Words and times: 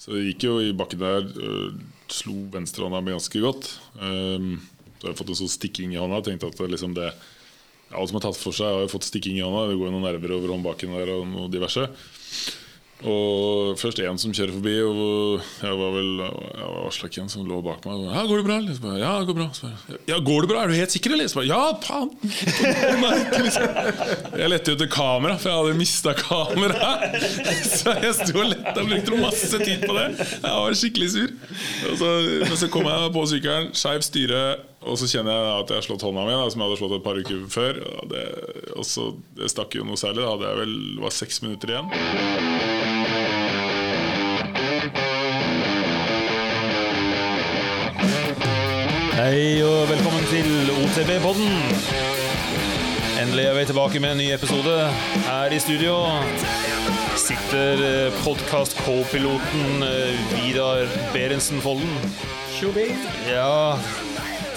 Så 0.00 0.16
jeg 0.16 0.32
gikk 0.32 0.46
jo 0.48 0.54
i 0.64 0.72
bakken 0.76 1.02
der, 1.02 1.26
øh, 1.44 1.74
slo 2.08 2.46
venstrehånda 2.54 3.02
mi 3.04 3.12
ganske 3.12 3.42
godt. 3.42 3.68
Um, 4.00 4.54
så 4.96 5.06
har 5.06 5.12
jeg 5.12 5.18
fått 5.18 5.32
en 5.34 5.40
sånn 5.42 5.52
stikking 5.52 5.92
i 5.92 6.00
hånda. 6.00 6.22
Tenkte 6.24 6.48
at 6.48 6.56
det 6.56 6.72
liksom 6.72 6.96
det 6.96 7.12
Alt 7.90 8.06
som 8.06 8.20
har 8.20 8.22
tatt 8.22 8.38
for 8.38 8.54
seg, 8.54 8.70
har 8.70 8.84
jo 8.84 8.90
fått 8.92 9.08
stikking 9.08 9.40
i 9.40 9.42
hånda. 9.42 9.64
Det 9.66 9.74
går 9.74 9.88
jo 9.88 9.94
noen 9.96 10.04
nerver 10.06 10.30
over 10.36 10.52
håndbaken 10.54 10.92
der 10.94 11.10
og 11.10 11.24
noe 11.26 11.50
diverse. 11.50 11.88
Og 13.00 13.78
først 13.80 14.00
en 14.04 14.18
som 14.20 14.32
kjører 14.36 14.52
forbi, 14.52 14.74
og 14.84 15.44
jeg 15.62 15.76
var 15.78 15.94
vel 15.94 16.10
Jeg 16.20 16.66
var 16.68 17.28
som 17.32 17.46
lå 17.48 17.60
bak 17.64 17.86
meg. 17.86 18.02
Ja, 18.12 18.26
'Går 18.26 18.36
det 18.36 18.44
bra?' 18.44 18.58
Liksom. 18.60 18.98
Ja, 18.98 19.12
går 19.24 19.34
bra. 19.34 19.48
Bare, 19.62 19.98
ja, 20.06 20.18
'Går 20.20 20.40
det 20.40 20.48
bra? 20.50 20.62
Er 20.62 20.68
du 20.68 20.74
helt 20.74 20.92
sikker?' 20.92 21.12
eller? 21.12 21.44
Ja, 21.44 21.72
faen! 21.80 22.10
Liksom. 23.44 23.62
Jeg 24.36 24.50
lette 24.50 24.72
etter 24.72 24.86
kamera, 24.86 25.38
for 25.38 25.48
jeg 25.48 25.58
hadde 25.58 25.78
mista 25.78 26.12
kameraet. 26.12 27.22
Så 27.80 27.94
jeg 28.02 28.14
sto 28.14 28.38
og 28.38 28.50
lette 28.52 28.76
og 28.76 28.88
brukte 28.88 29.20
masse 29.20 29.58
tid 29.64 29.86
på 29.86 29.96
det. 29.96 30.08
Jeg 30.18 30.56
var 30.60 30.74
skikkelig 30.76 31.10
sur. 31.10 31.30
Og 31.90 31.96
så, 31.98 32.10
men 32.44 32.56
så 32.56 32.68
kom 32.68 32.84
jeg 32.84 33.12
på 33.14 33.24
sykkelen, 33.30 33.70
skeivt 33.72 34.04
styre, 34.04 34.42
og 34.80 34.96
så 34.96 35.08
kjenner 35.08 35.32
jeg 35.32 35.48
at 35.60 35.72
jeg 35.72 35.80
har 35.80 35.86
slått 35.88 36.04
hånda 36.06 36.24
mi, 36.24 36.36
som 36.52 36.62
jeg 36.62 36.68
hadde 36.68 36.80
slått 36.80 36.96
et 36.96 37.04
par 37.04 37.20
uker 37.20 37.42
før. 37.52 37.82
Og 38.00 38.12
det, 38.12 38.24
og 38.76 38.86
så, 38.88 39.10
det 39.36 39.52
stakk 39.52 39.76
jo 39.76 39.84
noe 39.88 40.00
særlig. 40.00 40.24
Da 40.24 40.32
hadde 40.34 40.52
jeg 40.52 40.62
vel 40.64 40.78
var 41.04 41.16
seks 41.16 41.42
minutter 41.44 41.74
igjen. 41.74 42.89
Hei 49.30 49.60
og 49.62 49.84
velkommen 49.86 50.24
til 50.26 50.72
OTB-podden. 50.74 51.52
Endelig 53.20 53.44
er 53.46 53.52
vi 53.54 53.62
tilbake 53.68 54.00
med 54.02 54.16
en 54.16 54.18
ny 54.18 54.24
episode. 54.34 54.72
Her 55.28 55.54
i 55.54 55.60
studio 55.62 56.00
sitter 57.14 58.10
podkast-co-piloten 58.24 59.86
Vidar 60.32 60.90
Berentsen 61.14 61.62
Folden. 61.62 61.94
Ja, 63.30 63.78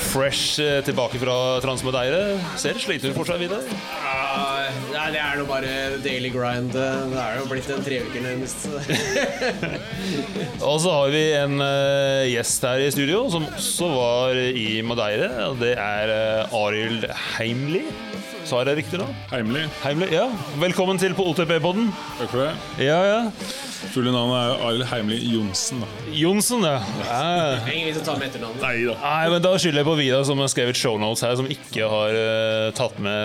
fresh 0.09 0.58
eh, 0.66 0.81
tilbake 0.90 1.22
fra 1.22 1.38
Transmodeire. 1.62 2.40
Ser 2.58 2.81
sliten 2.81 3.14
ut 3.14 3.22
for 3.22 3.30
seg, 3.30 3.45
Vidar. 3.45 3.62
Ja, 4.73 5.03
nei, 5.03 5.07
det 5.16 5.21
er 5.21 5.39
nå 5.39 5.45
bare 5.49 5.71
daily 6.03 6.29
grind. 6.33 6.73
Det 6.73 7.19
er 7.19 7.39
jo 7.39 7.47
blitt 7.49 7.69
en 7.73 7.83
treuker 7.85 8.23
nærmest. 8.23 8.67
Og 10.69 10.77
så 10.83 10.93
har 10.93 11.13
vi 11.13 11.23
en 11.38 11.57
uh, 11.61 12.23
gjest 12.29 12.66
her 12.67 12.85
i 12.85 12.91
studio 12.94 13.25
som 13.33 13.47
også 13.49 13.89
var 13.94 14.39
i 14.39 14.81
Madeire. 14.85 15.31
Og 15.49 15.59
det 15.63 15.73
er 15.81 16.13
uh, 16.13 16.57
Arild 16.63 17.09
Heimli. 17.35 17.85
Sa 18.44 18.61
jeg 18.61 18.71
det 18.71 18.79
riktig 18.83 18.99
nå? 19.01 19.07
Heimli. 19.31 19.67
Heimli, 19.85 20.09
ja. 20.13 20.27
Velkommen 20.61 20.99
til 21.01 21.16
på 21.17 21.25
OTP-podden. 21.31 21.94
Takk 22.19 22.33
for 22.33 22.44
det. 22.45 22.51
Ja, 22.85 22.99
ja. 23.07 23.21
Fulle 23.92 24.12
navnet 24.14 24.38
er 24.39 24.62
Arild 24.67 24.86
Heimli 24.89 25.17
Johnsen. 25.34 25.80
da 25.84 25.88
Johnsen, 26.16 26.62
ja. 26.66 26.80
ja. 27.03 27.58
Ingen 27.67 27.88
vits 27.90 28.00
å 28.00 28.03
ta 28.06 28.14
med 28.17 28.28
etternavnet. 28.30 28.62
Nei 28.64 28.86
da. 28.88 28.94
Nei, 29.02 29.30
men 29.34 29.42
Da 29.44 29.52
skylder 29.59 29.80
jeg 29.81 29.88
på 29.90 29.95
Vidar, 30.00 30.23
som 30.28 30.38
har 30.42 30.50
skrevet 30.53 30.78
shownotes 30.80 31.22
her, 31.25 31.34
som 31.40 31.48
ikke 31.52 31.84
har 31.92 32.09
uh, 32.16 32.72
tatt 32.78 32.95
med 33.03 33.17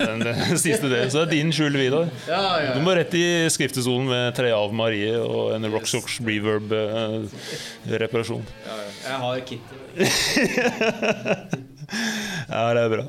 den, 0.00 0.18
den 0.24 0.58
siste 0.64 0.86
delen. 0.88 1.10
Så 1.12 1.16
det 1.20 1.26
er 1.28 1.32
din 1.36 1.50
skyld, 1.54 1.76
Vidar. 1.78 2.06
Ja, 2.30 2.42
ja. 2.62 2.70
Du 2.76 2.80
må 2.86 2.90
rett 2.96 3.14
i 3.18 3.24
skriftesonen 3.52 4.06
med 4.10 4.24
tre 4.38 4.50
av 4.56 4.68
Marie 4.76 5.12
og 5.20 5.52
en 5.56 5.64
Rocksox 5.72 6.04
reverb-reparasjon. 6.24 8.44
ja, 8.66 8.74
ja. 8.80 8.86
Jeg 9.02 9.16
har 9.26 9.34
kitty. 9.52 9.74
Ja, 11.92 12.70
det 12.72 12.82
er 12.86 12.92
bra. 12.92 13.02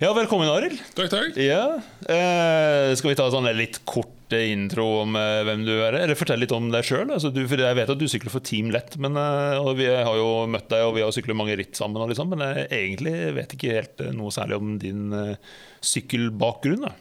Ja, 0.00 0.10
velkommen, 0.16 0.48
Arild. 0.48 0.78
Takk, 0.96 1.10
takk. 1.12 1.36
Ja. 1.40 1.64
Eh, 2.08 2.92
skal 2.96 3.12
vi 3.12 3.16
ta 3.18 3.26
sånn 3.32 3.48
en 3.50 3.58
litt 3.58 3.82
kort 3.88 4.32
intro 4.32 4.86
om 5.02 5.16
eh, 5.18 5.40
hvem 5.44 5.64
du 5.66 5.72
er? 5.74 5.98
Eller 5.98 6.16
fortell 6.18 6.40
litt 6.40 6.54
om 6.56 6.70
deg 6.72 6.86
sjøl. 6.86 7.10
Altså, 7.12 7.32
jeg 7.34 7.76
vet 7.76 7.92
at 7.92 8.00
du 8.00 8.06
sykler 8.08 8.32
for 8.32 8.44
Team 8.46 8.70
Lett, 8.72 8.96
men, 9.02 9.18
eh, 9.20 9.58
og 9.60 9.74
vi 9.80 9.90
har 9.90 10.16
jo 10.16 10.30
møtt 10.50 10.70
deg 10.72 10.86
og 10.86 10.96
vi 10.96 11.04
har 11.04 11.12
syklet 11.14 11.36
mange 11.36 11.58
ritt 11.60 11.76
sammen. 11.76 12.00
Liksom, 12.10 12.32
men 12.32 12.46
jeg 12.46 12.66
egentlig 12.80 13.14
vet 13.36 13.56
ikke 13.58 13.76
helt 13.76 14.04
eh, 14.06 14.12
noe 14.16 14.32
særlig 14.34 14.60
om 14.60 14.74
din 14.80 15.06
eh, 15.16 15.54
sykkelbakgrunn. 15.92 16.86
Da. 16.88 16.94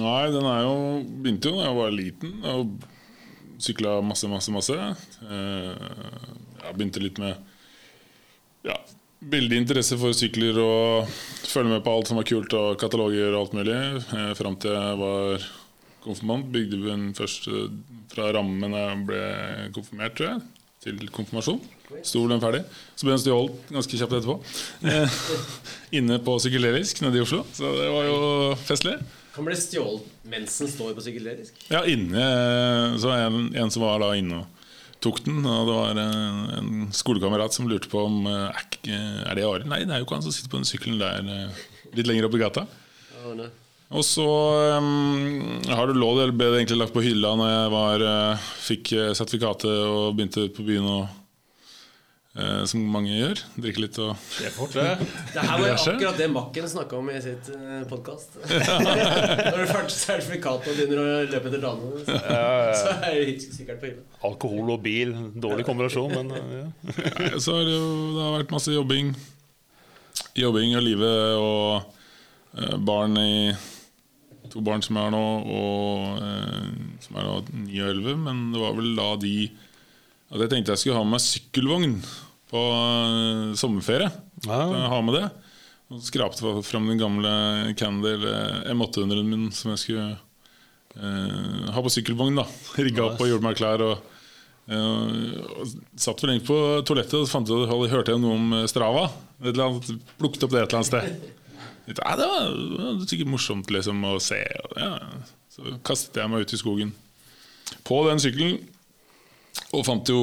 Nei, 0.00 0.20
den 0.32 0.46
er 0.48 0.62
jo 0.64 0.76
begynte 1.20 1.50
jo 1.52 1.58
da 1.60 1.66
jeg 1.68 1.80
var 1.82 1.92
liten 1.98 2.36
og 2.48 2.86
sykla 3.60 3.98
masse, 4.04 4.28
masse, 4.30 4.52
masse. 4.54 4.76
Eh, 5.26 5.90
Jeg 6.66 6.74
begynte 6.78 7.02
litt 7.04 7.20
med 7.22 7.36
ja, 8.66 8.74
veldig 9.30 9.58
interesse 9.62 9.96
for 10.00 10.14
sykler 10.16 10.58
og 10.62 11.08
følge 11.46 11.72
med 11.72 11.84
på 11.86 11.94
alt 11.96 12.10
som 12.10 12.18
var 12.20 12.26
kult 12.28 12.52
og 12.58 12.76
kataloger 12.80 13.32
og 13.34 13.40
alt 13.44 13.56
mulig. 13.58 13.78
Eh, 14.16 14.32
Fram 14.38 14.58
til 14.62 14.74
jeg 14.76 15.00
var 15.02 15.46
konfirmant. 16.04 16.50
Bygde 16.54 16.78
vi 16.82 16.90
den 16.92 17.08
først 17.18 17.48
fra 18.12 18.30
rammen 18.36 18.76
jeg 18.76 19.00
ble 19.08 19.22
konfirmert, 19.74 20.16
tror 20.18 20.30
jeg. 20.34 20.44
Til 20.86 21.08
konfirmasjon. 21.10 21.60
Sto 22.06 22.24
den 22.30 22.42
ferdig. 22.42 22.62
Så 22.94 23.06
ble 23.06 23.14
den 23.16 23.22
stjålet 23.22 23.70
ganske 23.74 23.98
kjapt 23.98 24.16
etterpå. 24.18 24.36
Eh, 24.86 25.20
Inne 25.98 26.18
på 26.22 26.36
Psykedelisk 26.38 27.02
nede 27.02 27.18
i 27.18 27.24
Oslo. 27.24 27.42
Så 27.54 27.70
det 27.78 27.88
var 27.94 28.06
jo 28.06 28.18
festlig. 28.66 28.96
Kan 29.34 29.46
bli 29.48 29.56
stjålet 29.58 30.12
mens 30.30 30.54
den 30.62 30.70
står 30.72 30.94
på 30.96 31.02
sykkelderisk. 31.04 31.58
Ja, 31.70 31.82
inne 31.86 32.22
Så 32.98 33.10
var 33.10 33.26
en, 33.26 33.50
en 33.54 33.70
som 33.74 33.84
var 33.84 34.00
da 34.02 34.14
inne 34.18 34.40
og 34.42 34.55
tok 35.06 35.22
den. 35.26 35.42
Og 35.42 35.68
det 35.70 35.76
var 35.76 36.00
en, 36.02 36.40
en 36.60 36.72
skolekamerat 36.94 37.56
som 37.56 37.68
lurte 37.70 37.90
på 37.92 38.02
om 38.06 38.26
eh, 38.30 38.64
er, 38.90 39.36
det 39.38 39.46
Arild. 39.46 39.68
Nei, 39.70 39.84
det 39.84 39.94
er 39.94 40.02
jo 40.02 40.08
ikke 40.08 40.18
han 40.18 40.26
som 40.26 40.34
sitter 40.34 40.52
på 40.52 40.60
den 40.60 40.68
sykkelen 40.68 41.00
der 41.02 41.30
eh, 41.32 41.62
litt 41.96 42.10
lenger 42.10 42.28
opp 42.28 42.36
i 42.36 42.42
gata. 42.42 42.66
Oh, 43.22 43.32
no. 43.38 43.48
Og 43.96 44.02
så 44.02 44.26
um, 44.82 45.60
har 45.70 45.86
du 45.86 45.94
lå 45.94 46.08
det 46.18 46.32
ble 46.34 46.48
det 46.50 46.64
egentlig 46.64 46.80
lagt 46.80 46.94
på 46.96 47.04
hylla 47.04 47.36
når 47.38 47.52
jeg 47.52 47.68
var, 47.70 48.04
fikk 48.64 48.90
sertifikatet 49.14 49.70
og 49.70 50.16
begynte 50.18 50.48
på 50.56 50.64
byen 50.66 50.88
og 50.90 51.04
eh, 52.36 52.62
som 52.68 52.82
mange 52.92 53.12
gjør. 53.14 53.40
Drikke 53.56 53.82
litt 53.82 53.98
og 54.02 54.14
Det 54.40 54.50
her 54.52 55.60
var 55.60 55.66
jo 55.68 55.74
akkurat 55.76 56.18
det 56.20 56.28
Makken 56.32 56.68
snakka 56.70 56.98
om 56.98 57.10
i 57.12 57.18
sitt 57.24 57.50
uh, 57.52 57.82
podkast. 57.90 58.38
Når 59.50 59.60
du 59.60 59.66
først 59.70 60.02
sertifikatet 60.02 60.72
og 60.72 60.78
begynner 60.80 61.02
å 61.02 61.06
løpe 61.30 61.50
etter 61.50 61.62
damene, 61.62 62.02
så, 62.02 62.18
så 62.82 62.96
er 62.98 63.20
det 63.20 63.36
sikkert 63.44 63.80
på 63.82 63.90
hylla. 63.90 64.04
Alkohol 64.28 64.74
og 64.76 64.82
bil, 64.84 65.14
dårlig 65.34 65.66
kombinasjon, 65.68 66.16
men 66.16 66.34
eh, 66.36 66.58
ja. 66.60 66.66
Nei, 66.90 67.30
Så 67.42 67.56
har 67.56 67.68
det 67.68 67.76
jo 67.76 67.88
det 68.16 68.24
har 68.24 68.36
vært 68.40 68.56
masse 68.56 68.74
jobbing. 68.74 69.14
Jobbing 70.36 70.76
og 70.76 70.84
livet 70.84 71.40
og 71.40 71.88
uh, 72.58 72.76
barn 72.84 73.16
i 73.20 73.32
To 74.46 74.60
barn 74.62 74.80
som 74.80 74.96
er 75.00 75.10
nå, 75.10 75.20
og 75.52 76.20
uh, 76.22 76.68
som 77.02 77.16
er 77.18 77.26
nå 77.26 77.32
9 77.66 77.80
og 77.82 77.88
11. 77.90 78.20
Men 78.22 78.44
det 78.54 78.60
var 78.62 78.76
vel 78.78 78.92
da 78.96 79.08
de 79.20 79.34
at 80.26 80.42
jeg 80.42 80.50
tenkte 80.50 80.74
jeg 80.74 80.82
skulle 80.82 80.98
ha 80.98 81.06
med 81.06 81.16
meg 81.16 81.22
sykkelvogn 81.22 81.98
på 82.50 82.62
eh, 82.62 83.54
sommerferie. 83.58 84.10
Ja. 84.46 84.60
Jeg 84.72 84.90
ha 84.92 85.00
med 85.04 85.18
det. 85.18 85.26
Og 85.92 86.02
skrapte 86.02 86.56
fram 86.66 86.88
den 86.90 86.98
gamle 86.98 87.30
Candle 87.78 88.16
M800-en 88.72 89.30
min 89.30 89.46
som 89.54 89.72
jeg 89.74 89.82
skulle 89.84 90.08
eh, 90.98 91.70
ha 91.72 91.84
på 91.84 91.94
sykkelvogn. 91.94 92.40
da 92.40 92.46
Rigga 92.82 93.08
opp 93.08 93.22
og 93.22 93.30
gjorde 93.30 93.46
meg 93.46 93.58
klar. 93.58 93.84
Og, 93.86 94.20
eh, 94.66 95.72
satt 95.94 96.22
vel 96.22 96.34
egentlig 96.34 96.50
på 96.50 96.60
toalettet 96.88 97.20
og 97.22 97.30
fant 97.30 97.50
ut 97.50 97.64
at 97.64 97.72
jeg 97.72 97.94
hørte 97.94 98.18
noe 98.22 98.38
om 98.38 98.60
Strava. 98.70 99.08
Et 99.42 99.52
eller 99.52 99.70
annet, 99.70 100.06
plukket 100.20 100.46
opp 100.46 100.54
det 100.54 100.62
et 100.62 100.68
eller 100.68 100.80
annet 100.82 100.92
sted. 100.92 101.32
Tenkte, 101.86 102.02
«Ja, 102.02 102.16
det, 102.18 102.26
var, 102.26 102.46
det 102.50 102.84
var 102.84 103.02
sikkert 103.06 103.30
morsomt 103.30 103.68
liksom, 103.70 104.00
å 104.08 104.16
se. 104.22 104.40
Ja. 104.74 104.96
Så 105.54 105.76
kastet 105.86 106.18
jeg 106.18 106.32
meg 106.32 106.42
ut 106.42 106.54
i 106.54 106.58
skogen 106.58 106.90
på 107.86 108.00
den 108.08 108.20
sykkelen. 108.22 108.58
Og 109.76 109.84
fant 109.86 110.12
jo 110.12 110.20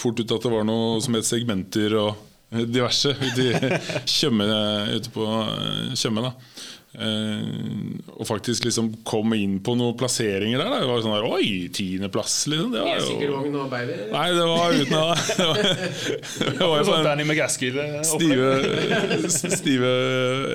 fort 0.00 0.20
ut 0.20 0.36
at 0.36 0.44
det 0.46 0.52
var 0.52 0.68
noe 0.68 1.00
som 1.04 1.16
het 1.18 1.28
segmenter 1.28 1.96
og 2.00 2.28
diverse 2.52 3.14
ute, 3.16 3.48
i 3.48 3.80
Tjøme, 4.18 4.46
ute 4.92 5.12
på 5.14 5.26
eh, 5.26 5.92
Tjøme. 5.96 6.28
da 6.28 6.34
Eh, 6.92 7.44
og 8.20 8.26
faktisk 8.28 8.66
liksom 8.66 8.90
komme 9.08 9.38
inn 9.40 9.54
på 9.64 9.72
noen 9.80 9.96
plasseringer 9.96 10.60
der. 10.60 10.68
Da. 10.68 10.80
Det 10.82 10.88
var 10.90 11.00
sånn 11.04 11.14
der, 11.14 11.24
Oi, 11.24 11.46
tiendeplass, 11.72 12.34
liksom. 12.52 12.74
Det 12.74 12.82
var 12.84 12.90
jo 12.90 12.98
Elsykkelvogn 12.98 13.56
og 13.62 13.70
baby. 13.72 13.96
Nei, 14.12 14.26
det 14.36 14.44
var 14.50 14.76
uten 14.76 14.98
å 14.98 15.06
Det 15.32 15.46
var, 15.48 15.62
det 15.62 16.68
var 16.68 16.76
jo 16.76 16.84
Sånn 16.90 17.08
sånn 17.08 17.24
eh, 17.86 17.96
stive, 18.12 19.50
stive 19.62 19.94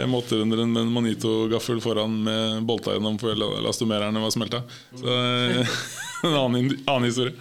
M800 0.05 0.69
med 0.69 0.83
en 0.83 0.93
Manito-gaffel 0.93 1.81
foran 1.81 2.21
med 2.27 2.63
bolta 2.69 2.93
gjennom 2.93 3.17
for 3.21 3.33
elastomererne 3.33 4.21
var 4.21 4.33
smelta. 4.35 4.61
Så 4.93 5.09
en 5.17 6.33
annen, 6.37 6.75
annen 6.85 7.09
historie. 7.09 7.33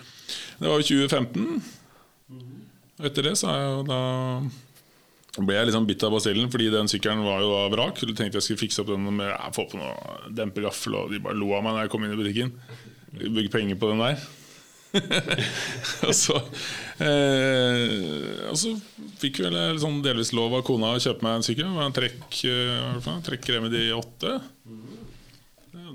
Det 0.61 0.71
var 0.71 0.81
jo 0.81 0.89
2015. 0.89 1.65
Og 2.97 3.11
etter 3.11 3.29
det 3.29 3.35
så 3.39 3.51
er 3.53 3.61
jeg 3.61 3.75
jo 3.75 3.83
da 3.91 4.01
ble 5.45 5.57
jeg 5.59 5.69
liksom 5.69 5.85
bitt 5.89 6.05
av 6.07 6.15
basillen, 6.15 6.49
fordi 6.53 6.71
den 6.73 6.89
sykkelen 6.89 7.25
var 7.27 7.43
jo 7.45 7.51
da 7.53 7.67
vrak. 7.75 8.01
Jeg 8.01 8.17
tenkte 8.17 8.41
jeg 8.41 8.47
skulle 8.47 8.63
fikse 8.63 8.83
opp 8.83 8.93
den 8.95 9.05
med 9.19 9.29
ja, 9.29 9.51
få 9.53 9.67
på 9.69 9.81
noe 9.81 10.33
dempegaffel, 10.33 10.97
og 10.97 11.13
de 11.13 11.21
bare 11.21 11.37
lo 11.37 11.51
av 11.57 11.65
meg 11.67 11.77
når 11.77 11.85
jeg 11.85 11.93
kom 11.93 12.07
inn 12.07 12.15
i 12.15 12.21
butikken. 12.21 12.55
Bygge 13.17 13.53
penger 13.53 13.81
på 13.81 13.91
den 13.93 14.01
der. 14.01 14.27
og, 16.07 16.13
så, 16.17 16.39
eh, 17.05 18.47
og 18.49 18.57
så 18.57 18.73
fikk 19.21 19.43
vel 19.45 19.59
jeg 19.59 19.83
sånn 19.83 20.01
delvis 20.05 20.33
lov 20.37 20.57
av 20.57 20.65
kona 20.65 20.95
å 20.95 21.03
kjøpe 21.03 21.27
meg 21.27 21.37
en 21.37 21.45
sykkel. 21.45 21.69
Det 21.69 21.81
var 21.83 21.91
en 21.91 21.99
trekk, 21.99 22.41
eh, 22.49 23.11
trekk 23.29 23.51
Remedy 23.53 23.91
8. 23.93 24.37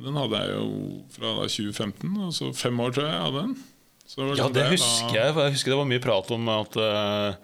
Den 0.01 0.17
hadde 0.17 0.37
jeg 0.43 0.53
jo 0.53 0.67
fra 1.13 1.33
da 1.39 1.49
2015, 1.49 2.13
og 2.21 2.57
fem 2.57 2.79
år 2.81 2.93
tror 2.93 3.09
jeg 3.09 3.25
hadde 3.25 3.45
den. 3.45 3.57
Var 4.17 4.25
Ja, 4.25 4.31
liksom 4.33 4.53
det 4.53 4.65
husker 4.73 5.15
jeg. 5.15 5.33
for 5.33 5.41
Jeg 5.45 5.53
husker 5.55 5.71
det 5.71 5.77
var 5.79 5.85
mye 5.91 6.01
prat 6.03 6.31
om 6.35 6.49
at 6.51 6.75
uh, 6.77 7.35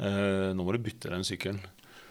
uh, 0.00 0.50
nå 0.56 0.64
må 0.66 0.74
du 0.76 0.78
bytte 0.84 1.08
den 1.12 1.24
sykkelen. 1.24 1.60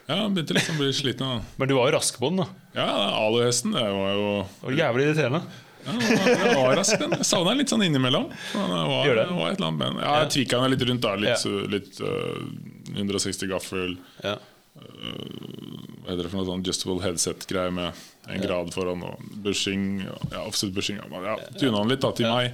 Ja, 0.08 0.16
den 0.24 0.34
begynte 0.38 0.54
liksom 0.58 0.76
å 0.78 0.84
bli 0.84 0.92
sliten. 0.94 1.26
Da. 1.26 1.42
Men 1.58 1.70
du 1.70 1.76
var 1.78 1.90
jo 1.90 1.96
rask 1.98 2.18
på 2.22 2.30
den. 2.30 2.44
da 2.44 2.48
Ja, 2.78 2.88
aluhesten, 3.26 3.72
det 3.74 3.82
var 3.90 4.12
jo 4.14 4.26
Det 4.46 4.66
var 4.68 4.76
jævlig 4.80 5.06
irriterende. 5.10 5.42
ja, 5.86 5.92
den 5.92 6.02
var- 6.02 6.44
den 6.46 6.56
var 6.64 6.76
rask, 6.82 7.00
den. 7.00 7.12
Jeg 7.18 7.26
savna 7.26 7.50
den 7.54 7.58
litt 7.64 7.70
sånn 7.74 7.86
innimellom. 7.86 8.28
Det 8.30 8.66
var, 8.70 9.06
Gjør 9.06 9.16
det? 9.22 9.28
det 9.30 9.38
var 9.40 9.50
et 9.52 9.58
eller 9.58 9.68
annet 9.72 9.80
ben. 9.86 9.98
Ja, 10.02 10.14
jeg 10.24 10.30
tvika 10.36 10.62
den 10.62 10.72
litt 10.76 10.86
rundt. 10.90 11.02
da 11.02 11.16
Litt, 11.16 11.46
Ja. 11.46 11.68
litt 11.76 12.02
uh, 12.02 12.98
160 12.98 13.48
gaffel. 13.50 13.98
Ja. 14.24 14.36
Hva 14.76 16.10
heter 16.12 16.24
det 16.26 16.30
for 16.32 16.38
noe 16.42 16.46
sånn 16.50 16.62
adjustable 16.62 17.02
headset-greie 17.06 17.72
med 17.74 17.94
en 18.30 18.42
grad 18.42 18.74
foran 18.76 19.04
og 19.08 19.22
bushing. 19.46 20.02
Ja, 20.32 20.44
offset 20.46 20.74
bushing. 20.76 20.98
Ja, 21.02 21.22
ja, 21.24 21.36
Tuna 21.58 21.80
den 21.82 21.94
litt 21.94 22.02
da 22.06 22.12
til 22.18 22.30
meg. 22.30 22.54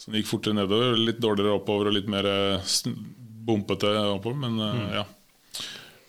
Så 0.00 0.08
den 0.08 0.20
gikk 0.22 0.30
fortere 0.30 0.56
nedover. 0.56 0.94
Litt 0.96 1.18
dårligere 1.20 1.58
oppover 1.58 1.90
og 1.90 1.96
litt 1.98 2.08
mer 2.08 2.24
eh, 2.30 2.70
bumpete 3.46 3.90
oppover. 4.14 4.38
Men 4.46 4.60
eh, 4.64 4.78
Mm. 4.80 4.92
ja. 4.96 5.04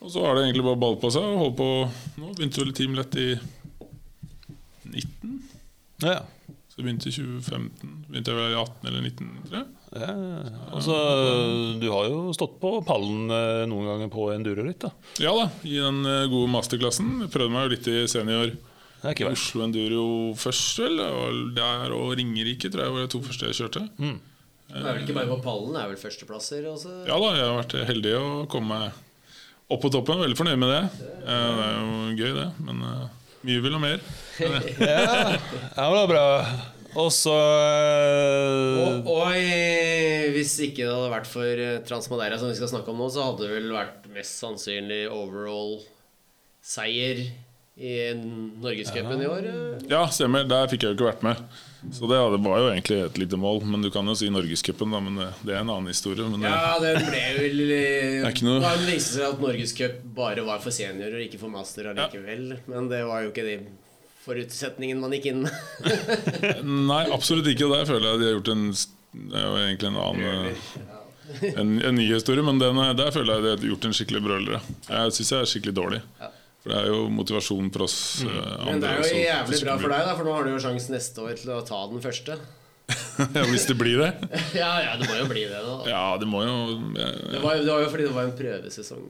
Og 0.01 0.09
så 0.09 0.23
har 0.25 0.33
det 0.39 0.47
egentlig 0.47 0.63
bare 0.65 0.79
ball 0.81 0.95
på 0.97 1.11
seg. 1.13 1.21
Og 1.27 1.41
holdt 1.43 1.57
på 1.59 1.67
Nå 2.23 2.31
begynte 2.37 2.63
vel 2.63 2.71
Team 2.73 2.95
Lett 2.97 3.17
i 3.21 3.27
19. 4.87 5.35
Ja. 6.01 6.21
Så 6.71 6.79
det 6.79 6.85
begynte 6.87 7.11
i 7.11 7.13
2015. 7.13 7.91
Begynte 8.07 8.31
jeg 8.31 8.39
vel 8.39 8.55
i 8.55 8.57
18 8.57 8.87
eller 8.89 9.05
19, 9.05 9.29
tror 9.45 9.59
jeg. 9.59 9.69
Ja, 9.91 10.13
altså, 10.71 10.95
du 11.81 11.87
har 11.91 12.05
jo 12.07 12.19
stått 12.31 12.53
på 12.61 12.69
pallen 12.87 13.25
noen 13.67 13.89
ganger 13.89 14.07
på 14.13 14.29
enduroritt. 14.31 14.85
da 14.85 14.91
Ja 15.19 15.33
da, 15.35 15.49
i 15.67 15.75
den 15.83 15.99
gode 16.31 16.47
masterklassen. 16.53 17.25
Prøvde 17.27 17.51
meg 17.51 17.65
jo 17.67 17.73
litt 17.75 17.89
i 17.91 17.97
senior. 18.09 18.53
Det 19.01 19.07
er 19.09 19.13
ikke. 19.15 19.31
Oslo 19.33 19.63
Enduro 19.65 20.03
først, 20.37 20.77
vel. 20.83 20.95
Og 21.01 21.55
der 21.57 21.89
og 21.97 22.11
Ringerike 22.19 22.67
tror 22.69 22.83
jeg 22.85 22.93
var 22.95 23.01
de 23.07 23.11
to 23.15 23.19
første 23.25 23.45
jeg 23.49 23.57
kjørte. 23.57 23.81
Det 24.71 24.79
er 24.79 24.83
vel 24.93 25.01
ikke 25.03 25.17
bare 25.17 25.27
på 25.33 25.39
pallen, 25.43 25.73
det 25.75 25.81
er 25.81 25.89
vel 25.91 25.99
førsteplasser 25.99 26.61
også? 26.71 26.91
Ja 27.09 27.15
da, 27.19 27.29
jeg 27.35 27.45
har 27.49 27.57
vært 27.59 27.73
heldig 27.89 28.13
å 28.19 28.21
komme 28.51 28.77
opp 29.71 29.81
på 29.83 29.89
toppen. 29.91 30.21
Veldig 30.21 30.37
fornøyd 30.39 30.59
med 30.61 30.69
det. 30.71 30.83
Eh, 31.25 31.25
Det 31.25 31.63
er 31.65 31.73
jo 31.79 31.87
gøy, 32.21 32.31
det. 32.37 32.49
Men 32.67 32.75
eh, 32.87 33.05
mye 33.49 33.61
vil 33.65 33.75
ha 33.75 33.79
mer. 33.83 33.99
Ja, 34.41 34.47
ja 35.01 35.07
men 35.33 35.41
det 35.75 35.89
var 35.97 36.07
bra. 36.13 36.25
Og 37.01 37.09
så 37.15 37.31
eh, 37.31 39.07
Og, 39.07 39.31
hvis 40.35 40.53
ikke 40.67 40.83
det 40.85 40.91
hadde 40.93 41.11
vært 41.13 41.29
for 41.31 41.47
eh, 41.65 41.77
Transmadeira, 41.87 42.35
som 42.39 42.47
vi 42.51 42.57
skal 42.59 42.67
snakke 42.71 42.89
om 42.91 42.97
nå, 42.99 43.07
så 43.13 43.25
hadde 43.29 43.43
det 43.47 43.53
vel 43.57 43.69
vært 43.75 44.01
mest 44.15 44.33
sannsynlig 44.43 45.03
overall-seier 45.11 47.17
i 47.81 47.93
Norgescupen 48.61 49.21
i 49.23 49.27
år. 49.27 49.45
eh. 49.49 49.85
Ja, 49.89 50.03
stemmer. 50.13 50.43
Der 50.45 50.67
fikk 50.69 50.83
jeg 50.85 50.93
jo 50.93 50.97
ikke 50.99 51.07
vært 51.11 51.23
med. 51.25 51.41
Så 51.91 52.05
det 52.05 52.17
det, 52.35 52.39
var 52.45 52.59
jo 52.61 52.67
egentlig 52.69 52.97
et 53.07 53.15
lite 53.17 53.37
mål. 53.41 53.63
Men 53.65 53.81
du 53.81 53.89
kan 53.89 54.05
jo 54.05 54.13
si 54.19 54.29
Norgescupen, 54.29 54.91
da. 54.93 54.99
Men 55.01 55.15
det, 55.17 55.29
det 55.47 55.55
er 55.55 55.63
en 55.63 55.71
annen 55.73 55.89
historie. 55.89 56.27
Men 56.29 56.43
det, 56.45 56.51
Ja, 56.51 56.75
den 56.83 56.99
ble 57.07 57.23
vel 57.39 57.61
Det 58.27 58.43
noe- 58.45 58.59
Da 58.61 58.75
viste 58.85 59.15
det 59.17 59.17
seg 59.17 59.27
at 59.31 59.41
Norgescup 59.41 59.95
bare 60.21 60.43
var 60.45 60.61
for 60.61 60.75
seniorer, 60.75 61.17
og 61.17 61.25
ikke 61.25 61.41
for 61.41 61.49
master 61.53 61.89
allikevel. 61.93 62.51
Men 62.69 62.89
det 62.91 63.01
var 63.09 63.23
jo 63.25 63.31
ikke 63.33 63.47
de 63.49 63.55
forutsetningen 64.21 64.99
man 65.01 65.15
gikk 65.17 65.31
inn 65.31 65.41
med. 65.47 65.55
Nei, 66.91 67.03
absolutt 67.09 67.49
ikke. 67.49 67.69
Der 67.73 67.87
føler 67.89 68.11
jeg 68.11 68.21
de 68.21 68.27
har 68.29 68.35
gjort 68.37 68.51
en 68.53 68.67
Det 68.71 69.39
er 69.41 69.47
jo 69.47 69.55
egentlig 69.65 69.89
en 69.89 69.97
annen 70.03 70.51
eh, 70.51 71.55
en, 71.57 71.71
en 71.87 71.95
ny 71.97 72.05
historie, 72.13 72.43
men 72.45 72.59
den, 72.61 72.77
er- 72.83 72.93
der 72.99 73.09
føler 73.15 73.39
jeg 73.39 73.43
de 73.43 73.49
har 73.55 73.65
gjort 73.73 73.89
en 73.89 73.97
skikkelig 73.97 74.21
brøler. 74.27 74.69
Jeg 74.85 75.17
syns 75.17 75.33
jeg 75.33 75.39
er 75.41 75.49
skikkelig 75.55 75.75
dårlig. 75.81 76.01
For 76.61 76.69
det 76.69 76.77
er 76.77 76.91
jo 76.91 77.05
motivasjon 77.09 77.69
for 77.73 77.87
oss 77.87 77.99
mm. 78.21 78.33
andre. 78.37 78.65
Men 78.67 78.81
det 78.83 78.89
er 78.89 78.99
jo 78.99 79.05
også. 79.05 79.21
jævlig 79.23 79.61
bra 79.63 79.77
for 79.81 79.93
deg, 79.93 80.03
da, 80.05 80.17
for 80.17 80.27
nå 80.27 80.33
har 80.35 80.45
du 80.45 80.51
jo 80.51 80.59
sjanse 80.61 80.93
neste 80.93 81.23
år 81.23 81.39
til 81.39 81.53
å 81.55 81.61
ta 81.65 81.79
den 81.89 82.03
første. 82.03 82.37
ja, 83.37 83.43
hvis 83.49 83.65
det 83.69 83.77
blir 83.79 84.01
det. 84.03 84.11
Ja, 84.61 84.71
ja, 84.83 84.93
det 84.99 85.07
må 85.09 85.17
jo 85.17 85.27
bli 85.31 85.47
det, 85.49 85.61
da. 85.65 85.75
Ja, 85.89 86.05
det 86.21 86.27
må 86.29 86.43
jo 86.45 86.55
Det 86.93 87.41
var, 87.41 87.57
det 87.57 87.69
var 87.71 87.85
jo 87.85 87.91
fordi 87.93 88.07
det 88.07 88.15
var 88.15 88.27
en 88.27 88.35
prøvesesong. 88.37 89.07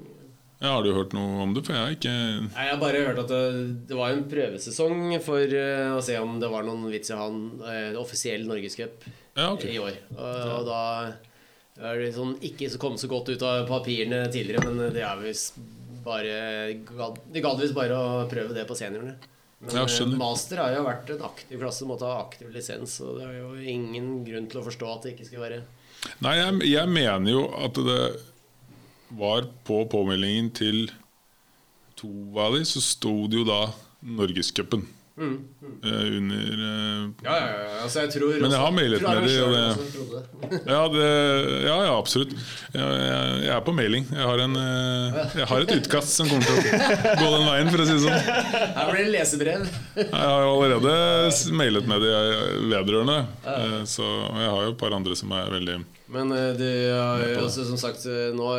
jeg 0.62 0.70
Har 0.76 0.86
du 0.86 0.92
hørt 0.96 1.16
noe 1.18 1.42
om 1.44 1.56
det? 1.58 1.66
For 1.68 1.76
jeg 1.76 1.84
har 1.84 1.98
ikke 1.98 2.14
Nei, 2.14 2.68
Jeg 2.68 2.72
har 2.72 2.80
bare 2.86 3.04
hørt 3.10 3.20
at 3.26 3.34
det, 3.34 3.42
det 3.90 4.00
var 4.00 4.16
en 4.16 4.24
prøvesesong 4.32 5.04
for 5.26 5.58
uh, 5.58 5.98
å 5.98 6.06
se 6.06 6.16
om 6.22 6.40
det 6.40 6.52
var 6.54 6.64
noen 6.68 6.88
vits 6.94 7.12
i 7.12 7.18
å 7.18 7.20
ha 7.20 7.28
en 7.34 7.44
uh, 7.66 8.00
offisiell 8.00 8.48
norgescup 8.48 9.10
Ja, 9.36 9.52
okay. 9.52 9.76
i 9.76 9.82
år. 9.82 10.00
Og, 10.16 10.40
og 10.56 10.72
da 10.72 10.82
er 11.82 12.00
det 12.00 12.16
sånn 12.16 12.36
ikke 12.46 12.72
så 12.72 12.80
kommet 12.80 13.02
så 13.02 13.12
godt 13.12 13.32
ut 13.34 13.44
av 13.48 13.68
papirene 13.68 14.24
tidligere, 14.32 14.70
men 14.70 14.94
det 14.96 15.04
er 15.04 15.20
visst 15.24 15.60
bare 16.04 16.74
gadd- 16.88 17.20
De 17.34 17.42
gadd 17.44 17.60
visst 17.62 17.76
bare 17.78 17.98
å 17.98 18.30
prøve 18.32 18.54
det 18.58 18.68
på 18.70 18.76
seniorene. 18.78 19.16
Men 19.62 19.76
Ja, 19.76 19.84
eh, 19.86 20.06
master 20.18 20.58
har 20.58 20.74
jo 20.74 20.84
vært 20.88 21.10
en 21.14 21.22
aktiv 21.28 21.60
klasse, 21.62 21.86
måtte 21.86 22.08
ha 22.10 22.24
aktiv 22.24 22.50
lisens, 22.54 22.96
og 23.06 23.20
det 23.20 23.28
er 23.28 23.36
jo 23.42 23.52
ingen 23.62 24.24
grunn 24.26 24.48
til 24.50 24.62
å 24.62 24.66
forstå 24.66 24.88
at 24.96 25.04
det 25.06 25.14
ikke 25.16 25.28
skal 25.30 25.44
være 25.46 25.62
Nei, 26.26 26.32
jeg, 26.40 26.62
jeg 26.72 26.90
mener 26.90 27.30
jo 27.30 27.44
at 27.62 27.74
det 27.78 28.22
var 29.14 29.46
på 29.68 29.84
påmeldingen 29.92 30.48
til 30.58 30.88
to 32.00 32.10
av 32.42 32.56
de, 32.58 32.64
så 32.66 32.82
sto 32.82 33.28
det 33.30 33.38
jo 33.44 33.46
da 33.46 33.60
Norgescupen 34.02 34.88
Mm, 35.22 35.44
mm. 35.62 35.74
under 35.84 36.62
uh, 36.64 37.10
Ja, 37.22 37.34
ja, 37.36 37.48
ja. 37.51 37.51
Altså, 37.82 38.04
jeg 38.06 38.12
tror 38.14 38.36
Men 38.42 38.54
jeg 38.54 38.62
har 38.62 38.74
mailet 38.76 39.02
med 39.04 39.22
de, 39.22 39.28
det- 39.28 39.44
også 39.52 39.86
trodde 39.96 40.22
det. 40.22 40.60
Ja, 40.68 40.82
det, 40.94 41.06
ja, 41.66 41.76
ja 41.88 41.94
absolutt. 41.98 42.34
Jeg, 42.74 42.82
jeg, 42.82 43.38
jeg 43.46 43.54
er 43.56 43.64
på 43.66 43.74
mailing. 43.76 44.06
Jeg 44.12 44.28
har, 44.28 44.42
en, 44.46 44.58
eh, 44.62 45.38
jeg 45.42 45.48
har 45.52 45.66
et 45.66 45.74
utkast 45.78 46.16
som 46.18 46.30
kommer 46.32 46.46
til 46.46 46.76
å 46.76 47.16
gå 47.22 47.30
den 47.36 47.48
veien, 47.48 47.72
for 47.74 47.84
å 47.84 47.88
si 47.88 47.96
det 47.96 48.04
sånn. 48.06 48.30
Her 48.76 48.92
blir 48.92 49.06
det 49.08 49.14
lesebrev. 49.16 49.66
Jeg 50.02 50.10
har 50.12 50.46
jo 50.46 50.52
allerede 50.58 51.56
mailet 51.58 51.90
med 51.90 52.06
de 52.06 52.14
vedrørende, 52.74 53.18
eh, 53.56 53.80
så 53.90 54.06
jeg 54.06 54.54
har 54.54 54.62
jo 54.68 54.76
et 54.76 54.80
par 54.82 54.96
andre 54.98 55.18
som 55.18 55.34
er 55.38 55.52
veldig 55.54 55.78
Men 56.12 56.34
eh, 56.36 56.50
du 56.60 56.68
også, 57.46 57.66
som 57.70 57.80
sagt, 57.80 58.06
nå 58.36 58.50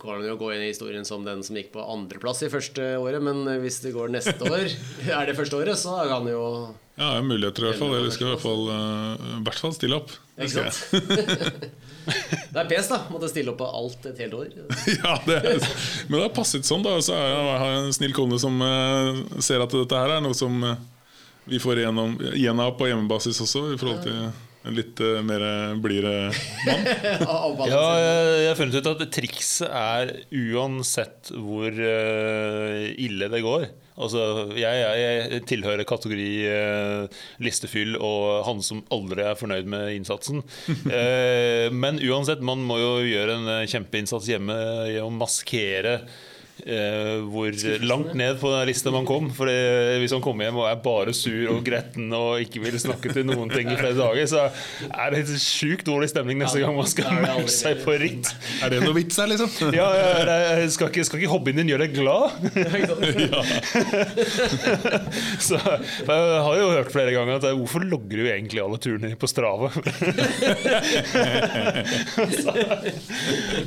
kan 0.00 0.22
du 0.22 0.30
jo 0.30 0.38
gå 0.40 0.52
inn 0.54 0.64
i 0.66 0.70
historien 0.72 1.04
som 1.08 1.26
den 1.26 1.44
som 1.46 1.58
gikk 1.58 1.72
på 1.74 1.84
andreplass 1.84 2.42
i 2.46 2.52
første 2.52 2.94
året, 3.00 3.22
men 3.24 3.44
hvis 3.62 3.82
det 3.84 3.94
går 3.96 4.14
neste 4.14 4.40
år, 4.48 4.70
er 5.18 5.28
det 5.28 5.36
første 5.38 5.60
året, 5.60 5.78
så 5.80 6.00
kan 6.08 6.26
jo 6.30 6.44
Ja, 6.92 7.06
jeg 7.06 7.22
har 7.22 7.24
muligheter 7.24 7.64
i 7.64 7.70
hvert 7.70 7.80
fall. 7.80 7.94
Eller 7.96 8.12
skal 8.12 8.26
i 8.26 8.30
hvert 8.34 8.42
fall, 8.42 8.66
uh, 8.68 9.30
i 9.38 9.40
hvert 9.46 9.62
fall 9.64 9.72
stille 9.76 9.96
opp. 9.96 10.12
Det 10.36 10.48
Ikke 10.48 10.68
sant? 10.68 11.78
Det 12.02 12.58
er 12.58 12.66
pes, 12.66 12.88
da. 12.90 12.98
Måtte 13.12 13.28
stille 13.30 13.52
opp 13.52 13.60
på 13.60 13.66
alt 13.78 14.06
et 14.10 14.22
helt 14.24 14.34
år. 14.34 14.48
Ja, 15.04 15.16
det 15.22 15.36
er, 15.38 15.66
men 16.08 16.18
det 16.18 16.24
har 16.24 16.32
passet 16.34 16.66
sånn, 16.66 16.82
da. 16.84 16.96
Så 17.04 17.14
er 17.16 17.28
jeg, 17.30 17.44
jeg 17.46 17.60
har 17.62 17.76
en 17.78 17.94
snill 17.94 18.16
kone 18.16 18.40
som 18.42 18.58
uh, 18.58 19.22
ser 19.40 19.62
at 19.62 19.76
dette 19.76 20.00
her 20.02 20.16
er 20.18 20.24
noe 20.24 20.36
som 20.36 20.56
uh, 20.66 20.74
vi 21.46 21.60
får 21.62 21.82
igjennom, 21.82 22.16
igjen 22.34 22.60
av 22.62 22.74
på 22.78 22.90
hjemmebasis 22.90 23.40
også, 23.46 23.68
i 23.74 23.78
forhold 23.80 24.02
til 24.04 24.18
en 24.62 24.76
litt 24.76 25.00
uh, 25.02 25.20
mer 25.26 25.44
blidere 25.82 26.30
mann. 26.66 27.68
Ja, 27.72 27.84
jeg, 27.98 28.26
jeg 28.42 28.50
har 28.50 28.58
funnet 28.58 28.78
ut 28.78 28.90
at 28.92 29.06
trikset 29.14 29.68
er 29.68 30.12
uansett 30.30 31.32
hvor 31.34 31.70
uh, 31.70 32.82
ille 32.96 33.30
det 33.32 33.42
går. 33.44 33.70
Altså, 33.92 34.20
jeg, 34.56 34.78
jeg, 34.80 35.00
jeg 35.34 35.44
tilhører 35.50 35.86
kategori 35.88 36.28
uh, 36.48 37.22
listefyll 37.44 37.98
og 37.98 38.46
han 38.46 38.62
som 38.64 38.80
aldri 38.94 39.26
er 39.26 39.38
fornøyd 39.38 39.68
med 39.70 39.96
innsatsen. 39.98 40.42
Eh, 40.92 41.68
men 41.72 41.98
uansett, 42.02 42.42
man 42.44 42.60
må 42.66 42.76
jo 42.80 42.90
gjøre 43.06 43.36
en 43.38 43.48
eh, 43.48 43.68
kjempeinnsats 43.70 44.26
hjemme 44.28 44.54
i 44.90 44.98
å 45.00 45.06
maskere 45.14 45.94
eh, 46.66 47.18
hvor 47.32 47.50
langt 47.86 48.14
ned 48.18 48.38
på 48.40 48.50
den 48.52 48.66
lista 48.70 48.90
man 48.94 49.06
kom. 49.08 49.30
For 49.34 49.46
hvis 50.02 50.12
han 50.14 50.22
kommer 50.24 50.44
hjem 50.48 50.58
og 50.62 50.68
er 50.70 50.78
bare 50.84 51.12
sur 51.16 51.50
og 51.56 51.62
gretten 51.66 52.12
og 52.16 52.40
ikke 52.44 52.62
vil 52.64 52.78
snakke 52.82 53.12
til 53.14 53.24
noen 53.28 53.50
ting 53.52 53.70
i 53.72 53.76
flere 53.78 53.96
dager, 53.98 54.26
så 54.30 54.46
er 54.92 55.14
det 55.16 55.24
sjukt 55.42 55.86
dårlig 55.88 56.08
stemning 56.12 56.38
neste 56.42 56.60
gang 56.62 56.74
man 56.76 56.88
skal 56.90 57.10
melde 57.22 57.48
seg 57.52 57.82
på 57.84 57.96
ritt. 58.00 58.30
Er 58.62 58.72
det 58.74 58.82
noe 58.84 58.96
vits 58.96 59.18
her, 59.20 59.28
liksom? 59.32 59.50
Ja, 59.78 59.88
ja, 59.96 60.06
er- 60.22 60.68
skal, 60.72 60.90
ikke, 60.92 61.04
skal 61.08 61.18
ikke 61.22 61.32
hobbyen 61.32 61.58
din 61.62 61.70
gjøre 61.72 61.86
deg 61.86 61.94
glad? 61.96 62.30
så 65.46 65.58
Jeg 65.58 66.42
har 66.46 66.54
jo 66.58 66.68
hørt 66.74 66.90
flere 66.94 67.12
ganger 67.14 67.38
at 67.40 67.46
hvorfor 67.56 67.84
logger 67.86 68.22
du 68.22 68.26
egentlig 68.28 68.60
alle 68.62 68.78
turene 68.82 69.12
på 69.18 69.28
Strava? 69.30 69.68
så, 72.32 72.54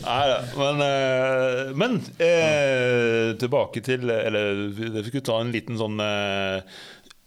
nei 0.06 0.24
da. 0.32 0.38
Men, 0.60 0.84
eh, 0.86 1.74
men 1.78 1.98
eh, 2.22 2.85
tilbake 3.42 3.82
til 3.86 4.10
Eller 4.14 4.70
vi 4.74 5.04
skulle 5.08 5.26
ta 5.26 5.40
en 5.42 5.52
liten 5.56 5.78
sånn 5.80 6.00
eh, 6.04 6.62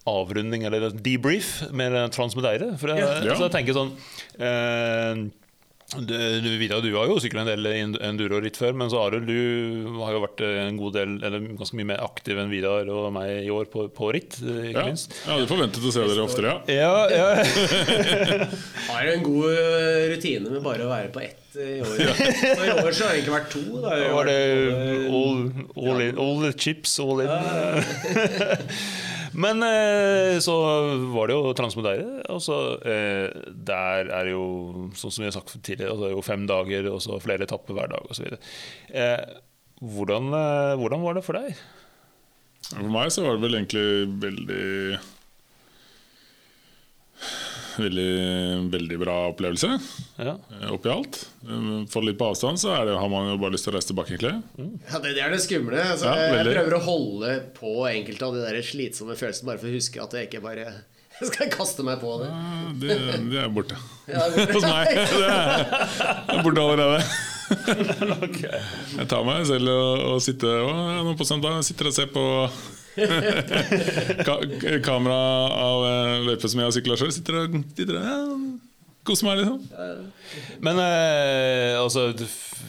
avrunding 0.08 0.62
eller 0.64 0.88
debrief 1.04 1.48
med 1.76 1.92
Transmedeire. 2.14 2.70
For 2.80 2.88
jeg, 2.94 3.02
Ja. 3.04 3.18
altså, 3.34 3.48
jeg 3.48 3.54
tenker 3.58 3.76
sånn 3.76 3.92
eh, 4.40 5.26
du, 5.96 6.40
du, 6.44 6.48
Vidar, 6.60 6.82
du 6.84 6.90
har 6.98 7.06
jo 7.08 7.14
sykla 7.22 7.46
en 7.46 7.48
del 7.48 7.64
enduro-ritt 8.04 8.58
før, 8.60 8.74
men 8.76 8.90
så 8.92 8.98
Arild, 9.06 9.24
du 9.24 9.86
har 10.02 10.12
jo 10.12 10.20
vært 10.20 10.42
en 10.44 10.76
god 10.76 10.92
del, 10.98 11.14
eller 11.24 11.46
ganske 11.56 11.78
mye 11.80 11.88
mer 11.94 12.02
aktiv 12.04 12.36
enn 12.42 12.50
Vidar 12.52 12.90
og 12.92 13.06
meg 13.16 13.46
i 13.46 13.48
år 13.54 13.70
på, 13.72 13.86
på 13.96 14.10
ritt, 14.12 14.36
ikke 14.42 14.74
Ja, 14.74 14.84
minst. 14.90 15.16
jeg 15.16 15.32
hadde 15.32 15.48
forventet 15.48 15.80
å 15.88 15.94
se 15.94 16.04
dere 16.10 16.26
oftere, 16.26 16.52
ja. 16.68 16.76
Ja, 16.76 17.08
ja. 17.08 17.28
Har 18.90 19.08
en 19.14 19.24
god 19.24 19.48
eh, 19.54 20.04
rutine 20.12 20.52
med 20.52 20.60
bare 20.66 20.84
å 20.84 20.92
være 20.92 21.08
på 21.14 21.24
ett 21.24 21.56
eh, 21.56 21.78
i 21.78 21.80
år. 21.80 21.96
Og 22.52 22.64
I 22.68 22.74
år 22.84 22.92
så 22.92 23.08
har 23.08 23.16
det 23.16 23.22
ikke 23.24 23.36
vært 23.38 23.50
to. 23.56 23.64
Da. 23.80 23.96
Var 24.18 24.28
det 24.28 24.38
all, 25.08 25.40
all, 25.72 26.04
in, 26.04 26.20
all 26.20 26.36
the 26.44 26.52
chips 26.52 26.98
all 27.00 27.24
in? 27.24 27.32
Men 29.32 29.62
eh, 29.66 30.38
så 30.44 30.54
var 31.12 31.28
det 31.28 31.36
jo 31.36 31.52
Transmodeire. 31.56 32.22
Og 32.32 32.40
så 32.44 32.58
eh, 32.86 33.28
der 33.48 34.08
er 34.08 34.28
det 34.28 34.34
jo, 34.34 34.88
sånn 34.98 35.14
som 35.14 35.24
vi 35.24 35.28
har 35.30 35.36
sagt 35.36 35.56
tidligere, 35.58 35.94
altså, 35.94 36.12
jo 36.14 36.24
fem 36.24 36.46
dager 36.48 36.88
og 36.92 37.02
så 37.04 37.18
flere 37.22 37.48
etapper 37.48 37.76
hver 37.76 37.92
dag 37.92 38.08
osv. 38.12 38.38
Eh, 38.92 39.36
hvordan, 39.78 40.32
hvordan 40.80 41.04
var 41.04 41.18
det 41.18 41.26
for 41.26 41.38
deg? 41.38 41.58
For 42.68 42.90
meg 42.92 43.12
så 43.14 43.22
var 43.24 43.36
det 43.36 43.44
vel 43.44 43.60
egentlig 43.60 43.86
veldig 44.24 44.64
Veldig, 47.78 48.06
veldig 48.72 48.96
bra 48.98 49.14
opplevelse 49.30 49.68
Ja. 50.18 50.32
eh, 50.58 50.70
oppi 50.74 50.90
alt. 50.90 51.20
For 51.92 52.02
litt 52.02 52.18
på 52.18 52.26
avstand, 52.32 52.58
så 52.58 52.72
er 52.74 52.88
det, 52.90 52.96
har 52.98 53.08
man 53.12 53.30
jo 53.30 53.36
bare 53.38 53.54
lyst 53.54 53.68
til 53.68 53.72
å 53.72 53.76
reise 53.78 53.92
tilbake, 53.92 54.16
egentlig. 54.16 54.34
Ja, 54.90 54.98
det, 55.04 55.14
det 55.14 55.22
er 55.22 55.30
det 55.36 55.40
skumle. 55.44 55.78
Altså, 55.94 56.10
Ja, 56.10 56.28
jeg 56.42 56.52
prøver 56.58 56.76
å 56.78 56.82
holde 56.88 57.32
på 57.58 57.74
enkelte 57.92 58.26
av 58.28 58.34
de 58.34 58.42
der 58.48 58.58
slitsomme 58.66 59.14
følelsene, 59.18 59.46
bare 59.52 59.62
for 59.62 59.70
å 59.70 59.76
huske 59.78 60.02
at 60.02 60.18
jeg 60.18 60.28
ikke 60.30 60.42
bare 60.44 60.66
skal 61.30 61.48
kaste 61.54 61.86
meg 61.86 62.02
på 62.02 62.16
det. 62.24 62.28
Ja, 62.34 62.74
Det, 62.82 62.98
det 63.30 63.40
er 63.44 63.48
borte 63.54 63.78
Ja, 64.12 64.26
det 64.34 64.48
er 64.48 64.54
hos 64.58 64.68
meg. 64.74 64.92
Det 64.92 65.30
er, 65.30 65.64
det 65.70 66.38
er 66.38 66.44
borte 66.46 66.66
allerede. 66.66 67.02
Jeg 68.98 69.06
tar 69.08 69.22
meg 69.24 69.46
selv 69.48 69.70
og, 69.72 70.02
og 70.12 70.18
sitter 70.24 70.58
og, 70.66 70.72
ja, 70.76 70.98
nå 71.06 71.14
på 71.16 71.24
søndag 71.28 71.62
sitter 71.64 71.88
og 71.88 71.94
ser 71.96 72.10
på 72.12 72.24
ka 74.26 74.38
kamera 74.84 75.18
av 75.54 75.84
eh, 75.88 76.14
løype 76.28 76.50
som 76.50 76.62
jeg 76.62 76.68
har 76.68 76.76
sykla 76.76 76.98
sjøl. 77.00 77.12
Sitter 77.14 77.40
og 77.42 77.58
ja, 77.94 78.16
koser 79.08 79.28
meg, 79.28 79.42
liksom. 79.42 80.08
Men 80.64 80.80
eh, 80.82 81.74
altså 81.78 82.10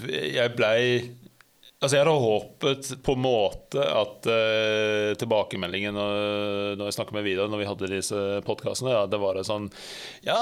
Jeg 0.07 0.53
blei 0.55 0.83
Altså 1.79 1.95
Jeg 1.95 2.03
hadde 2.03 2.13
håpet 2.19 2.87
på 3.07 3.13
en 3.15 3.21
måte 3.23 3.79
at 3.79 4.25
uh, 4.27 5.13
tilbakemeldingen 5.15 5.95
når, 5.95 6.17
når 6.75 6.89
jeg 6.89 6.95
snakket 6.97 7.15
med 7.15 7.23
Vidar 7.23 7.47
når 7.47 7.61
vi 7.61 7.67
hadde 7.69 7.89
disse 7.93 8.23
podkastene, 8.43 8.91
ja, 8.91 9.05
det 9.07 9.19
var 9.21 9.37
det 9.39 9.45
sånn 9.47 9.69
Ja, 10.25 10.35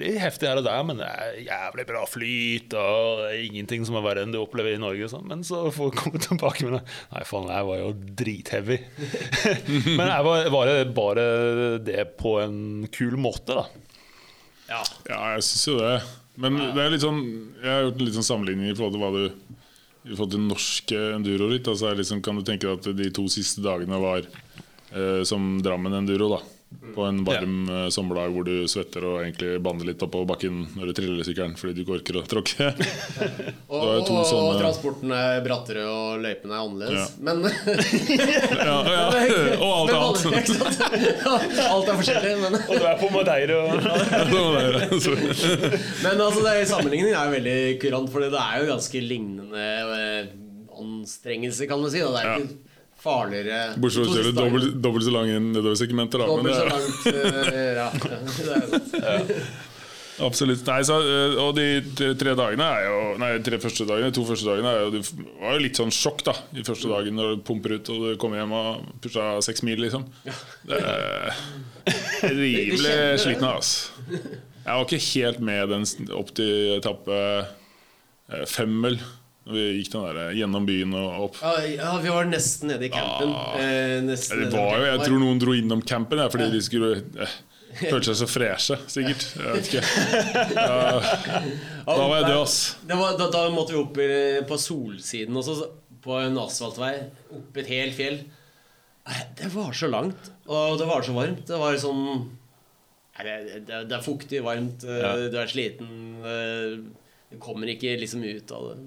litt 0.00 0.16
heftig 0.22 0.48
her 0.48 0.62
og 0.62 0.64
der, 0.64 0.78
men 0.88 1.02
det 1.02 1.08
er 1.10 1.34
jævlig 1.50 1.84
bra 1.90 2.06
flyt, 2.08 2.76
og 2.80 3.20
det 3.20 3.26
er 3.28 3.42
ingenting 3.44 3.84
som 3.84 3.98
er 4.00 4.06
verre 4.06 4.24
enn 4.24 4.32
du 4.32 4.38
opplever 4.40 4.72
i 4.72 4.80
Norge. 4.80 5.10
Sånn. 5.12 5.26
Men 5.28 5.42
så 5.44 5.66
får 5.74 5.90
jeg 5.90 5.98
komme 6.00 6.22
tilbake 6.24 6.64
med 6.64 6.78
det. 6.78 6.80
Nei, 7.12 7.24
faen, 7.28 7.48
det 7.50 7.58
her 7.58 7.66
var 7.68 7.82
jo 7.82 7.90
dritheavy. 8.22 8.78
men 9.98 10.06
jeg 10.08 10.26
var, 10.30 10.48
var 10.54 10.70
det 10.70 10.78
bare 10.96 11.26
det 11.84 12.06
på 12.16 12.38
en 12.40 12.56
kul 12.94 13.18
måte, 13.20 13.58
da? 13.60 13.66
Ja. 14.70 14.80
Ja, 15.10 15.20
jeg 15.34 15.44
syns 15.44 15.66
jo 15.68 15.76
det. 15.82 15.98
Men 16.40 16.56
det 16.56 16.80
er 16.80 16.96
litt 16.96 17.04
sånn 17.04 17.20
jeg 17.60 17.68
har 17.68 17.84
gjort 17.90 18.00
en 18.00 18.08
litt 18.08 18.16
sånn 18.16 18.28
sammenligning 18.30 18.72
i 18.72 18.78
forhold 18.78 18.96
til 18.96 19.04
hva 19.04 19.12
du 19.12 19.60
I 20.04 20.12
forhold 20.12 20.34
til 20.34 20.44
norske 20.44 20.98
enduroritt. 21.16 21.68
Altså 21.70 21.90
er 21.90 22.00
liksom, 22.00 22.20
kan 22.24 22.36
du 22.36 22.44
tenke 22.44 22.68
deg 22.68 22.80
at 22.80 22.98
de 22.98 23.10
to 23.14 23.24
siste 23.32 23.64
dagene 23.64 24.00
var 24.02 24.26
eh, 24.26 25.22
som 25.28 25.56
Drammen 25.64 25.96
enduro, 25.96 26.28
da. 26.36 26.42
På 26.94 27.02
en 27.08 27.24
varm 27.26 27.54
ja. 27.68 27.90
sommerdag 27.90 28.30
hvor 28.34 28.44
du 28.46 28.68
svetter 28.70 29.02
og 29.08 29.16
egentlig 29.22 29.56
banner 29.64 29.88
litt 29.88 30.02
oppå 30.04 30.20
bakken 30.28 30.60
når 30.76 30.90
du 30.90 30.92
triller 30.98 31.26
sykkelen 31.26 31.56
fordi 31.58 31.72
du 31.74 31.80
ikke 31.82 31.96
orker 31.98 32.18
å 32.20 32.22
tråkke. 32.30 32.68
Og, 33.74 33.80
og, 33.82 34.06
sånne- 34.06 34.50
og 34.52 34.58
transporten 34.60 35.10
er 35.16 35.40
brattere, 35.42 35.82
og 35.90 36.20
løypene 36.22 36.54
er 36.54 36.60
annerledes. 36.62 37.14
Ja. 37.16 37.22
Men 37.26 37.36
ja, 38.68 38.76
ja. 38.94 39.04
Og 39.58 39.90
alt 39.90 39.90
Men 39.90 40.36
annet. 40.36 40.50
Alt 41.64 41.88
er 41.90 41.98
forskjellig, 41.98 42.34
men, 42.44 42.58
Og 42.68 42.74
du 42.78 42.86
er 42.86 43.00
på 43.00 43.10
Madeira 43.14 43.58
men 46.04 46.20
altså, 46.20 46.40
det 46.44 46.52
er, 46.52 46.64
sammenligningen 46.68 47.14
er 47.14 47.28
jo 47.28 47.34
veldig 47.34 47.56
kurant, 47.82 48.10
for 48.12 48.24
det 48.24 48.30
er 48.40 48.62
jo 48.62 48.68
ganske 48.70 49.02
lignende 49.04 49.64
eh, 49.98 50.30
anstrengelse, 50.80 51.68
kan 51.70 51.82
man 51.82 51.92
si. 51.92 52.02
Da. 52.04 52.10
Det 52.14 52.22
er 52.22 52.30
Ja. 52.30 52.38
ikke 52.44 52.72
farligere 53.04 53.60
Bortsett 53.76 54.08
fra 54.08 54.14
å 54.14 54.16
kjøre 54.18 54.34
dobbelt, 54.38 54.74
dobbelt 54.84 55.04
så 55.06 55.12
lange 55.14 55.38
nedoversegmenter. 55.50 56.24
da, 56.24 56.26
men 56.26 56.36
Dobbelt 56.36 56.56
så 56.56 56.64
det- 56.64 56.72
langt 56.72 57.54
eh, 57.54 57.72
Ja, 57.78 57.88
det 58.00 58.56
er 58.56 58.66
sant. 58.72 59.62
Absolutt. 60.22 60.60
Nei, 60.68 60.82
så, 60.86 60.96
øh, 61.02 61.32
og 61.42 61.56
de 61.56 61.64
tre, 62.14 62.34
dagene 62.38 62.66
er 62.76 62.84
jo 62.86 62.98
Nei, 63.18 63.30
tre 63.42 63.58
første 63.62 63.86
dagene, 63.88 64.12
to 64.14 64.22
første 64.28 64.46
dagene 64.46 64.70
er 64.70 64.84
jo, 64.84 64.92
det 64.94 65.00
var 65.40 65.56
jo 65.56 65.62
litt 65.64 65.80
sånn 65.80 65.90
sjokk 65.94 66.22
da 66.28 66.34
i 66.54 66.62
første 66.66 66.90
dagen 66.90 67.16
når 67.18 67.32
du 67.34 67.42
pumper 67.48 67.74
ut 67.78 67.90
og 67.90 68.04
du 68.04 68.12
kommer 68.22 68.38
hjem 68.38 68.54
og 68.54 68.84
pusha 69.02 69.26
seks 69.44 69.64
mil, 69.66 69.82
liksom. 69.82 70.06
Det 70.68 70.78
er 70.78 71.34
rimelig 72.30 72.94
sliten 73.24 73.48
av, 73.48 73.58
ass. 73.58 73.72
Jeg 74.06 74.70
var 74.70 74.86
ikke 74.86 75.02
helt 75.10 75.42
med 75.44 75.74
den 75.74 75.84
opp 76.16 76.30
til 76.38 76.76
etappe 76.78 77.18
femmel 78.30 78.46
fem, 78.48 78.78
vel. 78.86 79.00
Vi 79.44 79.62
gikk 79.76 79.90
den 79.92 80.04
der 80.16 80.30
gjennom 80.38 80.64
byen 80.68 80.94
og 80.96 81.24
opp. 81.26 81.40
Ja, 81.42 81.50
ja, 81.68 81.88
vi 82.00 82.08
var 82.14 82.24
nesten 82.30 82.70
nede 82.72 82.86
i 82.86 82.92
campen. 82.92 83.34
Eh, 83.60 84.00
Det 84.08 84.52
var 84.54 84.78
jo, 84.80 84.86
Jeg 84.88 85.02
tror 85.04 85.20
noen 85.20 85.42
dro 85.42 85.52
innom 85.56 85.82
campen 85.84 86.22
ja, 86.22 86.30
fordi 86.32 86.46
de 86.54 86.62
skulle 86.64 86.94
eh, 87.20 87.34
Følte 87.74 88.12
seg 88.14 88.20
så 88.22 88.26
freshe, 88.30 88.76
sikkert. 88.86 89.24
Jeg 89.34 89.56
vet 89.56 89.68
ikke. 89.68 89.82
Ja, 90.54 91.00
da 91.88 91.96
var 92.06 92.20
jeg 92.20 92.28
død, 92.28 92.38
ass. 92.44 92.56
Det 92.86 92.98
var, 93.00 93.16
da, 93.18 93.26
da 93.34 93.42
måtte 93.50 93.74
vi 93.74 93.80
opp 93.82 93.98
på 94.48 94.58
solsiden 94.62 95.36
også, 95.40 95.56
på 96.04 96.14
en 96.22 96.38
asfaltvei. 96.38 96.92
Opp 97.34 97.58
et 97.58 97.70
helt 97.72 97.96
fjell. 97.98 98.20
Det 99.36 99.50
var 99.52 99.74
så 99.76 99.90
langt, 99.90 100.30
og 100.46 100.78
det 100.80 100.86
var 100.88 101.02
så 101.04 101.12
varmt. 101.18 101.42
Det 101.50 101.58
var 101.60 101.76
sånn 101.82 102.04
det, 103.24 103.34
det, 103.66 103.82
det 103.90 103.98
er 103.98 104.02
fuktig, 104.06 104.40
varmt, 104.46 104.86
eh, 104.88 105.26
du 105.30 105.36
er 105.42 105.50
sliten. 105.50 105.90
eh, 106.24 106.78
Du 107.34 107.36
kommer 107.42 107.66
ikke 107.74 107.96
liksom 107.98 108.22
ut 108.24 108.50
av 108.54 108.70
det. 108.70 108.78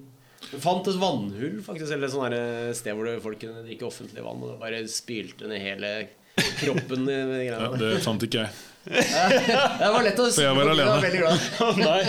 Vi 0.52 0.60
fant 0.64 0.88
et 0.88 1.00
vannhull, 1.02 1.58
faktisk, 1.66 1.92
eller 1.98 2.08
et 2.38 2.78
sted 2.78 2.94
hvor 2.96 3.10
folk 3.24 3.40
kunne 3.42 3.66
drikke 3.66 3.88
offentlig 3.90 4.24
vann. 4.24 4.42
Og 4.46 4.54
det 4.54 4.60
bare 4.62 4.84
spylte 4.92 5.50
ned 5.50 5.60
hele 5.64 5.92
kroppen. 6.62 7.08
i 7.10 7.22
de 7.28 7.46
Ja, 7.50 7.70
det 7.82 7.94
fant 8.06 8.24
ikke 8.28 8.46
jeg. 8.46 8.58
Det 8.88 9.88
var 9.92 10.04
lett 10.06 10.20
å 10.24 10.28
For 10.32 10.46
jeg 10.46 10.56
var 10.56 10.70
Jeg 10.70 10.76
alene. 10.78 10.92
var 10.94 11.02
veldig 11.04 11.20
glad. 11.20 11.42
Nei. 11.82 12.04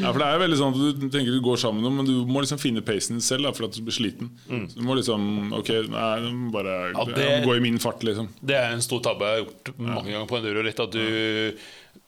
Ja, 0.00 0.08
for 0.10 0.18
det 0.18 0.26
er 0.26 0.40
veldig 0.42 0.56
sånn 0.58 0.72
at 0.74 0.98
Du 0.98 1.04
tenker 1.14 1.30
du 1.30 1.38
går 1.44 1.60
sammen, 1.62 1.86
men 1.94 2.08
du 2.08 2.24
må 2.26 2.42
liksom 2.42 2.58
finne 2.58 2.82
pacen 2.82 3.14
din 3.14 3.22
selv 3.22 3.46
da, 3.46 3.52
for 3.54 3.68
at 3.68 3.76
du 3.76 3.84
blir 3.86 3.94
sliten. 3.94 4.32
Så 4.48 4.80
du 4.80 4.82
må 4.82 4.96
liksom 4.98 5.52
Ok, 5.60 5.70
nei, 5.92 6.08
du 6.24 6.28
må 6.34 6.50
bare 6.56 6.74
Ja, 6.90 7.04
det- 7.06 7.28
må 7.44 7.52
gå 7.52 7.56
i 7.60 7.62
min 7.68 7.78
fart, 7.78 8.02
liksom. 8.02 8.32
Det 8.42 8.56
er 8.58 8.72
en 8.74 8.82
stor 8.82 8.98
tabbe 9.06 9.28
jeg 9.30 9.36
har 9.36 9.44
gjort 9.44 9.70
mange 9.78 10.10
ganger 10.10 10.26
på 10.32 10.40
enduro. 10.40 10.64
Litt, 10.66 10.80
at 10.82 10.90
du 10.90 11.54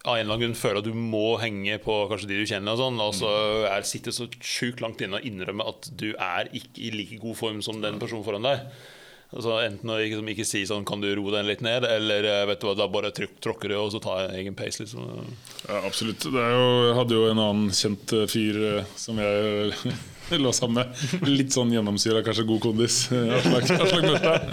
av 0.05 0.17
en 0.17 0.23
eller 0.23 0.35
annen 0.35 0.45
grunn 0.45 0.59
føler 0.59 0.81
at 0.81 0.89
du 0.89 0.95
må 0.97 1.35
henge 1.43 1.77
på 1.85 1.97
kanskje 2.11 2.31
de 2.31 2.39
du 2.41 2.49
kjenner, 2.49 2.73
og 2.75 2.81
sånn 2.81 3.03
Og 3.05 3.17
så 3.19 3.33
er, 3.69 3.85
sitter 3.89 4.15
så 4.17 4.29
sjukt 4.41 4.81
langt 4.85 5.03
inne 5.05 5.21
og 5.21 5.27
innrømme 5.29 5.67
at 5.69 5.91
du 6.01 6.13
er 6.15 6.51
ikke 6.57 6.87
i 6.87 6.95
like 6.95 7.21
god 7.23 7.39
form 7.39 7.61
som 7.65 7.83
den 7.83 8.01
personen 8.03 8.27
foran 8.27 8.49
deg. 8.49 8.65
Altså 9.31 9.61
Enten 9.63 9.91
å 9.93 9.97
liksom 10.01 10.27
ikke 10.33 10.45
si 10.47 10.65
sånn 10.67 10.85
'kan 10.87 11.03
du 11.03 11.07
roe 11.15 11.31
deg 11.37 11.47
litt 11.47 11.61
ned', 11.63 11.85
eller 11.87 12.27
eh, 12.27 12.47
vet 12.51 12.61
du 12.61 12.67
hva, 12.67 12.75
da 12.75 12.89
bare 12.91 13.13
tråkker 13.15 13.71
du, 13.71 13.77
og 13.79 13.93
så 13.95 14.01
tar 14.03 14.25
jeg 14.25 14.41
egen 14.43 14.57
pace. 14.59 14.83
liksom 14.83 15.07
Ja, 15.69 15.83
absolutt. 15.87 16.25
Det 16.27 16.47
jo, 16.51 16.65
jeg 16.89 16.97
hadde 16.99 17.15
jo 17.15 17.27
en 17.31 17.43
annen 17.45 17.69
kjent 17.71 18.13
eh, 18.19 18.27
fyr 18.27 18.59
eh, 18.59 18.89
som 18.99 19.21
jeg 19.23 19.71
lå 20.43 20.51
sammen 20.55 20.83
med. 20.83 21.29
Litt 21.31 21.55
sånn 21.55 21.71
gjennomsyra, 21.71 22.25
kanskje 22.27 22.47
god 22.49 22.61
kondis. 22.65 22.97
Aslak 23.11 23.71
Aslak 23.71 24.03
Mørstad. 24.09 24.51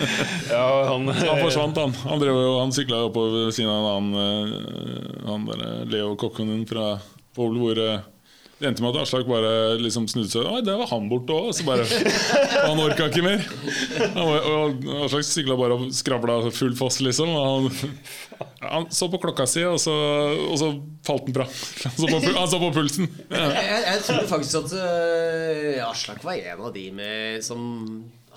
Ja, 0.52 0.68
han, 0.92 1.10
Han 1.10 1.42
forsvant, 1.42 1.78
han. 1.82 1.98
Han, 2.06 2.22
drev 2.22 2.38
jo, 2.38 2.54
han 2.62 2.74
sykla 2.74 3.02
oppover 3.10 3.48
ved 3.48 3.58
siden 3.58 3.74
av 3.74 3.82
en 3.82 4.14
annen 4.14 5.26
Han 5.26 5.50
der 5.50 5.90
Leo 5.90 6.14
Kokkonen 6.18 6.66
fra 6.70 7.00
Povel, 7.34 7.58
hvor 7.62 7.82
det 8.58 8.66
endte 8.66 8.82
med 8.82 8.96
at 8.96 9.04
Aslak 9.04 9.28
bare 9.30 9.78
liksom 9.78 10.08
snudde 10.10 10.32
seg 10.34 10.48
Oi, 10.50 10.64
der 10.66 10.80
var 10.80 10.90
han 10.90 11.06
borte 11.12 11.36
òg! 11.36 11.52
Så 11.54 11.66
bare 11.68 11.84
og 11.86 11.92
Han 12.72 12.82
orka 12.82 13.06
ikke 13.12 13.22
mer. 13.22 13.44
Og 14.18 14.88
Aslak 15.06 15.28
sykla 15.28 15.58
bare 15.60 15.78
og 15.78 15.92
skravla 15.94 16.40
full 16.50 16.74
foss, 16.78 16.98
liksom. 17.06 17.30
Og 17.38 17.68
han, 17.68 17.94
han 18.64 18.88
så 18.90 19.12
på 19.14 19.22
klokka 19.22 19.46
si, 19.50 19.62
og 19.68 19.78
så, 19.82 19.94
og 20.48 20.58
så 20.58 20.72
falt 21.06 21.30
han 21.30 21.38
fra. 21.38 21.48
Han 21.86 22.00
så 22.00 22.10
på, 22.10 22.24
han 22.40 22.50
så 22.50 22.62
på 22.64 22.72
pulsen. 22.80 23.12
Ja. 23.30 23.46
Jeg, 23.60 23.84
jeg 23.92 24.04
tror 24.10 24.32
faktisk 24.34 24.60
at 24.64 24.76
uh, 24.82 25.86
Aslak 25.92 26.26
var 26.26 26.42
en 26.42 26.66
av 26.72 26.74
de 26.74 26.88
med, 26.98 27.46
som 27.46 27.62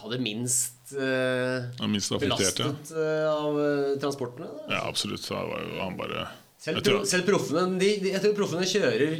hadde 0.04 0.20
minst 0.20 0.94
uh, 0.96 1.88
minst 1.88 2.12
belastet 2.12 2.60
belastet 2.60 2.92
uh, 2.96 3.26
av 3.32 3.58
øh, 3.60 3.90
transportene. 4.04 4.52
Da. 4.52 4.76
Ja, 4.76 4.84
absolutt. 4.84 5.24
Var 5.32 5.66
han 5.80 5.96
bare 5.96 6.28
Selv, 6.60 6.82
pro, 6.84 7.04
selv 7.08 7.24
proffene 7.24 7.78
de, 7.80 7.94
de, 8.02 8.10
Jeg 8.12 8.20
tror 8.20 8.34
proffene 8.36 8.66
kjører 8.68 9.14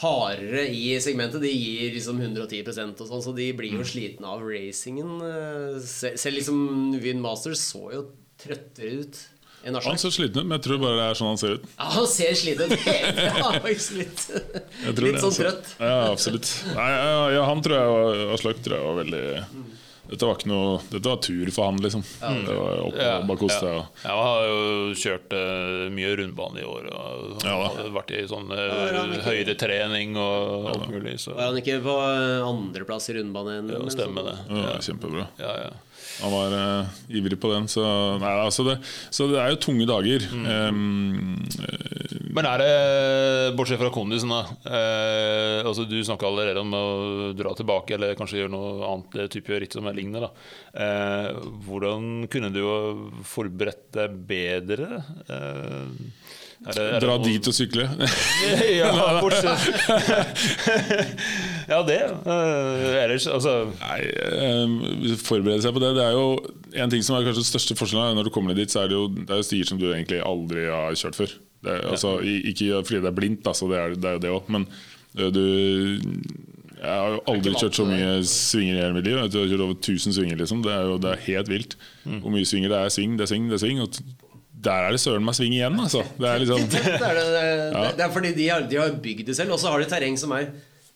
hardere 0.00 0.64
i 0.72 0.94
segmentet. 1.04 1.42
De 1.44 1.50
gir 1.52 1.92
liksom 1.94 2.20
110% 2.22 3.02
og 3.02 3.08
sånn, 3.10 3.22
så 3.22 3.34
de 3.36 3.50
blir 3.52 3.72
Mm. 3.72 3.78
jo 3.82 3.84
slitne 3.84 4.24
av 4.26 4.40
racingen. 4.40 5.20
øh. 5.20 5.80
Selv 6.16 6.34
liksom 6.38 7.00
Win 7.02 7.20
Masters 7.20 7.60
så 7.60 7.92
jo 7.92 8.06
trøttere 8.40 9.00
ut 9.04 9.18
enn 9.64 9.76
Han 9.78 9.96
ser 9.98 10.10
sliten 10.10 10.40
ut, 10.42 10.46
men 10.48 10.58
jeg 10.58 10.64
tror 10.64 10.78
bare 10.82 10.96
det 10.98 11.04
er 11.10 11.14
sånn 11.14 11.28
han 11.28 11.38
ser 11.38 11.52
ut. 11.54 11.66
Ja, 11.78 11.84
han 11.84 12.06
ser 12.10 12.32
sliten 12.34 12.72
ut. 12.72 12.80
Ja, 12.82 13.52
litt, 13.68 14.98
litt 14.98 15.20
sånn 15.22 15.30
altså. 15.30 15.42
trøtt. 15.44 15.74
Ja, 15.78 16.10
absolutt. 16.10 16.48
Nei, 16.74 16.88
ja, 16.90 17.28
ja, 17.36 17.44
han 17.46 17.62
tror 17.62 17.76
jeg 17.78 17.92
var, 17.94 18.22
Aslak 18.34 18.62
tror 18.64 18.74
jeg 18.78 18.88
var 18.88 18.98
veldig 19.04 19.22
dette 20.12 20.28
var 20.28 20.36
ikke 20.36 20.50
noe 20.52 20.78
Dette 20.92 21.08
var 21.08 21.20
tur 21.24 21.50
for 21.54 21.64
han, 21.70 21.78
liksom. 21.82 22.02
Det 22.20 22.56
var 22.56 22.80
opp 22.84 22.98
ja, 23.00 23.12
bare 23.26 23.40
kose 23.40 23.56
seg. 23.58 23.78
og- 23.80 24.02
Jeg 24.04 24.18
har 24.26 24.46
jo 24.48 24.58
kjørt 25.02 25.36
uh, 25.36 25.90
mye 25.96 26.12
rundbane 26.20 26.60
i 26.62 26.66
år. 26.68 26.88
Og 26.92 27.46
Ja 27.46 27.56
vært 27.96 28.12
i 28.16 28.22
sånn 28.28 28.50
Ja, 28.52 28.66
ja, 28.92 29.04
uh, 29.08 29.16
høydetrening 29.26 30.16
og 30.20 30.68
alt 30.74 30.88
mulig. 30.92 31.16
Så 31.22 31.34
Var 31.36 31.48
han 31.50 31.60
ikke 31.62 31.80
på 31.84 31.96
andreplass 32.46 33.08
i 33.10 33.16
rundbane? 33.18 33.58
ja, 33.72 33.80
stemmer 33.94 34.28
det. 34.30 34.36
Ja, 34.50 34.76
kjempebra. 34.84 35.26
Ja, 35.40 35.52
ja. 35.66 35.72
Han 36.22 36.32
var 36.32 36.54
uh, 36.54 36.98
ivrig 37.10 37.38
på 37.40 37.50
den. 37.52 37.66
Så, 37.70 37.82
nei, 38.22 38.32
altså 38.44 38.64
det, 38.66 38.78
så 39.10 39.26
det 39.30 39.40
er 39.42 39.52
jo 39.52 39.60
tunge 39.64 39.86
dager. 39.88 40.26
Um, 40.32 41.34
eh, 41.58 42.16
Men 42.32 42.48
er 42.48 42.62
det, 42.62 42.72
bortsett 43.58 43.80
fra 43.80 43.90
kondisen, 43.92 44.32
da 44.32 44.42
eh, 44.64 45.58
altså 45.66 45.84
Du 45.88 45.98
snakka 46.00 46.28
allerede 46.28 46.62
om 46.62 46.72
å 46.76 46.84
dra 47.36 47.52
tilbake 47.58 47.96
eller 47.96 48.14
kanskje 48.18 48.42
gjøre 48.42 48.54
noe 48.54 48.86
annet 48.88 49.18
eh, 49.18 49.30
type 49.34 49.58
ritt 49.60 49.76
som 49.76 49.88
er 49.90 49.98
lignende. 49.98 50.28
Da. 50.28 50.30
Eh, 50.84 51.42
hvordan 51.66 52.28
kunne 52.32 52.52
du 52.54 52.62
forberedt 53.28 53.90
deg 53.98 54.16
bedre? 54.30 55.02
Eh, 55.26 56.38
er 56.62 56.76
det, 56.76 56.82
er 56.96 57.00
dra 57.02 57.14
noe- 57.18 57.26
dit 57.26 57.48
og 57.50 57.54
sykle. 57.56 57.84
ja, 58.80 58.90
bortsett 59.18 59.62
Ja, 61.72 61.80
det. 61.86 62.00
Uh, 62.26 63.02
ellers, 63.02 63.26
altså 63.30 63.52
Nei, 63.80 63.98
eh, 64.10 65.16
forberede 65.22 65.62
seg 65.64 65.74
på 65.76 65.82
det. 65.82 65.92
Det 65.98 66.04
er 66.04 66.16
jo 66.16 66.26
En 66.82 66.90
ting 66.92 67.04
som 67.06 67.16
er 67.16 67.26
kanskje 67.26 67.42
den 67.42 67.48
største 67.50 67.76
forskjellen 67.78 68.16
Når 68.18 68.28
du 68.28 68.32
kommer 68.34 68.52
ned 68.52 68.62
dit, 68.62 68.72
så 68.72 68.82
er 68.84 68.90
det 68.90 68.98
jo, 68.98 69.06
det 69.14 69.30
er 69.30 69.40
jo 69.42 69.46
stier 69.46 69.68
som 69.68 69.80
du 69.80 69.88
egentlig 69.90 70.22
aldri 70.26 70.66
har 70.70 70.96
kjørt 70.98 71.18
før. 71.18 71.34
Det 71.62 71.76
altså, 71.92 72.16
ikke 72.24 72.80
fordi 72.82 72.98
det 73.04 73.10
er 73.12 73.18
blindt, 73.18 73.46
altså, 73.46 73.68
det 73.70 73.78
er 73.78 73.94
det 73.94 74.08
er 74.10 74.16
jo 74.16 74.22
det 74.24 74.32
òg, 74.34 74.48
men 74.50 74.64
du 75.14 75.44
Jeg 76.82 76.90
har 76.90 77.12
jo 77.14 77.20
aldri 77.30 77.52
kjørt 77.54 77.78
så 77.78 77.84
mye 77.86 78.14
svinger 78.26 78.74
i 78.74 78.80
hele 78.82 78.96
mitt 78.96 79.06
liv. 79.06 79.14
Jeg 79.20 79.28
har 79.30 79.50
kjørt 79.52 79.62
over 79.68 79.76
1000 79.78 80.16
svinger, 80.16 80.40
liksom. 80.40 80.64
Det 80.66 80.72
er 80.74 80.88
jo 80.90 80.96
det 80.98 81.12
er 81.12 81.24
helt 81.28 81.52
vilt. 81.52 81.76
Hvor 82.02 82.34
mye 82.34 82.48
svinger 82.48 82.72
det 82.72 82.78
er. 82.80 82.90
Sving, 82.90 83.14
det 83.20 83.28
er 83.28 83.30
sving, 83.30 83.46
det 83.52 83.58
er 83.60 83.62
sving. 83.62 83.78
Og 83.84 84.00
der 84.62 84.88
er 84.88 84.94
det 84.94 85.00
søren 85.02 85.24
meg 85.26 85.36
sving 85.38 85.56
igjen, 85.56 85.78
altså. 85.82 86.04
Det 86.18 86.28
er 86.28 86.42
liksom 86.42 86.66
Det 86.72 86.82
er, 86.82 87.16
det, 87.18 87.24
det, 87.30 87.86
det 87.98 88.04
er 88.06 88.12
fordi 88.14 88.34
de 88.36 88.50
har, 88.50 88.68
de 88.70 88.78
har 88.80 89.00
bygd 89.04 89.32
det 89.32 89.38
selv, 89.38 89.56
og 89.56 89.62
så 89.62 89.72
har 89.72 89.82
de 89.82 89.90
terreng 89.90 90.18
som 90.20 90.34
er 90.36 90.52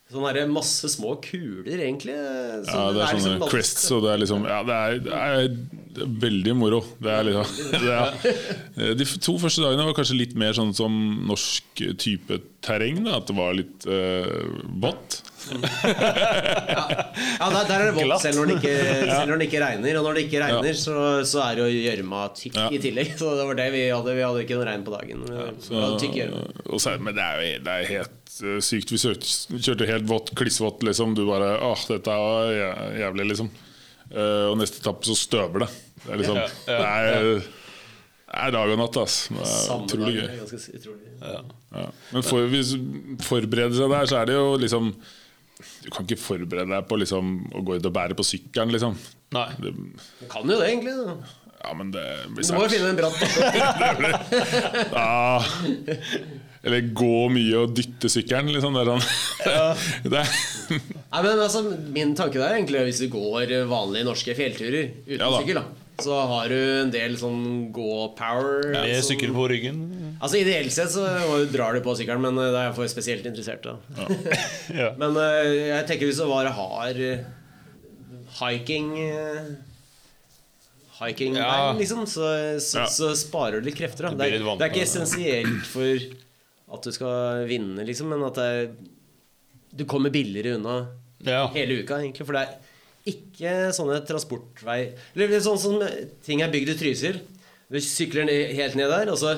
sånn 0.06 0.26
her 0.28 0.46
masse 0.50 0.87
små 0.92 1.16
kuler, 1.23 1.80
egentlig. 1.80 2.14
Ja, 2.14 2.85
det 2.94 3.02
er 3.02 3.16
sånne 3.16 3.32
liksom 3.35 3.50
crests, 3.50 3.88
og 3.94 4.04
det 4.04 4.12
er 4.12 4.23
liksom 4.23 4.46
Ja, 4.46 4.61
det 4.66 4.76
er, 4.76 5.00
det 5.02 5.16
er, 5.16 6.04
veldig 6.23 6.54
moro. 6.54 6.82
Det 7.02 7.11
er 7.11 7.26
liksom 7.26 7.88
er, 7.90 8.92
De 9.00 9.06
to 9.18 9.35
første 9.42 9.64
dagene 9.64 9.88
var 9.88 9.96
kanskje 9.99 10.20
litt 10.20 10.37
mer 10.38 10.54
sånn 10.54 10.70
som 10.76 10.94
norsk 11.26 11.82
type 11.99 12.38
terreng. 12.64 13.02
Da, 13.06 13.18
at 13.18 13.32
det 13.32 13.38
var 13.38 13.58
litt 13.58 13.88
uh, 13.90 14.46
vått. 14.85 15.23
Ja, 17.37 17.49
der, 17.53 17.65
der 17.69 17.83
er 17.83 17.91
det 17.91 17.95
vått 17.97 18.23
selv, 18.23 18.38
når 18.41 18.50
det 18.50 18.57
ikke, 18.61 18.75
selv 19.17 19.31
når 19.31 19.41
det 19.41 19.47
ikke 19.49 19.61
regner. 19.62 19.99
Og 20.00 20.07
når 20.07 20.19
det 20.19 20.25
ikke 20.26 20.41
regner, 20.43 20.69
Ja. 20.71 20.79
så, 20.81 20.95
så 21.29 21.43
er 21.47 21.59
det 21.59 21.67
jo 21.67 21.83
gjørma 21.87 22.23
tykk 22.37 22.59
Ja. 22.59 22.67
i 22.73 22.81
tillegg. 22.83 23.12
Så 23.21 23.33
det 23.38 23.47
var 23.49 23.59
det 23.59 23.69
vi 23.75 23.83
hadde. 23.93 24.15
Vi 24.19 24.25
hadde 24.26 24.45
ikke 24.45 24.59
noe 24.61 24.69
regn 24.71 24.87
på 24.87 24.95
dagen. 24.97 25.25
Hadde 25.31 26.00
tykk 26.03 26.17
gjørme. 26.21 26.43
Og 26.71 26.83
så, 26.83 26.97
men 27.03 27.17
det 27.17 27.25
er 27.26 27.43
jo 27.43 27.59
det 27.67 27.76
er 27.76 27.91
helt 27.93 28.38
eh, 28.43 28.59
sykt. 28.71 28.93
Vi 28.95 29.00
kjørte, 29.03 29.37
kjørte 29.69 29.91
helt 29.93 30.09
vått, 30.11 30.33
klissvått, 30.38 30.85
liksom. 30.87 31.15
Du 31.19 31.25
bare 31.31 31.55
Åh, 31.67 31.87
dette 31.93 32.17
er 32.17 32.99
jævlig, 33.05 33.31
liksom. 33.35 33.53
Uh, 34.07 34.53
og 34.53 34.59
neste 34.61 34.79
etappe 34.79 35.03
så 35.09 35.17
støver 35.19 35.65
det. 35.65 35.71
Det 36.05 36.12
er 36.15 36.21
liksom 36.21 36.37
Ja, 36.38 36.45
ja, 36.47 36.76
Det 36.76 36.76
er, 36.87 37.25
det 37.26 38.43
er 38.47 38.53
dag 38.55 38.71
og 38.71 38.79
natt, 38.79 38.97
ass. 39.03 39.17
Det 39.33 39.43
er 39.43 39.81
utrolig 39.83 40.12
gøy. 40.21 40.43
utrolig. 40.79 41.12
Ja. 41.26 41.41
Men 42.12 42.23
for, 42.26 42.47
hvis 42.53 42.71
forbereder 43.26 43.75
seg 43.75 43.91
der, 43.91 44.07
så 44.11 44.21
er 44.21 44.29
det 44.31 44.37
jo 44.37 44.45
liksom 44.62 44.93
Du 45.84 45.88
kan 45.92 46.04
ikke 46.04 46.18
forberede 46.20 46.68
deg 46.68 46.86
på 46.90 46.98
liksom, 47.00 47.34
å 47.56 47.62
gå 47.64 47.78
ut 47.78 47.88
og 47.88 47.94
bære 47.96 48.16
på 48.18 48.25
sykkelen, 48.26 48.75
liksom. 48.76 48.96
Nei. 49.36 49.48
Det, 49.62 49.72
Du 50.20 50.26
kan 50.30 50.44
jo 50.48 50.58
det, 50.60 50.66
egentlig. 50.68 50.92
da. 51.00 51.14
ja, 51.64 51.70
men 51.78 51.90
det 51.94 52.04
blir 52.34 52.44
Du 52.46 52.52
må 52.56 52.66
jo 52.66 52.72
finne 52.75 52.90
en 52.92 52.98
bratt 53.00 53.16
bakke. 53.25 54.10
Ja. 54.92 55.40
Eller 56.66 56.88
gå 56.98 57.10
mye 57.30 57.62
og 57.62 57.75
dytte 57.78 58.10
sykkelen, 58.10 58.50
liksom. 58.54 58.76
Der, 58.76 58.90
er 58.90 59.00
sånn. 59.00 59.04
Det 60.12 60.20
er, 60.20 60.30
Nei, 60.66 61.20
men 61.22 61.38
altså, 61.38 61.62
Min 61.94 62.14
tanke 62.18 62.40
der 62.40 62.48
er 62.50 62.56
egentlig 62.58 62.80
hvis 62.88 63.02
du 63.04 63.08
går 63.12 63.52
vanlige 63.70 64.06
norske 64.08 64.34
fjellturer 64.34 64.88
uten 65.06 65.20
Ja 65.22 65.28
da. 65.30 65.40
sykkel, 65.40 65.60
da 65.62 65.82
så 66.03 66.17
har 66.29 66.49
du 66.53 66.57
en 66.83 66.91
del 66.93 67.15
sånn 67.17 67.71
gå-power. 67.73 68.67
Med 68.75 68.97
som- 69.03 69.11
sykkel 69.15 69.33
på 69.33 69.47
ryggen. 69.49 69.79
Altså 70.21 70.37
Ideelt 70.41 70.73
sett 70.73 70.91
så 70.93 71.05
drar 71.53 71.75
du 71.76 71.81
på 71.85 71.95
sykkelen, 71.97 72.21
men 72.25 72.38
eh, 72.38 72.50
det 72.53 72.61
er 72.61 72.67
jeg 72.71 72.75
for 72.76 72.88
spesielt 72.93 73.26
interessert. 73.29 73.62
da 73.62 73.76
Ja. 74.81 74.91
Men 75.00 75.17
eh, 75.17 75.71
jeg 75.73 75.87
tenker 75.88 76.07
hvis 76.11 76.21
du 76.21 76.26
bare 76.29 76.53
har 76.57 77.00
eh, 77.00 77.25
hiking 78.41 78.93
Hiking 80.99 81.35
Ja. 81.37 81.73
liksom, 81.76 82.06
så, 82.09 82.25
så, 82.61 82.78
Ja. 82.78 82.87
så 82.89 83.11
sparer 83.17 83.61
du 83.61 83.67
litt 83.69 83.76
krefter. 83.76 84.09
Da. 84.09 84.15
Det, 84.17 84.32
er, 84.32 84.39
det 84.56 84.65
er 84.65 84.71
ikke 84.73 84.87
essensielt 84.87 85.67
for 85.69 86.06
at 86.76 86.82
du 86.89 86.93
skal 86.97 87.45
vinne, 87.50 87.85
liksom, 87.87 88.09
men 88.09 88.25
at 88.26 88.35
det 88.41 88.47
er, 88.54 88.71
du 89.76 89.85
kommer 89.85 90.11
billigere 90.11 90.56
unna 90.56 90.78
Ja. 91.25 91.47
hele 91.52 91.82
uka, 91.82 91.99
egentlig. 92.00 92.25
For 92.26 92.32
det 92.32 92.47
er 92.47 92.56
ikke 93.06 93.52
sånne 93.76 94.00
transportvei 94.06 94.80
Eller 95.14 95.40
sånn 95.45 95.60
som 95.60 95.80
ting 96.26 96.42
er 96.42 96.52
bygd 96.52 96.73
i 96.73 96.78
Trysil. 96.80 97.21
Du 97.71 97.78
sykler 97.82 98.30
helt 98.30 98.76
ned 98.78 98.90
der, 98.92 99.10
og 99.10 99.19
så 99.21 99.36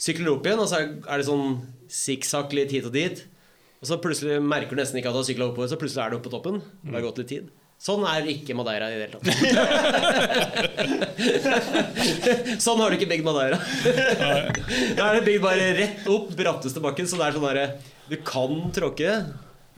sykler 0.00 0.26
du 0.28 0.32
opp 0.34 0.48
igjen, 0.48 0.60
og 0.60 0.68
så 0.68 0.80
er 0.80 0.90
er 1.04 1.20
det 1.20 1.28
sånn 1.28 1.60
sikksakk 1.90 2.52
litt 2.56 2.72
hit 2.74 2.88
og 2.88 2.94
dit. 2.96 3.24
Og 3.80 3.88
så 3.88 3.96
plutselig 4.02 4.42
merker 4.44 4.76
du 4.76 4.82
nesten 4.82 5.00
ikke 5.00 5.08
at 5.08 5.16
du 5.16 5.22
har 5.22 5.28
sykla 5.28 5.48
oppover, 5.48 5.70
så 5.72 5.80
plutselig 5.80 6.04
er 6.04 6.12
du 6.12 6.18
oppe 6.18 6.28
på 6.28 6.34
toppen. 6.34 6.60
Det 6.84 6.96
har 6.96 7.06
gått 7.06 7.20
litt 7.22 7.32
tid. 7.32 7.48
Sånn 7.80 8.02
er 8.04 8.26
ikke 8.28 8.52
Madeira 8.52 8.90
i 8.92 8.96
det 9.00 9.06
hele 9.06 9.16
tatt. 9.16 9.24
sånn 12.66 12.76
har 12.82 12.92
du 12.92 12.98
ikke 12.98 13.08
bygd 13.08 13.24
Madeira. 13.24 13.56
Da 14.98 15.06
er 15.06 15.16
det 15.16 15.22
bygd 15.24 15.40
bare 15.46 15.70
rett 15.78 16.10
opp 16.12 16.28
bratteste 16.36 16.82
bakken, 16.84 17.08
så 17.08 17.16
det 17.16 17.30
er 17.30 17.38
sånn 17.38 17.48
derre 17.48 17.64
Du 18.10 18.18
kan 18.26 18.68
tråkke, 18.76 19.14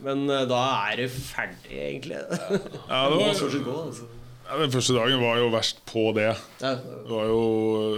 men 0.05 0.25
eh, 0.29 0.43
da 0.49 0.59
er 0.89 1.03
du 1.03 1.07
ferdig, 1.13 1.71
egentlig. 1.89 2.19
ja, 2.19 2.99
det 3.09 3.17
var, 3.19 3.63
gå, 3.67 3.77
altså. 3.87 4.09
ja, 4.47 4.57
den 4.61 4.73
første 4.75 4.97
dagen 4.97 5.21
var 5.23 5.39
jo 5.41 5.49
verst 5.53 5.83
på 5.89 6.05
det. 6.17 6.29
Ja. 6.63 6.73
Det 6.79 7.11
var 7.11 7.29
jo 7.31 7.39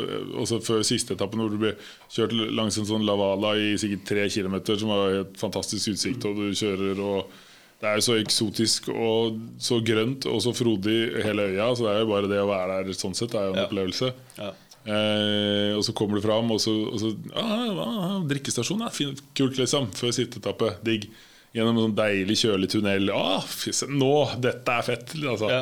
eh, 0.05 0.35
også 0.43 0.61
før 0.65 0.85
siste 0.87 1.17
etappen 1.17 1.41
hvor 1.43 1.53
du 1.53 1.59
ble 1.61 1.73
kjørt 2.13 2.35
langs 2.55 2.77
en 2.81 2.87
sånn 2.89 3.05
lavala 3.07 3.55
i 3.59 3.73
sikkert 3.81 4.05
tre 4.11 4.27
kilometer, 4.31 4.77
som 4.81 4.93
var 4.93 5.17
helt 5.19 5.39
fantastisk 5.41 5.95
utsikt, 5.95 6.25
og 6.29 6.39
du 6.43 6.53
kjører 6.55 7.01
og 7.05 7.41
det 7.81 7.89
er 7.91 7.97
jo 7.99 8.03
så 8.05 8.13
eksotisk 8.17 8.85
og 8.93 9.35
så 9.61 9.81
grønt 9.83 10.23
og 10.31 10.37
så 10.41 10.53
frodig 10.55 10.99
hele 11.25 11.49
øya, 11.51 11.65
så 11.75 11.83
det 11.83 11.91
er 11.91 11.99
jo 12.05 12.07
bare 12.13 12.29
det 12.31 12.37
å 12.39 12.47
være 12.47 12.77
der 12.87 12.95
sånn 12.97 13.17
sett 13.17 13.35
er 13.35 13.49
jo 13.49 13.51
en 13.51 13.59
Ja. 13.59 13.65
opplevelse. 13.67 14.13
Ja. 14.39 14.53
Eh, 14.85 15.73
og 15.75 15.81
så 15.83 15.93
kommer 15.97 16.19
du 16.19 16.23
fram, 16.23 16.49
og 16.53 16.59
så, 16.61 16.71
og 16.87 16.99
så 17.01 17.09
ah, 17.35 17.67
ah, 17.83 18.19
Drikkestasjon, 18.29 18.83
er 18.85 18.93
fint, 18.93 19.21
kult, 19.37 19.57
liksom. 19.57 19.87
Før 19.97 20.13
siste 20.13 20.37
etappe. 20.39 20.75
Digg. 20.85 21.07
Gjennom 21.55 21.77
en 21.77 21.85
sånn 21.87 21.97
deilig, 21.97 22.35
kjølig 22.41 22.71
tunnel. 22.73 23.11
Ah, 23.15 23.43
fys, 23.47 23.85
nå! 23.87 24.13
Dette 24.43 24.73
er 24.75 24.87
fett! 24.87 25.13
Altså. 25.23 25.51
Ja. 25.51 25.61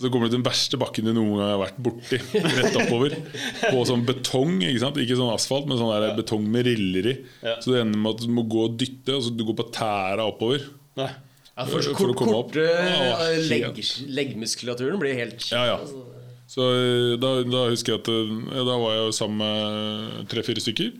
Så 0.00 0.08
kommer 0.08 0.28
du 0.28 0.32
til 0.32 0.38
den 0.38 0.46
verste 0.46 0.78
bakken 0.80 1.08
du 1.08 1.12
noen 1.12 1.34
gang 1.34 1.50
har 1.50 1.58
vært 1.64 1.80
borti. 1.82 2.20
Rett 2.30 2.76
oppover. 2.78 3.16
På 3.66 3.82
sånn 3.88 4.04
betong. 4.08 4.60
Ikke 4.64 4.84
sant? 4.84 5.00
Ikke 5.02 5.18
sånn 5.18 5.32
asfalt, 5.34 5.66
men 5.68 5.80
sånn 5.80 5.90
der 5.92 6.14
betong 6.16 6.46
med 6.52 6.68
riller 6.70 7.10
i. 7.10 7.16
Ja. 7.42 7.56
Så 7.60 7.74
du 7.74 7.80
ender 7.80 7.98
med 8.00 8.14
at 8.14 8.22
du 8.22 8.30
må 8.32 8.46
gå 8.48 8.68
og 8.68 8.78
dytte, 8.80 9.18
og 9.18 9.26
så 9.26 9.34
du 9.34 9.44
går 9.50 9.58
på 9.58 9.66
tæra 9.76 10.24
oppover. 10.30 10.64
Nei. 11.00 11.10
Ja, 11.50 11.66
for 11.68 11.84
så 11.84 11.92
For 11.98 12.08
å 12.08 12.14
kort, 12.16 12.30
korte 12.54 12.62
Ja, 12.64 13.26
legg, 13.50 13.76
leggmuskulaturen 14.08 14.96
blir 15.02 15.16
helt 15.18 15.42
Ja, 15.50 15.66
ja. 15.68 15.76
Så 16.48 16.64
eh, 16.72 17.16
da, 17.20 17.32
da 17.44 17.66
husker 17.68 17.92
jeg 17.94 18.00
at 18.00 18.08
eh, 18.10 18.30
ja, 18.54 18.64
Da 18.64 18.76
var 18.80 18.94
jeg 18.94 19.02
jo 19.04 19.12
sammen 19.18 19.42
med 19.42 20.30
tre-fire 20.30 20.62
stykker. 20.64 20.94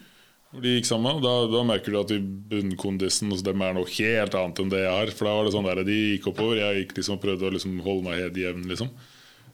Hvor 0.50 0.64
De 0.64 0.72
gikk 0.74 0.88
sammen 0.88 1.20
da, 1.22 1.32
da 1.46 1.60
merker 1.66 1.94
du 1.94 2.00
at 2.00 2.10
bunnkondisen 2.50 3.30
hos 3.30 3.44
dem 3.46 3.62
er 3.62 3.76
noe 3.76 3.86
helt 3.86 4.34
annet 4.34 4.58
enn 4.62 4.72
det 4.72 4.82
jeg 4.82 4.96
har. 4.96 5.12
For 5.14 5.28
da 5.28 5.36
var 5.38 5.46
det 5.46 5.54
sånn 5.54 5.68
der, 5.68 5.82
De 5.86 5.98
gikk 6.16 6.26
oppover, 6.32 6.58
jeg 6.58 6.82
gikk 6.82 6.96
liksom 6.98 7.18
og 7.18 7.22
prøvde 7.22 7.46
å 7.46 7.54
liksom 7.54 7.78
holde 7.86 8.06
meg 8.08 8.22
helt 8.24 8.40
jevn. 8.42 8.66
liksom 8.70 8.90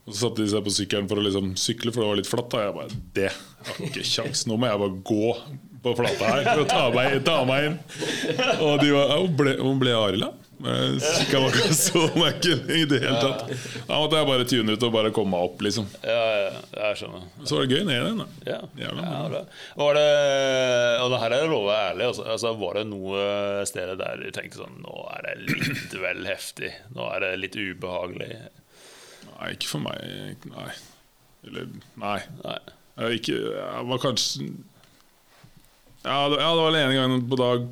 Og 0.06 0.14
Så 0.14 0.18
satte 0.22 0.40
de 0.40 0.48
seg 0.54 0.64
på 0.64 0.72
sykkelen 0.72 1.10
for 1.10 1.20
å 1.20 1.26
liksom 1.26 1.52
sykle, 1.60 1.92
for 1.92 2.00
det 2.02 2.08
var 2.08 2.20
litt 2.22 2.30
flatt. 2.32 2.48
Da 2.54 2.64
jeg 2.64 2.76
bare 2.78 3.00
Det 3.18 3.28
har 3.34 3.84
ikke 3.90 4.06
kjangs. 4.14 4.46
Nå 4.48 4.56
må 4.56 4.70
jeg 4.70 4.82
bare 4.86 5.02
gå 5.12 5.30
på 5.84 5.94
flata 6.00 6.32
her 6.32 6.48
for 6.48 6.64
å 6.64 6.68
ta 6.70 6.82
meg, 6.96 7.20
ta 7.26 7.36
meg 7.46 7.68
inn. 7.68 7.78
Og 8.64 8.80
de 8.80 8.90
var, 8.96 9.12
ja, 9.12 9.20
ble, 9.36 9.94
Arild, 10.00 10.24
da? 10.24 10.32
Men 10.62 10.96
Kikka 11.02 11.40
meg 11.42 11.56
ikke 11.58 11.74
så 11.86 12.02
meg 12.16 12.46
i 12.48 12.78
det 12.88 12.98
hele 13.02 13.18
tatt. 13.20 13.50
Da 13.88 13.98
måtte 14.00 14.20
jeg 14.20 14.28
bare 14.30 14.46
tune 14.48 14.76
ut 14.76 14.86
og 14.88 14.92
bare 14.94 15.10
komme 15.14 15.34
meg 15.34 15.48
opp, 15.50 15.60
liksom. 15.66 15.88
Ja, 16.00 16.22
ja, 16.40 16.52
jeg 16.78 17.00
skjønner. 17.02 17.26
Så 17.44 17.58
var 17.58 17.66
det 17.66 17.76
gøy 17.76 17.84
ned 17.88 17.96
igjen. 17.98 18.22
da 18.22 18.26
Ja. 18.48 18.58
Jævla 18.80 19.04
ja 19.10 19.18
bra. 19.34 19.42
Var 19.82 19.98
det, 19.98 20.06
og 21.04 21.12
det 21.12 21.20
her 21.24 21.36
er 21.36 21.50
lov 21.52 21.66
å 21.66 21.68
være 21.68 21.90
ærlig. 21.90 22.06
Altså, 22.10 22.26
altså, 22.36 22.54
var 22.62 22.80
det 22.80 22.86
noe 22.92 23.26
steder 23.68 24.00
der 24.00 24.22
du 24.22 24.30
tenkte 24.36 24.62
sånn 24.62 24.78
Nå 24.86 24.96
er 25.12 25.26
det 25.28 25.34
litt 25.44 25.98
vel 26.06 26.24
heftig. 26.30 26.72
Nå 26.96 27.10
er 27.12 27.26
det 27.26 27.32
litt 27.42 27.58
ubehagelig. 27.60 28.30
Nei, 29.36 29.50
ikke 29.52 29.72
for 29.74 29.84
meg. 29.84 30.48
Nei. 30.54 30.70
Eller 31.46 31.68
Nei. 32.00 32.18
Nei. 32.40 32.58
Jeg, 32.96 33.20
ikke, 33.20 33.36
jeg 33.52 33.86
var 33.92 34.00
kanskje 34.00 34.46
ja 36.06 36.28
det, 36.30 36.36
ja, 36.38 36.50
det 36.54 36.62
var 36.62 36.70
den 36.70 36.84
ene 36.86 36.94
gangen 36.94 37.22
på 37.26 37.36
dag 37.40 37.64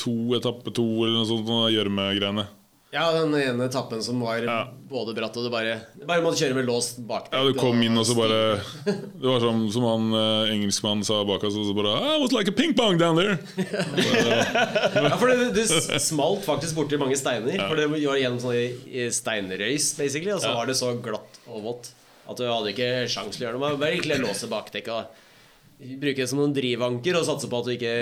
to, 0.00 0.14
etappe 0.38 0.72
to, 0.74 0.86
eller 1.04 1.20
noe 1.20 1.28
sånt, 1.28 1.50
gjørmegreiene. 1.74 2.46
Ja, 2.88 3.10
den 3.12 3.34
ene 3.36 3.66
etappen 3.68 4.00
som 4.00 4.20
var 4.24 4.40
Ja. 4.40 4.70
både 4.88 5.12
bratt 5.12 5.34
og 5.36 5.44
du 5.44 5.50
bare 5.52 5.74
Du 5.92 6.06
bare 6.08 6.22
måtte 6.24 6.40
kjøre 6.40 6.54
med 6.56 6.64
låst 6.64 6.96
bakdekk. 7.04 7.34
Ja, 7.36 7.44
du 7.44 7.52
kom 7.58 7.82
inn 7.84 7.98
og 8.00 8.06
så 8.08 8.14
bare 8.16 8.62
Det 8.86 9.26
var 9.28 9.42
sånn 9.44 9.66
som 9.74 9.84
han 9.84 10.06
eh, 10.16 10.54
engelskmannen 10.54 11.04
sa 11.04 11.18
bak 11.28 11.44
oss, 11.44 11.58
og 11.60 11.66
så 11.68 11.74
bare 11.76 11.92
I 12.00 12.16
was 12.22 12.32
like 12.32 12.48
a 12.48 12.56
ping 12.56 12.72
pong 12.72 12.96
down 12.96 13.20
there. 13.20 13.36
Ja, 14.96 15.18
for 15.20 15.28
det, 15.28 15.52
du, 15.52 15.60
smalt 16.00 16.46
faktisk 16.48 16.78
borti 16.80 16.96
mange 16.96 17.18
steiner. 17.20 17.60
For 17.68 17.76
det 17.76 17.90
var 17.92 18.16
gjennom 18.22 18.40
sånne 18.40 19.10
steinrøys, 19.12 19.92
basically. 20.00 20.32
Og 20.32 20.40
så 20.40 20.54
var 20.56 20.70
det 20.70 20.78
så 20.80 20.94
glatt 20.96 21.40
og 21.46 21.60
vått 21.68 21.92
at 22.28 22.40
du 22.40 22.44
hadde 22.48 22.72
ikke 22.72 22.90
sjans 23.08 23.36
til 23.36 23.44
å 23.44 23.50
gjøre 23.50 23.60
noe. 23.60 23.76
Bare 23.80 23.94
egentlig 23.98 24.20
låse 24.24 24.48
bakdekket 24.48 24.94
og 24.96 25.92
bruke 26.00 26.22
det 26.24 26.28
som 26.30 26.40
noen 26.40 26.56
drivanker 26.56 27.20
og 27.20 27.28
satse 27.28 27.48
på 27.52 27.60
at 27.60 27.68
du 27.68 27.76
ikke 27.76 27.94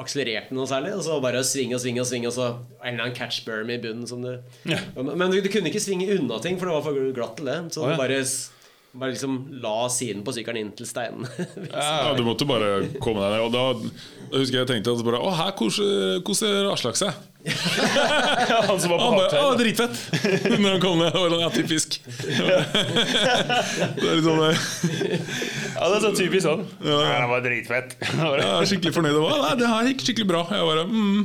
akselererte 0.00 0.56
noe 0.56 0.68
særlig. 0.68 0.94
Og 0.96 1.04
så 1.06 1.18
bare 1.24 1.44
svinge 1.46 1.76
og 1.76 1.82
svinge 1.82 2.02
og 2.02 2.08
svinge, 2.08 2.30
og 2.30 2.36
så 2.36 2.48
en 2.52 2.92
eller 2.92 3.08
annen 3.08 3.16
catch 3.16 3.44
berm 3.46 3.72
i 3.72 3.78
bunnen 3.82 4.08
som 4.08 4.24
du 4.24 4.34
Men 4.96 5.12
men 5.16 5.32
du, 5.32 5.40
du 5.40 5.50
kunne 5.52 5.72
ikke 5.72 5.82
svinge 5.82 6.10
unna 6.18 6.40
ting, 6.42 6.60
for 6.60 6.68
det 6.68 6.76
var 6.76 6.86
for 6.86 7.12
glatt 7.16 7.36
til 7.40 7.50
det. 7.50 7.58
Så 7.74 7.82
oh, 7.82 7.90
ja. 7.90 7.96
du 7.96 8.02
bare, 8.02 8.20
bare 8.98 9.12
liksom 9.12 9.36
la 9.62 9.88
siden 9.92 10.22
på 10.26 10.32
sykkelen 10.36 10.60
inn 10.64 10.72
til 10.76 10.88
steinene. 10.88 11.28
Ja, 11.76 12.14
du 12.16 12.22
måtte 12.26 12.46
bare 12.48 12.86
komme 13.02 13.20
deg 13.22 13.30
ned. 13.36 13.42
Og 13.46 13.52
da, 13.52 13.64
husker 14.32 14.62
jeg 14.62 14.68
tenkte 14.70 14.94
at 14.96 15.04
bare, 15.06 15.20
Å, 15.22 15.32
her 15.38 15.52
koser 15.58 16.20
koser 16.26 16.68
Aslak 16.72 16.96
seg. 16.98 17.12
Han 18.68 18.80
som 18.80 18.90
var 18.90 18.98
på 18.98 19.04
Han 19.04 19.18
bare, 19.20 19.42
Å, 19.42 19.54
dritfett! 19.58 19.94
Når 20.62 20.70
han 20.70 20.82
kom 20.82 20.98
ned. 21.02 21.12
Var 21.14 21.28
sånn, 21.30 21.44
ja, 21.44 21.50
typisk. 21.54 21.88
det 22.16 24.02
er 24.02 24.16
litt 24.18 24.26
sånn 24.26 24.42
eh, 24.48 24.58
Ja, 25.76 25.84
det 25.84 25.94
er 25.94 26.02
så 26.02 26.12
typisk 26.16 26.44
sånn. 26.48 26.66
Ja, 26.82 26.98
det 27.04 27.30
var 27.30 27.40
dritfett. 27.44 27.96
Jeg 28.02 28.50
er 28.50 28.68
skikkelig 28.72 28.94
fornøyd. 28.96 29.16
Og, 29.20 29.30
Nei, 29.44 29.54
det 29.60 29.72
her 29.72 29.90
gikk 29.92 30.06
skikkelig 30.08 30.28
bra. 30.32 30.42
Jeg 30.56 30.62
bare, 30.72 30.84
mm. 30.90 31.20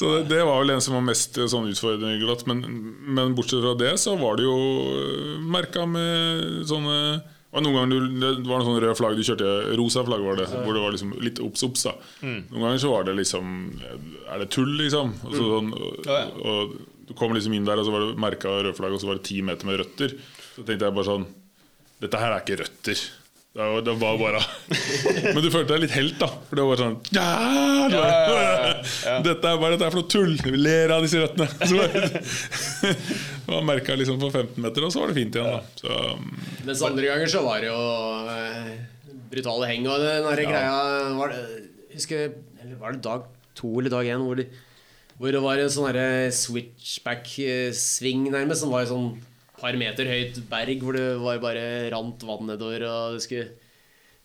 Så 0.00 0.14
det, 0.14 0.20
det 0.30 0.44
var 0.48 0.62
vel 0.62 0.72
en 0.72 0.80
som 0.84 0.96
var 0.96 1.04
mest 1.04 1.36
eh, 1.36 1.48
sånn 1.50 1.68
utfordrende 1.68 2.16
glatt. 2.22 2.46
Men, 2.48 2.62
men 3.04 3.34
bortsett 3.36 3.60
fra 3.60 3.74
det, 3.76 3.92
så 4.00 4.16
var 4.20 4.40
det 4.40 4.46
jo 4.48 4.56
merka 5.52 5.84
med 5.88 6.64
sånne 6.70 6.96
var 7.50 7.64
noen 7.64 7.74
ganger 7.74 7.90
du, 7.90 8.18
det 8.20 8.46
var 8.46 8.60
noen 8.60 8.68
sånne 8.68 8.82
røde 8.84 8.94
flagg 8.94 9.16
du 9.18 9.24
kjørte 9.26 9.48
Rosa 9.74 10.04
flagg 10.06 10.22
var 10.22 10.36
det, 10.38 10.44
hvor 10.52 10.76
det 10.76 10.82
var 10.84 10.94
liksom 10.94 11.16
litt 11.18 11.40
obs 11.42 11.64
obs. 11.66 11.82
da 11.88 11.96
Noen 12.22 12.60
ganger 12.62 12.78
så 12.78 12.92
var 12.92 13.08
det 13.08 13.16
liksom 13.18 13.48
Er 13.82 14.44
det 14.44 14.46
tull, 14.54 14.70
liksom? 14.78 15.10
Og, 15.26 15.34
så, 15.34 15.48
sånn, 15.56 15.72
og, 15.74 16.12
og 16.46 16.76
du 17.10 17.16
kom 17.18 17.34
liksom 17.34 17.56
inn 17.58 17.66
der, 17.66 17.82
og 17.82 17.88
så 17.88 17.94
var 17.94 18.06
det 18.06 18.22
merka 18.22 18.52
røde 18.60 18.76
flagg, 18.78 18.94
og 18.94 19.02
så 19.02 19.10
var 19.10 19.18
det 19.18 19.26
ti 19.26 19.40
meter 19.42 19.66
med 19.66 19.80
røtter. 19.82 20.14
Så 20.54 20.62
tenkte 20.62 20.86
jeg 20.86 20.94
bare 21.00 21.08
sånn 21.10 21.26
Dette 22.00 22.20
her 22.22 22.36
er 22.36 22.44
ikke 22.44 22.60
røtter. 22.62 23.02
Det 23.50 23.58
var, 23.58 23.80
det 23.82 23.92
var 23.98 24.18
bare 24.18 24.40
Men 25.34 25.42
du 25.42 25.48
følte 25.50 25.74
deg 25.74 25.80
litt 25.82 25.94
helt, 25.96 26.20
da. 26.20 26.28
For 26.46 26.58
det 26.60 26.66
var 26.68 26.78
sånn 26.78 26.92
ja, 27.10 27.30
det 27.90 27.98
var, 27.98 28.76
Dette 29.26 29.50
er 29.50 29.56
bare 29.58 29.74
dette 29.74 29.88
er 29.88 29.90
for 29.90 29.98
noe 29.98 30.10
tull! 30.12 30.36
Vi 30.44 30.60
ler 30.60 30.92
av 30.94 31.02
disse 31.02 31.18
røttene. 31.18 31.48
Så 31.66 32.92
Man 33.50 33.66
merka 33.66 33.96
liksom 33.98 34.20
på 34.22 34.30
15 34.30 34.54
meter, 34.62 34.86
og 34.86 34.94
så 34.94 35.02
var 35.02 35.10
det 35.10 35.18
fint 35.18 35.34
igjen. 35.34 35.50
da 35.50 35.82
så, 35.82 35.96
um, 36.14 36.30
Mens 36.68 36.84
andre 36.86 37.10
ganger 37.10 37.32
så 37.32 37.42
var 37.42 37.64
det 37.64 37.72
jo 37.72 37.80
uh, 38.30 38.70
brutale 39.32 39.70
heng 39.72 39.88
og 39.90 39.98
den 40.04 40.28
der 40.28 40.42
greia 40.46 40.76
var 41.18 41.34
det, 41.34 41.42
husker, 41.96 42.36
eller 42.62 42.78
Var 42.78 42.94
det 42.94 43.02
dag 43.08 43.26
to 43.58 43.72
eller 43.80 43.90
dag 43.90 44.12
én 44.14 44.22
hvor, 44.28 44.44
hvor 45.18 45.34
det 45.34 45.42
var 45.42 45.58
en 45.58 45.74
sånn 45.74 45.98
switchback-sving 46.38 48.28
nærmest, 48.30 48.62
som 48.62 48.70
var 48.70 48.86
sånn 48.86 49.10
par 49.60 49.76
meter 49.78 50.08
høyt 50.08 50.40
berg 50.50 50.84
hvor 50.84 50.96
det 50.96 51.08
var 51.22 51.42
bare 51.42 51.64
rant 51.92 52.24
vann 52.26 52.48
nedover, 52.48 52.86
og 52.88 53.16
du 53.16 53.24
skulle 53.24 53.48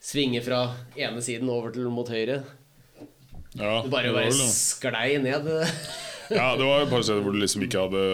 svinge 0.05 0.41
fra 0.45 0.61
ene 0.99 1.23
siden 1.23 1.49
over 1.51 1.73
til 1.75 1.89
mot 1.91 2.09
høyre. 2.09 2.41
ja, 3.55 3.81
det 3.83 3.91
bare, 3.91 4.09
det 4.09 4.15
bare 4.15 4.49
sklei 4.51 5.17
ned. 5.23 5.49
ja, 6.31 6.49
det 6.57 6.67
var 6.67 6.83
et 6.85 6.91
par 6.91 7.03
steder 7.05 7.23
hvor 7.25 7.35
du 7.35 7.41
liksom 7.41 7.65
ikke 7.67 7.85
hadde 7.87 8.05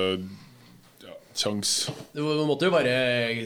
ja, 1.31 1.37
kjangs. 1.41 1.71
Du 2.13 2.21
måtte 2.45 2.67
jo 2.67 2.73
bare 2.73 2.93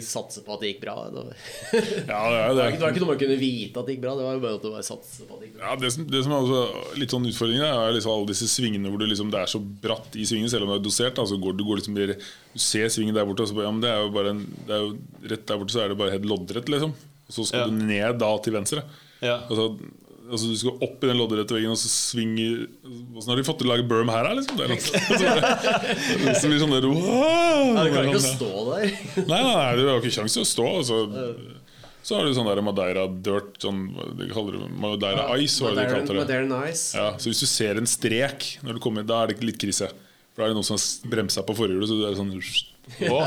satse 0.02 0.41
på 0.45 0.56
at 0.56 0.62
det 0.65 0.71
gikk 0.74 0.82
bra. 0.84 0.95
Ja, 1.12 2.19
det 2.30 2.39
er 2.39 2.50
det 2.50 2.58
det. 2.58 2.80
var 2.82 2.91
ikke 2.91 3.04
noe 3.04 3.12
man 3.12 3.19
kunne 3.21 3.38
vite 3.39 3.80
at 3.80 3.86
det 3.88 3.95
gikk 3.95 4.04
bra, 4.06 4.15
det 4.17 4.26
var 4.26 4.36
jo 4.38 4.43
bare 4.43 4.58
at 4.58 4.65
du 4.65 4.69
bare 4.74 4.86
satse 4.88 5.26
på 5.28 5.38
at 5.38 5.41
det 5.43 5.50
gikk 5.52 5.58
bra. 5.60 5.65
Ja, 5.69 5.78
det, 5.84 5.91
som, 5.95 6.06
det 6.10 6.24
som 6.26 6.34
er 6.36 6.45
også 6.45 7.00
litt 7.02 7.15
sånn 7.15 7.30
utfordring 7.30 7.63
er 7.65 7.95
liksom 7.95 8.13
alle 8.15 8.30
disse 8.34 8.50
svingene 8.52 8.89
hvor 8.91 9.02
det, 9.04 9.10
liksom, 9.13 9.32
det 9.34 9.41
er 9.43 9.52
så 9.54 9.62
bratt 9.86 10.17
i 10.17 10.26
svingen, 10.28 10.50
selv 10.52 10.65
om 10.67 10.74
det 10.74 10.80
er 10.82 10.86
dosert. 10.89 11.21
Altså, 11.21 11.38
går, 11.41 11.58
du, 11.60 11.65
går 11.69 11.82
liksom, 11.82 11.98
du 12.00 12.15
ser 12.65 12.89
svingen 12.93 13.15
der 13.17 13.28
borte, 13.30 13.45
og 13.45 13.52
så 13.52 13.58
bare, 13.58 13.67
ja, 13.69 13.76
men 13.78 13.84
det 13.86 13.91
er 13.93 14.02
jo 14.04 14.13
bare 14.15 14.34
en, 14.36 14.43
det 14.67 14.76
er 14.80 14.86
jo, 14.88 14.95
rett 15.34 15.45
der 15.52 15.62
borte 15.62 15.76
så 15.78 15.84
er 15.86 15.93
det 15.93 16.00
bare 16.02 16.15
helt 16.17 16.30
loddrett, 16.32 16.71
liksom. 16.76 16.95
Og 17.26 17.34
så 17.39 17.45
skal 17.50 17.65
Ja. 17.65 17.69
du 17.71 17.86
ned 17.89 18.19
da 18.21 18.32
til 18.45 18.54
venstre. 18.54 18.84
Ja. 19.24 19.39
Altså, 19.50 19.71
altså 20.29 20.49
Du 20.49 20.55
skal 20.59 20.79
opp 20.85 21.03
i 21.03 21.09
den 21.09 21.19
loddrette 21.19 21.55
veggen 21.55 21.73
og 21.73 21.79
så 21.79 21.89
svinger 21.91 22.65
Åssen 23.15 23.31
har 23.31 23.39
de 23.39 23.45
fått 23.47 23.59
til 23.61 23.69
å 23.69 23.73
lage 23.73 23.85
berm 23.89 24.11
her, 24.13 24.29
liksom? 24.38 24.57
Det 24.59 24.69
liksom, 24.71 24.95
så 26.39 26.49
blir 26.49 26.61
sånn 26.63 26.73
der, 26.75 26.88
wow! 26.89 27.69
Ja, 27.75 27.83
du 27.85 27.93
klarer 27.93 28.09
ikke 28.09 28.21
å 28.21 28.25
stå 28.25 28.65
der. 28.71 28.97
Nei, 29.31 29.39
nei, 29.39 29.53
nei, 29.53 29.69
du 29.79 29.85
har 29.89 30.01
ikke 30.01 30.15
kjangs 30.17 30.38
til 30.38 30.45
å 30.45 30.49
stå. 30.49 30.67
Altså. 30.81 30.99
Så 32.05 32.17
har 32.17 32.27
du 32.27 32.35
sånn 32.38 32.45
der 32.45 32.61
Madeira 32.61 33.07
dirt, 33.09 33.55
sånn, 33.63 33.88
de 34.19 34.27
kaller 34.29 34.59
det 34.59 34.67
Madeira 34.77 35.25
ice. 35.41 35.63
Hva 35.63 35.71
er 35.73 36.03
de 36.05 36.19
det? 36.21 36.59
Ice. 36.69 36.91
Ja, 36.93 37.07
så 37.17 37.31
hvis 37.31 37.41
du 37.41 37.47
ser 37.49 37.81
en 37.81 37.89
strek 37.89 38.51
når 38.65 38.77
du 38.77 38.83
kommer, 38.83 39.07
da 39.07 39.23
er 39.23 39.33
det 39.33 39.47
litt 39.47 39.57
krise. 39.61 39.89
For 40.35 40.43
da 40.43 40.49
er 40.49 40.53
det 40.53 40.59
noen 40.59 40.67
som 40.67 40.77
har 40.77 41.11
bremsa 41.15 41.41
på 41.47 41.55
forhjulet, 41.57 41.89
så 41.89 41.97
det 42.01 42.11
er 42.11 42.19
sånn 42.19 42.33
Å, 43.10 43.21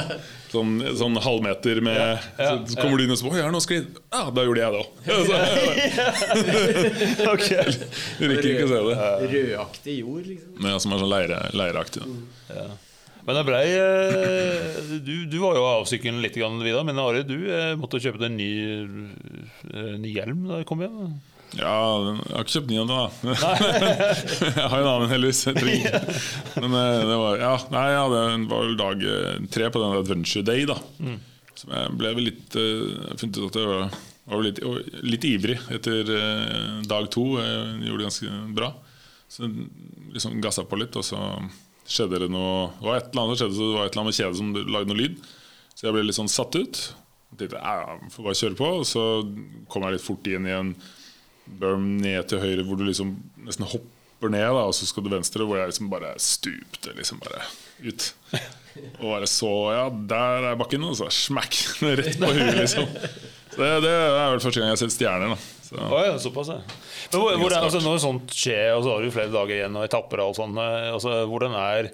Sånn, 0.48 0.78
sånn 0.96 1.12
halvmeter 1.20 1.76
med 1.84 1.98
ja, 1.98 2.16
Så 2.64 2.72
kommer 2.78 2.96
du 2.96 3.02
inn 3.04 3.12
og 3.12 3.18
sier 3.20 3.28
Oi, 3.28 3.36
jeg 3.36 3.44
har 3.44 3.52
noe 3.52 3.60
sklidd. 3.64 3.98
Ja, 4.14 4.30
da 4.32 4.44
gjorde 4.46 4.60
jeg 4.62 4.72
det 4.72 4.78
òg. 4.80 4.88
okay. 7.34 7.64
Du 8.16 8.24
rekker 8.30 8.48
ikke 8.54 8.64
å 8.64 8.70
se 8.70 8.78
det. 8.86 8.94
Rødaktig 9.34 9.94
jord, 10.00 10.24
liksom. 10.24 10.52
Ja, 10.64 10.78
som 10.80 10.92
er 10.94 10.98
sånn 11.02 11.12
leire, 11.12 11.38
leireaktig. 11.58 12.00
Ja. 12.48 12.64
Men 13.28 13.36
det 13.36 13.42
blei 13.44 13.66
eh, 13.76 14.80
du, 15.04 15.28
du 15.28 15.36
var 15.42 15.52
jo 15.58 15.64
av 15.68 15.84
sykkelen 15.90 16.22
litt, 16.24 16.32
Vidar, 16.38 16.84
men 16.88 16.96
Ari, 17.02 17.20
du 17.28 17.34
eh, 17.52 17.74
måtte 17.76 18.00
kjøpe 18.00 18.16
deg 18.22 18.30
en 18.30 18.38
ny, 18.40 18.52
eh, 19.68 19.98
ny 20.00 20.08
hjelm 20.14 20.46
da 20.48 20.62
du 20.62 20.64
kom 20.68 20.80
hjem? 20.80 21.18
Ja, 21.56 21.76
jeg 22.04 22.34
har 22.34 22.44
ikke 22.44 22.54
kjøpt 22.58 22.68
ny 22.68 22.76
ennå, 22.82 22.96
da. 22.98 23.32
jeg 24.44 24.68
har 24.68 24.76
en 24.76 24.88
annen, 24.90 25.08
heldigvis. 25.08 25.46
Jeg. 25.48 25.92
Men 26.60 26.76
eh, 26.76 27.04
det 27.08 27.16
var 27.22 27.40
Ja, 27.40 27.54
nei, 27.72 27.86
ja, 27.94 28.02
det 28.12 28.20
var 28.50 28.66
vel 28.66 28.76
dag 28.78 29.06
eh, 29.14 29.38
tre 29.54 29.70
på 29.72 29.80
den 29.80 29.96
Adventure 29.96 30.44
Day, 30.44 30.66
da. 30.68 30.76
Som 31.58 31.72
jeg 31.74 31.94
ble 31.98 32.12
vel 32.14 32.28
litt 32.28 32.54
uh, 32.54 33.14
funnet 33.18 33.40
ut 33.40 33.48
at 33.48 33.56
jeg 33.58 33.66
var, 33.66 33.96
var 34.30 34.44
litt, 34.44 34.60
litt 35.02 35.24
ivrig 35.26 35.56
etter 35.74 36.12
uh, 36.12 36.76
dag 36.86 37.08
to. 37.10 37.24
Jeg 37.40 37.88
gjorde 37.88 37.96
det 37.98 38.06
ganske 38.10 38.36
bra. 38.60 38.68
Så 39.28 39.48
liksom 40.12 40.38
gassa 40.44 40.62
på 40.68 40.78
litt, 40.78 40.94
og 41.00 41.02
så 41.04 41.18
skjedde 41.88 42.22
det 42.22 42.28
noe 42.30 42.68
Det 42.76 42.86
var 42.86 43.00
et 43.00 43.10
eller 43.10 43.24
annet 43.24 43.40
skjedde, 43.40 43.56
så 43.56 43.66
det 43.72 43.74
var 43.74 43.88
et 43.88 43.90
eller 43.90 44.04
annet 44.04 44.12
med 44.12 44.20
kjedet 44.20 44.38
som 44.38 44.54
lagde 44.76 44.92
noe 44.92 45.00
lyd. 45.00 45.18
Så 45.74 45.88
jeg 45.88 45.96
ble 45.96 46.04
litt 46.06 46.20
sånn 46.20 46.30
satt 46.30 46.60
ut. 46.60 46.84
Jeg 47.32 47.40
tenkte 47.42 47.64
ja, 47.64 47.98
får 48.12 48.28
bare 48.28 48.40
kjøre 48.44 48.58
på. 48.60 48.70
Og 48.82 48.86
så 48.88 49.04
kom 49.72 49.88
jeg 49.88 49.96
litt 49.96 50.06
fort 50.06 50.30
inn 50.30 50.46
i 50.46 50.54
en 50.54 50.72
berm 51.60 51.86
ned 52.02 52.28
til 52.30 52.42
høyre 52.42 52.64
hvor 52.66 52.78
du 52.78 52.84
liksom 52.88 53.14
nesten 53.46 53.66
hopper 53.68 54.32
ned, 54.32 54.46
da, 54.46 54.64
og 54.68 54.74
så 54.76 54.88
skal 54.88 55.06
du 55.06 55.12
venstre, 55.12 55.46
hvor 55.46 55.60
jeg 55.60 55.70
liksom 55.72 55.90
bare 55.92 56.14
stupte 56.22 56.94
liksom 56.96 57.20
bare 57.22 57.44
ut. 57.86 58.08
Og 58.98 59.06
bare 59.12 59.28
så 59.30 59.52
Ja, 59.74 59.84
der 59.90 60.50
er 60.52 60.58
bakken, 60.60 60.84
og 60.86 60.96
så 60.98 61.08
smakk! 61.14 61.56
Rett 62.00 62.18
på 62.20 62.32
huet, 62.34 62.58
liksom. 62.60 62.86
Så 63.54 63.62
det, 63.62 63.70
det 63.86 63.94
er 63.94 64.28
vel 64.34 64.42
første 64.42 64.60
gang 64.60 64.68
jeg 64.70 64.76
har 64.76 64.82
sett 64.84 64.94
stjerner. 64.96 65.34
da 65.34 65.38
så, 65.68 65.80
Oh, 65.84 65.98
ja, 66.00 66.14
såpass, 66.20 66.48
ja. 66.52 66.60
Men 67.12 67.20
hvor, 67.20 67.34
hvordan, 67.42 67.64
altså, 67.66 67.80
når 67.84 67.98
sånt 68.02 68.32
skjer, 68.32 68.70
og 68.76 68.84
så 68.84 68.94
har 68.94 69.04
du 69.04 69.12
flere 69.12 69.32
dager 69.34 69.58
igjen 69.58 69.76
og 69.76 69.84
etapper 69.88 70.22
og 70.22 70.30
alt 70.30 70.40
sånt, 70.40 70.60
eh, 70.62 70.86
altså, 70.94 71.18
hvordan 71.28 71.56
er 71.58 71.90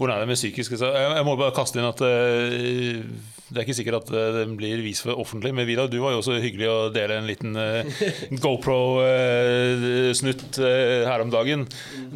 hvordan 0.00 0.16
er 0.16 0.22
det 0.24 0.30
med 0.30 0.38
psykisk? 0.38 0.72
Jeg, 0.80 1.08
jeg 1.12 1.24
må 1.28 1.34
bare 1.36 1.52
kaste 1.52 1.76
inn 1.76 1.84
at 1.84 2.00
eh, 2.06 3.02
det 3.50 3.58
er 3.58 3.64
ikke 3.66 3.78
sikkert 3.80 4.00
at 4.04 4.10
eh, 4.14 4.36
den 4.40 4.52
blir 4.58 4.82
vist 4.84 5.06
offentlig. 5.10 5.52
Men 5.56 5.68
Vidar, 5.68 5.86
du 5.90 5.98
var 6.02 6.10
jo 6.14 6.20
også 6.22 6.42
hyggelig 6.42 6.68
å 6.70 6.92
dele 6.94 7.12
en 7.18 7.30
liten 7.30 7.52
eh, 7.58 7.82
GoPro-snutt 8.44 10.50
her 10.60 11.20
om 11.24 11.30
dagen. 11.34 11.60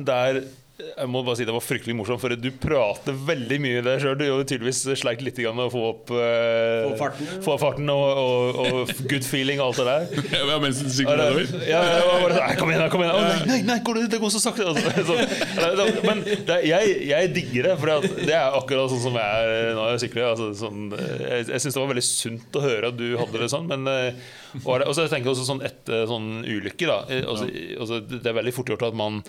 Der 0.06 0.32
jeg 0.74 1.06
må 1.06 1.20
bare 1.22 1.38
si 1.38 1.44
Det 1.46 1.52
var 1.54 1.62
fryktelig 1.62 1.94
morsomt, 1.94 2.18
for 2.18 2.34
du 2.34 2.48
prater 2.58 3.14
veldig 3.14 3.58
mye 3.62 3.82
der 3.86 4.00
sjøl. 4.02 4.16
Du 4.18 4.24
har 4.26 4.40
tydeligvis 4.42 4.80
sleit 4.98 5.20
litt 5.22 5.38
grann 5.38 5.54
med 5.54 5.68
å 5.68 5.72
få 5.72 5.82
opp 5.92 6.10
eh, 6.18 6.88
Få 6.88 6.96
farten, 6.98 7.28
få 7.44 7.52
opp 7.54 7.62
farten 7.62 7.92
og, 7.94 8.02
og, 8.18 8.58
og 8.64 8.92
good 9.10 9.22
feeling 9.26 9.62
og 9.62 9.68
alt 9.70 9.78
det 9.78 9.86
der. 9.86 10.24
ja, 10.50 10.58
mens 10.64 10.82
du 10.82 10.88
det- 10.90 11.06
nedover. 11.06 11.54
ja, 11.68 11.82
jeg 11.92 12.08
var 12.08 12.24
bare, 12.24 12.40
sånn, 12.40 12.58
kom 12.58 12.72
igjen, 12.74 12.82
da, 12.82 12.90
kom 12.90 13.04
igjen. 13.04 13.14
Å, 13.14 13.22
nei, 13.22 13.48
nei, 13.52 13.60
nei 13.70 13.78
går 13.86 14.00
det, 14.00 14.04
det 14.16 14.22
går 14.24 14.34
så 14.34 14.42
sakte. 14.42 14.66
Altså, 14.66 15.06
så, 15.06 15.88
men 16.08 16.24
det, 16.26 16.58
jeg, 16.66 16.96
jeg 17.12 17.34
digger 17.38 17.70
det, 17.70 17.76
for 17.78 18.10
det 18.18 18.34
er 18.34 18.58
akkurat 18.58 18.90
sånn 18.90 19.04
som 19.06 19.20
jeg 19.22 19.52
er 19.54 19.70
når 19.78 19.92
jeg 19.94 20.06
sykler. 20.08 20.30
Altså, 20.32 20.50
sånn, 20.64 20.88
jeg 21.22 21.44
jeg 21.54 21.62
syns 21.62 21.76
det 21.76 21.84
var 21.84 21.92
veldig 21.94 22.08
sunt 22.10 22.58
å 22.58 22.64
høre 22.66 22.90
at 22.90 22.98
du 22.98 23.06
hadde 23.20 23.44
det 23.44 23.52
sånn. 23.54 23.70
Men 23.70 23.86
eh, 23.94 24.24
og 24.62 24.94
så 24.94 25.08
tenker 25.10 25.26
jeg 25.26 25.32
også 25.34 25.46
sånn 25.48 25.62
etter 25.66 26.04
sånn 26.06 26.44
ulykke, 26.46 26.86
da. 26.86 26.98
Også, 27.30 27.48
ja. 27.50 27.78
også, 27.82 27.98
det 28.08 28.26
er 28.30 28.36
veldig 28.38 28.52
fort 28.54 28.70
gjort 28.70 28.84
at 28.86 28.94
man 28.98 29.20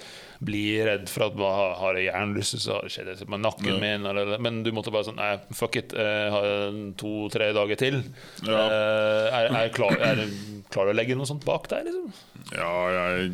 blir 0.45 0.85
redd 0.85 1.09
for 1.09 1.25
at 1.27 1.35
man 1.39 1.55
har- 1.79 1.95
jeg 1.97 2.11
jernlyst, 2.11 2.59
så 2.61 2.77
skjer 2.91 3.05
det 3.09 3.27
med 3.29 3.41
nakken 3.41 3.71
Ja. 3.73 3.79
min, 3.81 4.05
eller, 4.05 4.37
men 4.37 4.61
du 4.63 4.71
måtte 4.71 4.91
bare 4.91 5.07
sånn 5.07 5.15
Nei, 5.15 5.39
fuck 5.53 5.75
it. 5.77 5.93
Jeg 5.95 6.31
har 6.31 6.71
to-tre 6.97 7.51
dager 7.53 7.75
til. 7.75 8.03
Ja. 8.45 8.59
Eh, 8.69 9.33
Er, 9.35 9.49
er, 9.65 9.69
klar, 9.73 9.97
er 9.99 10.15
du 10.15 10.61
klar 10.69 10.87
å 10.91 10.93
legge 10.95 11.15
noe 11.15 11.25
sånt 11.25 11.45
bak 11.45 11.67
deg, 11.71 11.85
liksom? 11.85 12.11
Ja, 12.53 12.71
jeg 13.17 13.31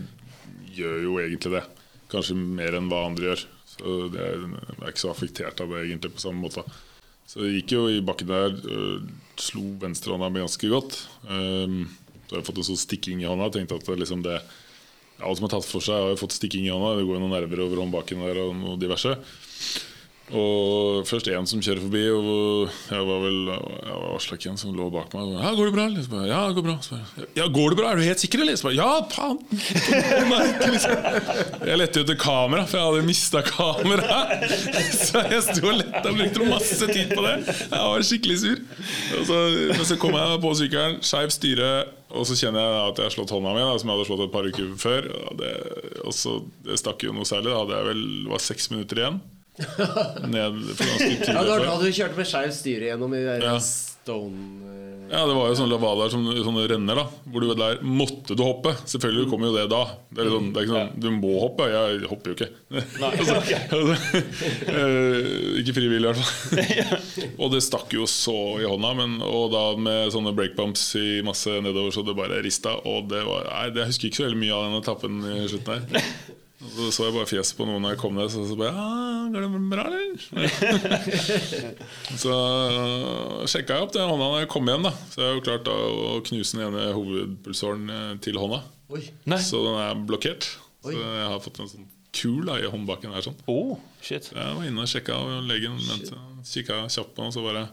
gjør 0.78 1.02
jo 1.04 1.18
egentlig 1.20 1.52
det. 1.60 1.64
kanskje 2.12 2.36
mer 2.36 2.76
enn 2.76 2.90
hva 2.92 3.06
andre 3.08 3.32
gjør. 3.34 3.44
Så 3.72 4.12
det 4.12 4.20
er, 4.20 4.40
jeg 4.40 4.80
er 4.82 4.90
ikke 4.92 5.00
så 5.04 5.12
affektert 5.14 5.62
av 5.64 5.70
det 5.72 5.86
egentlig 5.90 6.14
på 6.16 6.20
samme 6.24 6.42
måte. 6.44 6.64
Så 7.32 7.46
jeg 7.46 7.62
gikk 7.62 7.78
jo 7.78 7.86
i 7.88 8.02
bakken 8.04 8.28
der, 8.28 8.58
øh, 8.68 9.04
slo 9.40 9.64
venstrehånda 9.80 10.28
mi 10.30 10.42
ganske 10.44 10.68
godt. 10.68 10.98
Um, 11.24 11.86
så 12.28 12.36
har 12.36 12.42
jeg 12.42 12.48
fått 12.50 12.60
en 12.60 12.68
sånn 12.68 12.82
stikking 12.82 13.22
i 13.24 13.30
hånda. 13.30 13.48
Jeg 13.48 13.62
tenkte 13.62 13.80
at 13.80 14.04
liksom 14.04 14.26
det 14.26 14.42
Alt 15.22 15.38
som 15.38 15.46
er 15.46 15.52
tatt 15.54 15.68
for 15.70 15.86
seg, 15.86 16.02
har 16.02 16.16
jo 16.16 16.18
fått 16.18 16.34
stikking 16.34 16.66
i 16.66 16.72
hånda. 16.74 16.96
Det 16.98 17.06
går 17.06 17.20
jo 17.20 17.22
noen 17.22 17.36
nerver 17.36 17.60
over 17.62 17.84
håndbaken 17.84 18.24
der 18.26 18.40
og 18.42 18.56
noe 18.58 18.80
diverse. 18.82 19.12
Og 20.32 21.04
først 21.10 21.28
en 21.28 21.48
som 21.50 21.62
kjører 21.64 21.82
forbi, 21.84 22.04
og 22.16 22.72
jeg 22.88 23.08
var 23.08 23.24
vel 23.26 23.40
jeg 23.52 23.96
var 24.00 24.16
Aslak 24.16 24.46
igjen 24.46 24.60
som 24.60 24.76
lå 24.76 24.88
bak 24.94 25.12
meg. 25.16 25.28
Og, 25.28 25.42
ja, 25.44 25.52
'Går 25.56 25.66
det 25.68 25.74
bra?' 25.76 25.88
bare, 26.12 26.28
Ja, 26.30 26.48
det 26.48 26.56
går 26.56 26.66
bra. 26.70 26.78
Så 26.82 26.96
bare, 26.96 27.28
ja, 27.36 27.48
går 27.48 27.70
det 27.70 27.78
bra? 27.78 27.92
Er 27.92 27.96
du 27.96 28.04
helt 28.04 28.20
sikker, 28.24 28.40
eller? 28.40 28.56
Bare, 28.64 28.76
ja, 28.76 28.92
faen! 29.12 29.40
Liksom. 30.72 30.92
Jeg 31.68 31.78
lette 31.78 32.00
jo 32.00 32.06
etter 32.06 32.20
kamera, 32.20 32.66
for 32.66 32.78
jeg 32.80 32.88
hadde 32.88 33.08
mista 33.08 33.42
kameraet. 33.44 34.54
Så 35.08 35.24
jeg 35.28 35.42
sto 35.50 35.68
og 35.68 35.80
lette 35.82 36.04
og 36.06 36.20
brukte 36.20 36.48
masse 36.48 36.88
tid 36.88 37.12
på 37.12 37.26
det. 37.26 37.36
Jeg 37.52 37.82
var 37.92 38.06
skikkelig 38.08 38.38
sur. 38.40 38.62
Og 39.20 39.26
så, 39.28 39.40
men 39.74 39.86
så 39.88 39.98
kom 40.00 40.16
jeg 40.16 40.40
på 40.46 40.54
sykkelen, 40.62 41.02
skeiv 41.06 41.34
styre, 41.34 41.72
og 42.12 42.26
så 42.28 42.36
kjenner 42.40 42.64
jeg 42.64 42.80
at 42.92 43.00
jeg 43.00 43.08
har 43.08 43.14
slått 43.16 43.34
hånda 43.36 43.54
mi, 43.56 43.66
som 43.80 43.92
jeg 43.92 43.98
hadde 43.98 44.08
slått 44.10 44.26
et 44.26 44.34
par 44.34 44.48
uker 44.48 44.72
før. 44.80 45.12
Og 45.28 45.38
det, 45.42 45.52
og 46.06 46.16
så, 46.16 46.40
det 46.66 46.80
stakk 46.82 47.04
jo 47.08 47.16
noe 47.16 47.28
særlig. 47.28 47.52
Da 47.52 47.62
hadde 47.64 47.78
jeg 47.80 47.90
vel 47.92 48.04
var 48.32 48.44
seks 48.44 48.72
minutter 48.74 49.04
igjen. 49.04 49.22
Ned 49.58 50.60
for 50.76 50.86
ganske 50.88 51.08
tidlig. 51.08 51.34
Ja, 51.36 51.44
det 51.44 51.50
var 51.52 51.66
da 51.68 51.78
du 51.82 51.90
kjørte 51.92 52.18
med 52.22 52.30
skeivt 52.30 52.56
styre 52.58 52.92
gjennom 52.94 53.14
i 53.18 53.20
de 53.24 53.26
der 53.36 53.44
Ja. 53.52 53.58
stone... 53.60 54.70
eh, 54.72 54.88
Ja, 55.12 55.26
det 55.28 55.34
var 55.36 55.50
jo 55.52 55.56
sånne 55.60 55.74
lavader 55.76 56.08
som 56.14 56.24
sånne 56.24 56.62
renner, 56.72 56.96
da. 56.96 57.04
Hvor 57.28 57.44
du 57.44 57.50
der 57.60 57.82
måtte 57.84 58.32
du 58.40 58.44
hoppe. 58.48 58.72
Selvfølgelig 58.88 59.26
kommer 59.30 59.50
jo 59.50 59.58
det 59.58 59.66
da. 59.74 59.82
Det 60.08 60.24
er, 60.24 60.30
sånn, 60.32 60.48
det 60.56 60.62
er 60.62 60.68
ikke 60.70 60.78
sånn, 60.78 60.94
Du 61.04 61.10
må 61.18 61.34
hoppe. 61.42 61.68
Jeg 61.68 62.08
hopper 62.08 62.32
jo 62.32 62.38
ikke. 62.38 62.48
altså, 63.10 63.36
altså, 63.76 64.22
eh, 64.72 65.60
ikke 65.60 65.76
frivillig, 65.76 66.00
i 66.00 66.14
hvert 66.14 66.24
fall. 66.24 67.34
og 67.44 67.52
det 67.52 67.62
stakk 67.68 67.92
jo 68.00 68.08
så 68.08 68.38
i 68.64 68.70
hånda, 68.72 68.94
men, 69.02 69.18
og 69.28 69.50
da 69.52 69.66
med 69.76 70.14
sånne 70.16 70.32
breakbumps 70.38 70.86
i 71.02 71.08
masse 71.28 71.58
nedover, 71.60 71.92
så 71.92 72.06
det 72.08 72.16
bare 72.18 72.40
rista. 72.46 72.78
Og 72.88 73.12
det 73.12 73.26
var 73.28 73.50
Nei, 73.52 73.66
jeg 73.76 73.92
husker 73.92 74.08
ikke 74.14 74.22
så 74.24 74.30
veldig 74.30 74.42
mye 74.46 74.56
av 74.56 74.70
den 74.70 74.80
etappen 74.80 75.20
i 75.28 75.42
slutten 75.52 75.90
der. 75.92 76.08
Så 76.62 76.92
så 76.94 77.06
jeg 77.08 77.16
bare 77.16 77.30
fjeset 77.30 77.58
på 77.58 77.66
noen 77.66 77.82
når 77.82 77.96
jeg 77.96 78.00
kom 78.04 78.14
ned, 78.18 78.30
så, 78.30 78.44
så 78.46 78.56
bare 78.60 78.72
ja, 78.76 78.90
Går 79.34 79.46
det 79.46 79.62
bra, 79.72 79.86
eller? 79.88 81.72
Så 82.22 82.32
uh, 82.36 83.46
sjekka 83.50 83.78
jeg 83.78 83.86
opp 83.88 83.94
den 83.96 84.10
hånda 84.12 84.28
når 84.28 84.44
jeg 84.44 84.52
kom 84.52 84.70
hjem. 84.70 84.86
da 84.86 84.92
Så 85.10 85.22
jeg 85.22 85.28
har 85.30 85.38
jo 85.40 85.46
klart 85.48 85.66
da 85.68 85.76
å 85.78 86.20
knuse 86.28 86.58
den 86.58 86.66
ene 86.68 86.84
hovedpulsåren 86.98 87.90
øh, 87.96 88.12
til 88.24 88.38
hånda. 88.42 88.62
Oi. 88.92 89.02
Så 89.42 89.64
den 89.66 89.80
er 89.82 90.04
blokkert. 90.10 90.50
Så 90.84 90.94
jeg 90.98 91.28
har 91.32 91.42
fått 91.44 91.62
en 91.64 91.72
sånn 91.72 91.90
kul 92.16 92.44
da, 92.50 92.58
i 92.60 92.68
håndbaken 92.70 93.14
her. 93.16 93.24
sånn 93.24 93.38
Oh, 93.52 93.78
shit. 94.04 94.28
Så 94.28 94.36
Jeg 94.36 94.58
var 94.58 94.68
inne 94.68 94.84
og 94.84 94.92
sjekka, 94.92 95.18
og 95.18 95.48
legen 95.48 95.78
kikka 96.44 96.84
kjapt 96.92 97.16
på 97.16 97.24
den, 97.24 97.32
og 97.32 97.38
så 97.38 97.46
bare 97.48 97.70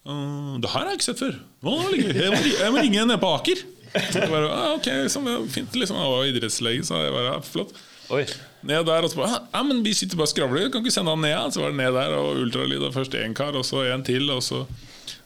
Uh, 0.00 0.56
Det 0.56 0.70
her 0.72 0.80
har 0.86 0.94
jeg 0.94 0.96
ikke 0.96 1.04
sett 1.10 1.18
før. 1.20 1.34
Å, 1.60 1.72
jeg, 1.92 2.30
må, 2.32 2.38
jeg 2.40 2.72
må 2.72 2.80
ringe 2.80 3.02
ned 3.04 3.18
på 3.20 3.28
Aker. 3.36 3.58
Så 3.92 4.22
jeg 4.22 4.30
bare, 4.32 4.46
«Ah, 4.48 4.70
ok, 4.78 4.86
liksom, 5.04 5.26
fint 5.52 5.74
liksom 5.76 5.98
Jeg 5.98 6.12
var 6.14 6.28
idrettslege, 6.30 6.86
så 6.88 7.02
jeg 7.02 7.12
bare, 7.12 7.34
ja, 7.34 7.40
flott. 7.44 7.74
Oi. 8.10 8.24
Ned 8.66 8.84
der, 8.88 9.04
og 9.06 9.10
så 9.12 9.20
bare 9.20 9.40
Ja, 9.54 9.62
men 9.62 9.84
vi 9.84 9.94
sitter 9.94 10.18
bare 10.18 10.26
og 10.26 10.32
skravler, 10.32 10.70
kan 10.70 10.82
ikke 10.82 10.92
sende 10.94 11.14
han 11.14 11.22
ned? 11.22 11.52
Så 11.54 11.62
var 11.62 11.72
det 11.72 11.78
ned 11.78 11.94
der, 11.94 12.14
og 12.18 12.40
ultralyd, 12.42 12.82
av 12.88 12.96
først 12.96 13.14
én 13.14 13.36
kar, 13.36 13.56
og 13.56 13.64
så 13.66 13.84
en 13.86 14.04
til, 14.06 14.30
og 14.34 14.42
så 14.42 14.64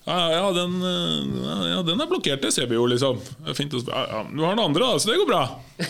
ja, 0.04 0.16
ja, 0.34 0.40
den, 0.52 0.74
øh, 0.84 1.68
ja, 1.70 1.78
den 1.86 2.00
er 2.02 2.08
blokkert, 2.10 2.42
det 2.44 2.50
ser 2.52 2.66
vi 2.68 2.76
jo, 2.76 2.84
liksom. 2.90 3.20
Fint, 3.56 3.72
å 3.72 3.80
spørre. 3.80 4.02
ja, 4.10 4.18
Du 4.28 4.42
har 4.44 4.52
den 4.56 4.64
andre, 4.64 4.84
da, 4.84 4.98
så 5.00 5.08
det 5.10 5.16
går 5.22 5.30
bra. 5.30 5.44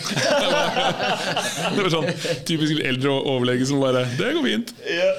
det 1.75 1.81
var 1.83 1.89
sånn 1.93 2.07
typisk 2.47 2.79
eldre 2.81 3.11
overlege 3.29 3.67
som 3.69 3.77
bare 3.83 4.01
Det 4.17 4.31
går 4.33 4.45
fint. 4.47 4.71
Ja, 4.89 5.11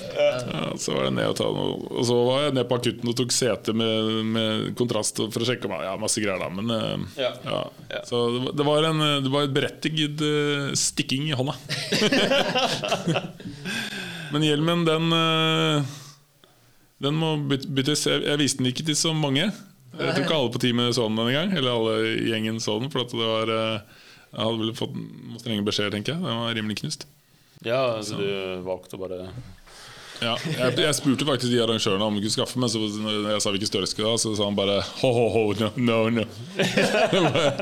så 0.82 0.96
var 0.96 1.06
det 1.06 1.12
ned 1.20 1.28
og 1.30 1.36
ta 1.38 1.46
noe 1.54 1.76
Og 2.00 2.02
så 2.08 2.16
var 2.26 2.40
jeg 2.48 2.56
ned 2.56 2.66
på 2.66 2.78
akutten 2.80 3.12
og 3.12 3.14
tok 3.20 3.30
sete 3.36 3.70
med, 3.78 4.08
med 4.34 4.64
kontrast 4.80 5.20
for 5.22 5.44
å 5.44 5.46
sjekke 5.46 5.70
meg. 5.70 5.84
Ja, 5.86 5.92
masse 6.02 6.18
greier, 6.24 6.42
da, 6.42 6.48
men 6.50 6.72
øh, 6.74 7.04
Ja. 7.20 7.62
Så 8.08 8.24
det 8.50 8.66
var- 8.66 8.88
en 8.90 9.00
øh, 9.06 9.20
Det 9.22 9.30
var 9.36 9.46
et 9.46 9.54
berettiget 9.54 10.26
stikking 10.78 11.28
i 11.30 11.36
hånda. 11.38 11.54
Men 14.32 14.42
hjelmen, 14.42 14.82
den 14.88 15.12
Den 17.02 17.18
må 17.20 17.34
byttes. 17.48 18.06
Jeg, 18.08 18.38
viste 18.40 18.62
den 18.62 18.70
ikke 18.70 18.86
til 18.86 18.96
så 18.98 19.12
mange. 19.16 19.50
Jeg 19.96 20.12
tror 20.12 20.22
ikke 20.22 20.38
alle 20.38 20.52
på 20.52 20.60
teamet 20.60 20.96
så 20.96 21.08
den 21.08 21.18
denne 21.20 21.34
gang. 21.34 21.52
Eller 21.56 21.74
alle 21.74 22.14
gjengen 22.28 22.60
så 22.62 22.78
den. 22.80 22.92
For 22.92 23.04
at 23.04 23.12
det 23.12 23.20
var 23.20 23.52
øh, 23.52 23.76
Jeg 24.32 24.40
hadde 24.42 24.62
vel 24.62 24.72
fått 24.76 24.96
strenge 25.42 25.66
beskjeder, 25.66 25.92
tenker 25.96 26.14
jeg. 26.14 26.24
Den 26.24 26.42
var 26.42 26.56
rimelig 26.56 26.80
knust. 26.82 27.06
Ja, 27.64 27.80
så 28.04 28.18
du 28.20 28.26
valgte 28.66 28.98
å 28.98 29.00
bare 29.00 29.20
Ja, 30.22 30.34
jeg, 30.46 30.76
jeg 30.80 30.94
spurte 30.96 31.26
faktisk 31.28 31.50
de 31.52 31.58
arrangørene 31.60 32.06
om 32.06 32.14
vi 32.16 32.22
kunne 32.24 32.32
skaffe 32.36 32.60
meg, 32.62 32.70
så 32.72 32.80
når 32.80 33.26
jeg 33.34 33.42
sa 33.44 33.50
hvilken 33.52 33.68
størrelse 33.70 33.98
da, 34.00 34.12
så 34.22 34.32
sa 34.38 34.46
han 34.48 34.56
bare 34.56 34.76
ho, 35.02 35.10
ho, 35.16 35.24
ho, 35.34 35.42
no, 35.60 35.68
no, 35.76 35.98
no. 36.20 36.24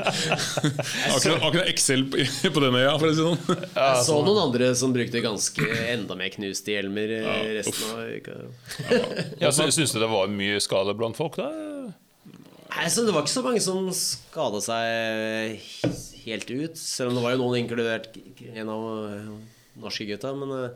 akkurat, 1.15 1.41
akkurat 1.43 1.67
Excel 1.67 2.05
på, 2.09 2.59
den 2.63 2.75
øya, 2.79 2.93
for 2.99 3.09
å 3.09 3.11
si 3.11 3.19
det 3.19 3.25
sånn. 3.25 3.59
Jeg 3.75 4.05
så 4.07 4.17
noen 4.25 4.41
andre 4.47 4.69
som 4.77 4.93
brukte 4.95 5.21
ganske 5.25 5.67
enda 5.91 6.17
mer 6.19 6.31
knuste 6.35 6.75
hjelmer 6.75 7.11
eh, 7.17 7.25
Ja, 7.27 7.35
resten 7.59 7.91
av 7.91 7.99
uka. 8.15 8.37
ja, 9.41 9.51
sy- 9.55 9.71
Syns 9.75 9.91
du 9.95 9.99
det 10.01 10.09
var 10.11 10.31
mye 10.31 10.61
skade 10.63 10.95
blant 10.97 11.17
folk, 11.19 11.35
da? 11.41 11.49
Nei, 12.75 12.87
så 12.91 13.05
Det 13.07 13.13
var 13.15 13.23
ikke 13.23 13.31
så 13.35 13.43
mange 13.45 13.61
som 13.63 13.85
skada 13.95 14.59
seg 14.63 15.61
helt 16.25 16.49
ut. 16.51 16.79
Selv 16.79 17.11
om 17.11 17.19
det 17.19 17.23
var 17.23 17.35
jo 17.35 17.41
noen, 17.43 17.59
inkludert 17.61 18.15
en 18.51 18.71
av 18.73 18.81
norske 19.79 20.07
gutta. 20.09 20.31
Men 20.35 20.51
eh, 20.57 20.73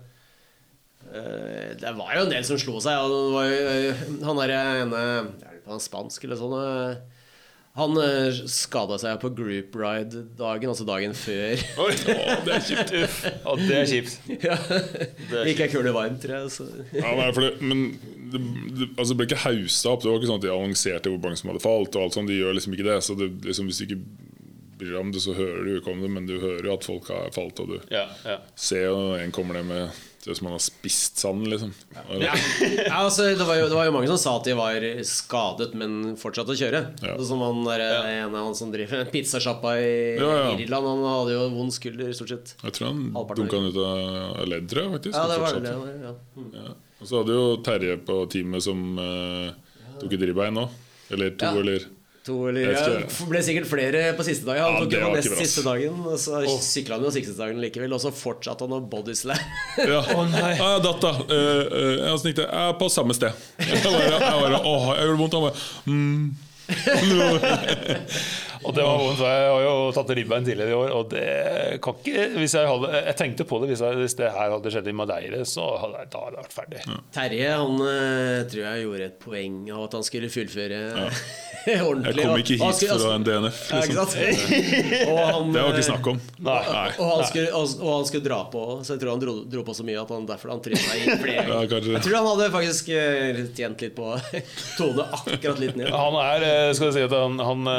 det 1.80 1.94
var 1.98 2.12
jo 2.18 2.26
en 2.26 2.34
del 2.34 2.44
som 2.46 2.60
slo 2.62 2.80
seg. 2.84 3.00
Og 3.02 3.14
det 3.14 3.32
var 3.38 3.48
jo, 3.50 3.62
eh, 3.70 4.04
han 4.28 4.42
der 4.44 4.54
ene 4.58 5.00
er 5.06 5.32
det 5.40 5.70
han 5.70 5.82
spansk 5.82 6.24
eller 6.26 6.38
sånn 6.40 6.54
eh, 6.58 7.00
Han 7.78 7.94
skada 8.50 8.98
seg 9.00 9.20
på 9.22 9.30
group 9.38 9.76
ride-dagen, 9.78 10.72
altså 10.74 10.86
dagen 10.90 11.14
før. 11.16 11.62
Oi, 11.86 11.92
det 12.46 12.56
er 12.58 12.64
kjipt. 12.66 12.94
Ja, 12.98 13.54
det 13.62 13.78
er 13.78 13.90
kjipt. 13.92 14.16
ja. 14.44 14.58
er 15.40 15.52
Gikk 15.52 15.62
ei 15.64 15.70
kule 15.72 15.94
varmt, 15.96 16.20
tror 16.24 16.36
jeg. 16.42 16.54
Så. 16.58 16.68
Ja, 16.98 17.14
nei, 17.16 17.30
for 17.36 17.46
det, 17.46 17.52
men 17.62 17.86
det, 18.34 18.42
det, 18.76 18.90
altså 18.98 19.14
det 19.14 19.20
ble 19.22 19.30
ikke 19.30 19.44
haussa 19.46 19.94
opp. 19.94 20.04
Det 20.04 20.12
var 20.12 20.20
ikke 20.20 20.32
sånn 20.34 20.42
at 20.42 20.48
de 20.50 20.52
annonserte 20.56 21.14
hvor 21.14 21.22
mange 21.24 21.40
som 21.40 21.54
hadde 21.54 21.64
falt. 21.64 21.96
Og 21.96 22.08
alt 22.10 22.18
sånt, 22.20 22.30
De 22.34 22.42
gjør 22.42 22.58
liksom 22.58 22.76
ikke 22.76 22.90
det. 22.90 22.98
Så 23.06 23.16
det, 23.22 23.30
liksom, 23.48 23.70
Hvis 23.72 23.80
du 23.82 23.88
ikke 23.88 24.02
bryr 24.80 24.94
deg 24.96 25.00
om 25.06 25.10
det, 25.16 25.24
så 25.24 25.34
hører 25.38 25.64
du 25.66 25.74
ikke 25.78 25.94
om 25.94 26.04
det, 26.04 26.12
men 26.18 26.28
du 26.28 26.36
hører 26.42 26.68
jo 26.70 26.76
at 26.76 26.86
folk 26.90 27.10
har 27.14 27.32
falt. 27.38 27.64
Og 27.64 27.74
du 27.78 27.80
Ja, 27.94 28.06
ja. 28.26 28.38
ser 28.60 28.90
jo 28.90 28.98
når 29.00 29.24
en 29.28 29.36
kommer 29.36 29.60
ned 29.62 29.70
med 29.72 30.06
det 30.30 30.38
som 30.38 30.48
han 30.48 30.56
har 30.56 30.64
spist 30.64 31.20
sand, 31.22 31.48
liksom. 31.52 31.72
Ja, 31.96 32.30
ja 32.30 33.00
altså, 33.02 33.28
det, 33.36 33.46
var 33.48 33.58
jo, 33.60 33.68
det 33.72 33.78
var 33.78 33.88
jo 33.90 33.94
mange 33.96 34.10
som 34.12 34.20
sa 34.22 34.36
at 34.40 34.48
de 34.48 34.56
var 34.58 34.86
skadet, 35.08 35.72
men 35.80 36.16
fortsatte 36.20 36.54
å 36.56 36.60
kjøre. 36.60 36.84
Ja. 37.04 37.16
Som 37.26 37.44
han 37.46 37.64
der, 37.68 37.86
en 38.14 38.30
av 38.30 38.50
han 38.50 38.58
som 38.58 38.74
driver 38.74 39.08
pizzasjappa 39.14 39.76
i 39.82 39.94
Ja, 40.20 40.30
ja. 40.44 40.52
Irland. 40.62 40.90
Han 40.90 41.06
hadde 41.08 41.38
jo 41.38 41.48
vond 41.56 41.74
skulder, 41.76 42.14
stort 42.18 42.34
sett. 42.36 42.54
Jeg 42.64 42.78
tror 42.78 42.92
han 42.92 43.02
dunka 43.40 43.60
han 43.60 43.72
ut 43.72 43.82
av 43.84 44.46
ledd, 44.50 44.78
faktisk. 44.96 45.16
Ja, 45.18 45.26
det 45.32 45.42
var 45.44 45.60
det. 45.64 45.76
Ja. 46.06 46.14
Mm. 46.38 46.52
Ja. 46.56 46.76
Og 47.00 47.08
så 47.08 47.22
hadde 47.22 47.36
jo 47.38 47.46
Terje 47.64 47.96
på 48.06 48.20
teamet 48.32 48.66
som 48.66 48.82
uh, 49.00 49.50
tok 50.02 50.16
et 50.18 50.28
ribbein 50.30 50.58
nå. 50.58 50.68
Eller 51.10 51.34
to, 51.34 51.48
Ja. 51.48 51.64
eller 51.64 51.88
To 52.30 52.40
eller 52.50 52.74
ja, 52.74 52.84
Det 53.02 53.28
ble 53.30 53.42
sikkert 53.46 53.70
flere 53.70 54.04
på 54.18 54.26
siste 54.28 54.46
dagen. 54.48 54.64
Han 54.64 54.76
Ja, 54.76 54.82
tok 54.84 54.92
det 54.94 55.02
var 55.04 55.16
nest 55.18 55.38
siste 55.40 55.64
dagen, 55.66 56.02
og 56.06 56.18
så 56.22 56.44
sykla 56.64 57.00
han 57.00 57.08
jo 57.08 57.14
siste 57.16 57.36
dagen 57.38 57.62
likevel. 57.64 57.96
Og 57.98 58.04
så 58.04 58.14
fortsatte 58.16 58.68
han 58.68 58.78
å 58.78 58.82
bodyslam. 58.92 59.40
Ja. 59.80 60.04
Å, 60.16 60.26
nei. 60.30 60.54
Ah, 60.58 60.76
ja, 60.76 60.84
datt, 60.84 61.02
da. 61.04 61.12
Uh, 61.26 61.34
uh, 61.34 61.96
jeg. 62.06 62.36
Jeg 62.40 62.50
er 62.50 62.78
på 62.80 62.92
samme 62.94 63.16
sted. 63.18 63.32
Jeg 63.64 63.82
bare, 63.86 64.06
jeg 64.14 64.20
bare, 64.22 64.62
åh, 64.62 64.92
jeg 64.98 65.10
gjorde 65.10 65.22
vondt. 65.24 65.40
Han 65.40 65.44
bare 65.50 65.58
mm. 65.90 66.24
Og 68.66 68.74
det 68.76 68.84
var 68.84 68.98
vondt. 69.00 69.22
Jeg 69.24 69.50
har 69.54 69.62
jo 69.64 69.74
tatt 69.96 70.10
ribbein 70.18 70.46
tidligere 70.48 70.74
i 70.74 70.78
år, 70.78 70.92
og 70.98 71.10
det 71.14 71.26
kan 71.86 71.96
ikke 72.00 72.26
hvis 72.40 72.54
Jeg, 72.58 72.68
hadde, 72.68 72.90
jeg 73.06 73.16
tenkte 73.20 73.46
på 73.48 73.60
det 73.62 73.70
hvis, 73.72 73.84
jeg, 73.86 74.00
hvis 74.02 74.16
det 74.20 74.32
her 74.36 74.52
hadde 74.56 74.74
skjedd 74.74 74.90
i 74.92 74.96
Madeire, 75.00 75.44
så 75.48 75.66
hadde 75.84 76.02
jeg, 76.04 76.10
da 76.14 76.24
hadde 76.26 76.40
jeg 76.40 76.48
vært 76.48 76.58
ferdig. 76.58 76.82
Terje 77.16 77.52
han 77.56 77.84
eh, 77.86 78.42
tror 78.52 78.64
jeg 78.66 78.84
gjorde 78.86 79.08
et 79.10 79.20
poeng 79.24 79.60
av 79.76 79.86
at 79.88 79.96
han 80.00 80.06
skulle 80.08 80.32
fullføre 80.34 80.82
ordentlig. 81.90 82.16
Jeg 82.16 82.28
kom 82.28 82.42
ikke 82.44 82.58
hit 82.60 82.80
skulle- 82.80 82.98
for 83.00 83.06
å 83.06 83.12
ha 83.14 83.20
en 83.20 83.28
DNF. 83.28 83.60
Liksom. 83.70 83.98
han, 85.20 85.52
Det 85.54 85.64
var 85.64 85.70
ikke 85.72 85.84
eh, 85.84 85.88
snakk 85.90 86.10
om. 86.14 86.20
Nei. 86.50 86.60
Og 87.00 87.10
han, 87.14 87.24
skulle, 87.30 87.50
og, 87.56 87.74
og 87.84 87.92
han 87.96 88.08
skulle 88.10 88.26
dra 88.28 88.40
på, 88.54 88.64
så 88.84 88.96
jeg 88.96 89.04
tror 89.04 89.14
han 89.16 89.24
dro, 89.24 89.36
dro 89.56 89.64
på 89.68 89.76
så 89.78 89.86
mye 89.88 90.02
at 90.04 90.14
han 90.16 90.28
derfor 90.30 90.54
han 90.54 90.64
trynet 90.66 90.84
seg 90.84 91.06
inn 91.06 91.22
flere 91.24 91.46
Ja, 91.48 91.60
ganger. 91.70 91.92
Jeg 91.96 92.06
tror 92.06 92.18
han 92.20 92.30
hadde 92.34 92.50
faktisk 92.56 92.92
eh, 92.96 93.42
tjent 93.58 93.84
litt 93.86 93.96
på 93.98 94.12
tone 94.80 95.08
akkurat 95.20 95.62
litt 95.64 95.80
ned. 95.80 95.92
Han 95.94 96.20
er, 96.24 96.48
skal 96.78 96.90
jeg 96.92 96.98
si 97.00 97.06
at 97.08 97.16
han, 97.16 97.40
han 97.44 97.70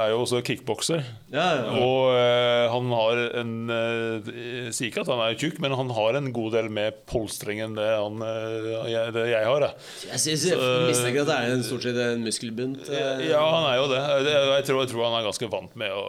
er 0.00 0.12
jo 0.12 0.20
også 0.24 0.40
kickbokser. 0.46 1.02
Ja, 1.32 1.44
ja. 1.60 1.74
Og 1.78 2.10
uh, 2.14 2.72
han 2.72 2.90
har 2.94 3.20
en 3.40 3.52
eh, 3.74 4.30
Jeg 4.30 4.74
sier 4.76 4.90
ikke 4.90 5.04
at 5.04 5.10
han 5.12 5.22
er 5.24 5.36
tjukk, 5.38 5.60
men 5.62 5.74
han 5.78 5.92
har 5.96 6.18
en 6.18 6.30
god 6.34 6.56
del 6.56 6.70
mer 6.72 6.94
polstring 7.10 7.62
enn 7.64 7.76
det, 7.78 7.86
han, 7.86 8.20
eh, 8.26 8.68
jeg, 8.92 9.14
det 9.16 9.26
jeg 9.30 9.46
har. 9.46 9.66
Da. 9.66 9.70
Jeg, 10.10 10.22
synes, 10.24 10.46
jeg 10.50 10.84
mistenker 10.88 11.24
at 11.24 11.30
det 11.30 11.38
er 11.38 11.54
en, 11.54 11.64
stort 11.66 11.86
sett 11.86 12.00
en 12.04 12.26
muskelbunt. 12.26 12.90
Ja, 12.90 13.42
han 13.42 13.68
er 13.70 13.80
jo 13.80 13.88
det. 13.92 14.02
Jeg 14.30 14.68
tror, 14.68 14.82
jeg 14.84 14.92
tror 14.92 15.06
han 15.08 15.18
er 15.20 15.26
ganske 15.30 15.50
vant 15.56 15.80
med 15.80 15.96
å 15.96 16.04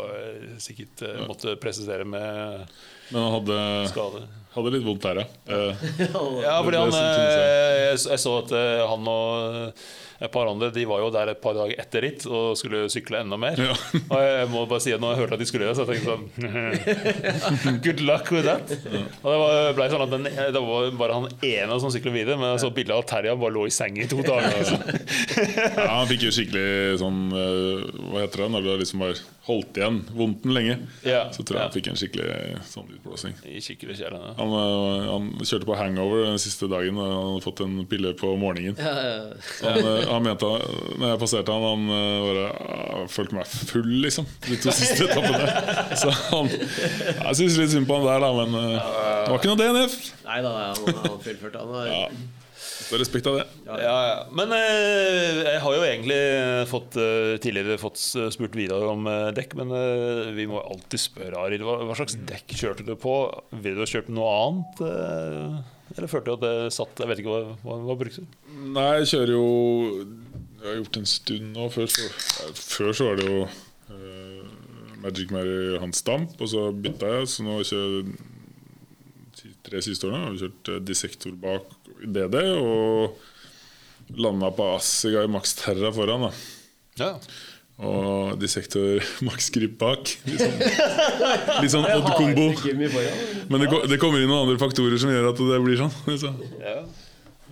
sikkert 0.61 1.05
måtte 1.29 1.55
presisere 1.61 2.05
med 2.07 2.67
Men 3.11 3.25
han 3.25 3.33
hadde 3.39 3.57
skade. 3.91 4.21
hadde 4.55 4.75
litt 4.75 4.85
vondt 4.85 5.07
der, 5.07 5.23
ja. 5.23 5.63
Ja, 6.45 6.59
fordi 6.63 6.79
han, 6.79 6.95
jeg. 6.95 7.97
jeg, 7.97 8.21
så 8.21 8.37
at 8.43 8.55
han 8.91 9.11
og 9.11 9.75
et 10.21 10.31
par 10.31 10.49
andre 10.51 10.69
De 10.73 10.83
var 10.85 11.01
jo 11.01 11.09
der 11.13 11.31
et 11.33 11.39
par 11.41 11.55
dager 11.57 11.79
etter 11.81 12.03
ritt 12.05 12.25
og 12.29 12.53
skulle 12.59 12.83
sykle 12.93 13.21
enda 13.23 13.37
mer. 13.41 13.57
Ja. 13.57 13.73
Og 14.03 14.19
jeg 14.21 14.49
må 14.51 14.65
bare 14.69 14.83
si 14.83 14.93
at 14.93 15.01
når 15.01 15.15
jeg 15.15 15.21
hørte 15.23 15.37
at 15.37 15.41
de 15.41 15.47
skulle 15.49 15.69
det, 15.69 15.75
så 15.77 15.85
jeg 15.85 16.01
tenkte 16.01 17.41
sånn 17.65 17.79
Good 17.85 18.03
luck 18.05 18.29
with 18.33 18.45
that. 18.45 18.69
Og 19.23 19.27
det 19.31 19.39
var, 19.41 19.73
ble 19.77 19.87
sånn 19.93 20.05
at 20.05 20.13
den, 20.13 20.27
det 20.29 20.63
var 20.67 20.89
bare 21.01 21.17
han 21.17 21.27
ene 21.47 21.79
som 21.81 21.93
syklet 21.93 22.15
videre, 22.19 22.37
men 22.41 22.59
så 22.61 22.69
bildet 22.73 22.95
av 22.97 23.05
Terje 23.09 23.35
bare 23.41 23.55
lå 23.57 23.65
i 23.69 23.73
seng 23.73 23.97
i 24.01 24.07
to 24.11 24.21
dager. 24.25 24.71
ja, 24.71 25.89
han 25.89 26.09
fikk 26.09 26.27
jo 26.27 26.33
skikkelig 26.35 26.99
sånn 27.01 27.19
eh, 27.33 27.85
Hva 28.11 28.23
heter 28.23 28.43
det 28.45 28.49
når 28.53 28.67
det 28.67 28.75
liksom 28.83 29.03
har 29.05 29.21
holdt 29.47 29.79
igjen 29.81 30.01
vondten 30.15 30.53
lenge? 30.55 30.77
Ja, 31.07 31.23
Så 31.33 31.41
tror 31.43 31.57
jeg 31.57 31.63
ja. 31.63 31.67
han 31.69 31.75
fikk 31.75 31.89
en 31.91 31.99
skikkelig 31.99 32.61
sånn 32.69 32.91
utblåsning. 32.97 33.37
I 33.49 33.61
kikkertkjelen. 33.63 34.27
Han, 34.37 34.55
eh, 34.61 35.09
han 35.09 35.29
kjørte 35.41 35.69
på 35.69 35.77
hangover 35.79 36.27
den 36.29 36.41
siste 36.41 36.69
dagen, 36.71 36.99
og 37.01 37.09
han 37.09 37.31
hadde 37.31 37.45
fått 37.47 37.63
en 37.65 37.79
pille 37.89 38.13
på 38.19 38.35
morgenen. 38.41 38.77
Ja, 38.77 38.93
ja. 39.01 39.17
Han, 39.65 39.81
eh, 39.81 40.10
han 40.11 40.25
mente, 40.25 40.49
når 40.99 41.13
jeg 41.13 41.19
passerte 41.21 41.53
han, 41.55 41.63
han 41.65 41.95
eh, 41.95 42.25
bare 42.27 42.43
«Ah, 42.51 43.05
følte 43.11 43.37
meg 43.37 43.47
full, 43.71 43.87
liksom. 44.03 44.27
De 44.47 44.57
to 44.61 44.73
siste 44.75 45.07
etappene. 45.07 45.95
Så 46.01 46.11
han 46.29 46.51
Jeg 46.51 47.39
syns 47.39 47.57
litt 47.61 47.73
synd 47.73 47.87
på 47.89 47.97
han 48.01 48.05
der, 48.09 48.21
da, 48.25 48.29
men 48.43 48.59
eh, 48.59 48.75
det 48.75 49.31
var 49.31 49.39
ikke 49.39 49.51
noe 49.53 49.61
DNF. 49.63 49.97
Nei 50.27 50.37
da, 50.45 50.53
han 50.73 51.01
han 51.07 51.19
fullførte. 51.25 51.63
Han 51.65 51.73
var, 51.77 51.89
Ja. 51.91 52.05
Så 52.81 52.97
respekt 52.99 53.27
av 53.29 53.35
det. 53.37 53.43
Ja, 53.69 53.75
ja. 53.79 54.15
Men 54.35 54.51
eh, 54.57 55.41
jeg 55.45 55.59
har 55.63 55.75
jo 55.77 55.83
egentlig 55.85 56.17
fått, 56.67 56.97
tidligere 57.43 57.77
fått 57.79 57.99
spurt 58.33 58.55
Vidar 58.57 58.83
om 58.89 59.05
dekk, 59.37 59.53
men 59.59 59.71
eh, 59.77 60.31
vi 60.35 60.47
må 60.49 60.59
alltid 60.59 60.99
spørre 60.99 61.39
Arild. 61.45 61.63
Hva, 61.67 61.77
hva 61.87 61.95
slags 61.99 62.17
dekk 62.27 62.51
kjørte 62.57 62.83
du 62.87 62.95
på? 62.99 63.13
Vil 63.63 63.77
du 63.77 63.83
ha 63.85 63.87
kjørt 63.93 64.09
noe 64.11 64.33
annet? 64.41 64.81
eh, 64.89 65.61
eller 65.97 66.07
følte 66.11 66.31
du 66.31 66.33
at 66.37 66.43
det 66.45 66.73
satt 66.75 66.99
Jeg 67.03 67.09
vet 67.11 67.19
ikke 67.23 67.33
hva, 67.33 67.55
hva, 67.65 67.77
hva 67.87 67.95
brukte 67.99 68.23
du? 68.23 68.39
Nei, 68.75 68.87
jeg 69.01 69.09
kjører 69.13 69.33
jo 69.35 69.45
Jeg 70.61 70.67
har 70.67 70.77
gjort 70.81 70.99
en 71.01 71.09
stund 71.11 71.51
nå. 71.57 71.67
Før 71.73 71.89
så, 71.91 72.07
før 72.57 72.91
så 72.97 73.07
var 73.09 73.19
det 73.21 73.27
jo 73.29 73.39
uh, 73.47 74.51
Magic 75.01 75.31
Mary 75.33 75.77
Hans 75.81 76.01
Stamp, 76.03 76.35
og 76.37 76.51
så 76.51 76.67
bytta 76.75 77.09
jeg. 77.15 77.29
Så 77.33 77.45
nå 77.47 77.57
kjører 77.65 77.97
jeg 77.97 78.19
de 79.41 79.53
tre 79.65 79.79
siste 79.81 80.05
årene 80.05 80.27
har 80.27 80.35
vi 80.35 80.43
kjørt 80.43 80.69
uh, 80.75 80.79
Dissektor 80.85 81.33
bak 81.41 81.71
DD 82.01 82.37
og 82.61 83.17
landa 84.21 84.49
på 84.53 84.67
Assigai 84.75 85.25
Max 85.31 85.55
Terra 85.59 85.89
foran. 85.95 86.27
da 86.27 86.31
Ja. 87.01 87.11
Og 87.81 88.35
Dissektor 88.41 88.99
Max 89.27 89.49
Grip 89.53 89.77
bak. 89.81 90.11
Litt 90.27 90.41
sånn, 90.43 90.59
litt 91.63 91.73
sånn 91.73 91.87
odd 91.89 92.11
kombo. 92.17 92.49
Men 93.49 93.63
det, 93.63 93.69
det 93.89 93.97
kommer 94.01 94.21
inn 94.21 94.29
noen 94.29 94.43
andre 94.49 94.59
faktorer 94.61 94.99
som 95.01 95.09
gjør 95.13 95.31
at 95.31 95.41
det 95.41 95.61
blir 95.65 95.79
sånn. 95.81 95.95
Så, 96.21 96.33
Ja. 96.61 96.75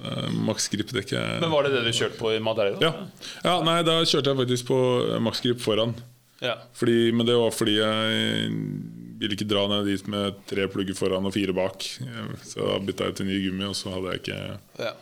eh, 0.03 0.29
Max 0.45 0.69
Grip-dekket 0.69 1.39
Men 1.41 1.49
var 1.51 1.65
det 1.65 1.73
det 1.79 1.81
du 1.87 1.91
kjørte 1.97 2.19
på 2.21 2.35
i 2.35 2.39
Madeira? 2.43 2.77
Ja. 2.83 2.93
ja, 3.47 3.55
nei, 3.65 3.79
da 3.87 3.99
kjørte 4.05 4.31
jeg 4.35 4.41
faktisk 4.43 4.69
på 4.69 4.79
Max 5.25 5.41
Grip 5.45 5.63
foran. 5.65 5.95
ja. 6.45 6.59
Fordi, 6.77 6.99
men 7.11 7.25
det 7.27 7.35
var 7.39 7.49
fordi 7.55 7.79
jeg 7.79 8.53
ville 9.19 9.35
ikke 9.35 9.49
dra 9.49 9.65
ned 9.67 9.89
dit 9.89 10.05
med 10.07 10.37
tre 10.47 10.69
plugger 10.71 10.95
foran 10.95 11.25
og 11.27 11.33
fire 11.35 11.51
bak. 11.57 11.83
Så 12.47 12.63
da 12.69 12.77
bytta 12.79 13.09
jeg 13.09 13.17
til 13.19 13.27
ny 13.27 13.41
gummi, 13.49 13.65
og 13.67 13.75
så 13.75 13.91
hadde 13.97 14.13
jeg 14.13 14.21
ikke 14.21 14.37
ja. 14.85 14.93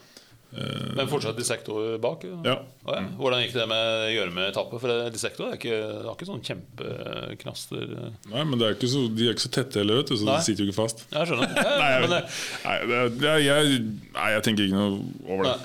Men 0.51 1.10
fortsatt 1.12 1.36
dissektor 1.38 1.97
bak? 2.01 2.23
Ja. 2.45 2.53
Å, 2.88 2.93
ja. 2.95 3.01
Hvordan 3.19 3.41
gikk 3.43 3.55
det 3.57 3.65
med 3.69 4.05
gjørmeetappe? 4.15 4.79
For 4.79 4.88
det- 4.89 5.12
dissektor 5.13 5.49
er 5.49 5.57
ikke, 5.60 5.79
har 6.05 6.13
ikke 6.15 6.29
sånn 6.29 6.43
kjempeknaster 6.47 7.83
Nei, 8.31 8.43
men 8.47 8.55
det 8.62 8.69
er 8.71 8.88
så, 8.88 9.03
de 9.12 9.27
er 9.27 9.36
ikke 9.36 9.45
så 9.47 9.51
tette 9.57 9.81
heller, 9.81 9.99
vet 10.01 10.13
du, 10.13 10.15
så 10.21 10.29
de 10.29 10.38
sitter 10.45 10.63
jo 10.63 10.69
ikke 10.71 10.79
fast. 10.79 11.03
Jeg 11.12 11.29
skjønner. 11.29 11.51
Nei, 11.83 11.89
jeg, 11.91 12.05
men 12.05 12.15
nei, 12.15 12.77
det, 13.19 13.33
jeg, 13.43 13.81
nei, 14.15 14.29
jeg 14.38 14.47
tenker 14.47 14.69
ikke 14.69 14.79
noe 14.79 15.01
over 15.27 15.49
det. 15.49 15.57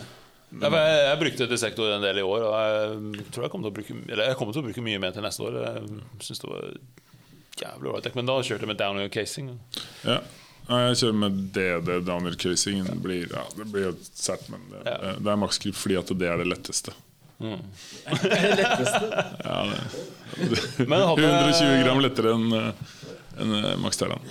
Ja, 0.53 0.68
jeg, 0.68 0.99
jeg 1.07 1.21
brukte 1.23 1.49
dissektor 1.49 1.95
en 1.95 2.05
del 2.05 2.21
i 2.21 2.27
år, 2.27 2.45
og 2.51 2.59
jeg 2.61 3.31
tror 3.33 3.47
jeg 3.47 3.55
kommer 3.55 3.71
til 3.71 3.73
å 3.73 3.77
bruke, 3.79 3.97
eller 4.11 4.29
jeg 4.29 4.37
kommer 4.40 4.57
til 4.57 4.61
å 4.64 4.66
bruke 4.66 4.85
mye 4.85 5.01
mer 5.01 5.14
til 5.16 5.25
neste 5.25 5.47
år. 5.47 5.57
Jeg 5.62 6.27
synes 6.27 6.42
det 6.42 6.51
var 6.51 6.68
jævlig 7.62 7.92
ålreit 7.92 8.16
men 8.18 8.29
da 8.29 8.37
kjørte 8.42 8.66
jeg 8.66 8.73
med 8.73 8.81
downhill 8.81 9.12
casing. 9.12 9.53
Ja. 10.05 10.18
Jeg 10.68 10.98
kjører 11.01 11.16
med 11.18 11.40
DD 11.57 11.88
Daniel 12.07 12.37
casing. 12.38 12.85
Det 12.87 12.98
blir, 13.03 13.27
ja, 13.33 13.42
det 13.59 13.66
blir 13.72 13.88
jo 13.90 13.94
sært, 14.14 14.44
men 14.53 14.62
det, 14.70 14.83
Ja. 14.87 15.16
det 15.18 15.33
er 15.33 15.40
maksgrip 15.42 15.75
fordi 15.77 15.98
at 15.98 16.12
det 16.18 16.29
er 16.31 16.38
det 16.42 16.46
letteste. 16.53 16.94
Det 17.42 17.59
letteste. 18.61 19.11
Ja, 19.42 19.59
det, 19.66 19.81
det, 20.38 20.87
120 20.87 21.83
gram 21.83 22.01
lettere 22.05 22.35
enn 22.37 22.48
en, 22.55 23.55
eh, 23.59 23.77
Max 23.83 23.98
Terland. 23.98 24.22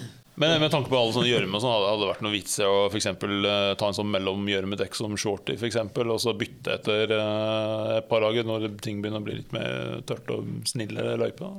Men 0.42 0.56
med 0.64 0.72
tanke 0.72 0.90
på 0.90 0.96
alle 0.98 1.12
sånne 1.14 1.28
gjørme, 1.28 1.60
så 1.62 1.70
hadde 1.70 2.00
det 2.02 2.08
vært 2.14 2.22
noe 2.26 2.34
vits 2.34 2.56
i 2.62 2.66
å 2.66 2.76
for 2.88 2.98
eksempel, 2.98 3.34
eh, 3.46 3.74
ta 3.78 3.90
en 3.92 3.98
sånn 3.98 4.10
mellomgjørmedekk 4.14 4.96
som 4.98 5.18
shorty, 5.20 5.58
for 5.60 5.68
eksempel, 5.68 6.10
og 6.16 6.22
så 6.24 6.34
bytte 6.40 6.78
etter 6.80 7.12
eh, 7.18 7.98
et 8.00 8.08
par 8.10 8.24
dager 8.24 8.48
når 8.48 8.70
ting 8.82 9.04
begynner 9.04 9.22
å 9.22 9.28
bli 9.28 9.36
litt 9.42 9.52
mer 9.54 10.00
tørt 10.08 10.32
og 10.34 10.48
snillere 10.72 11.20
løype. 11.22 11.52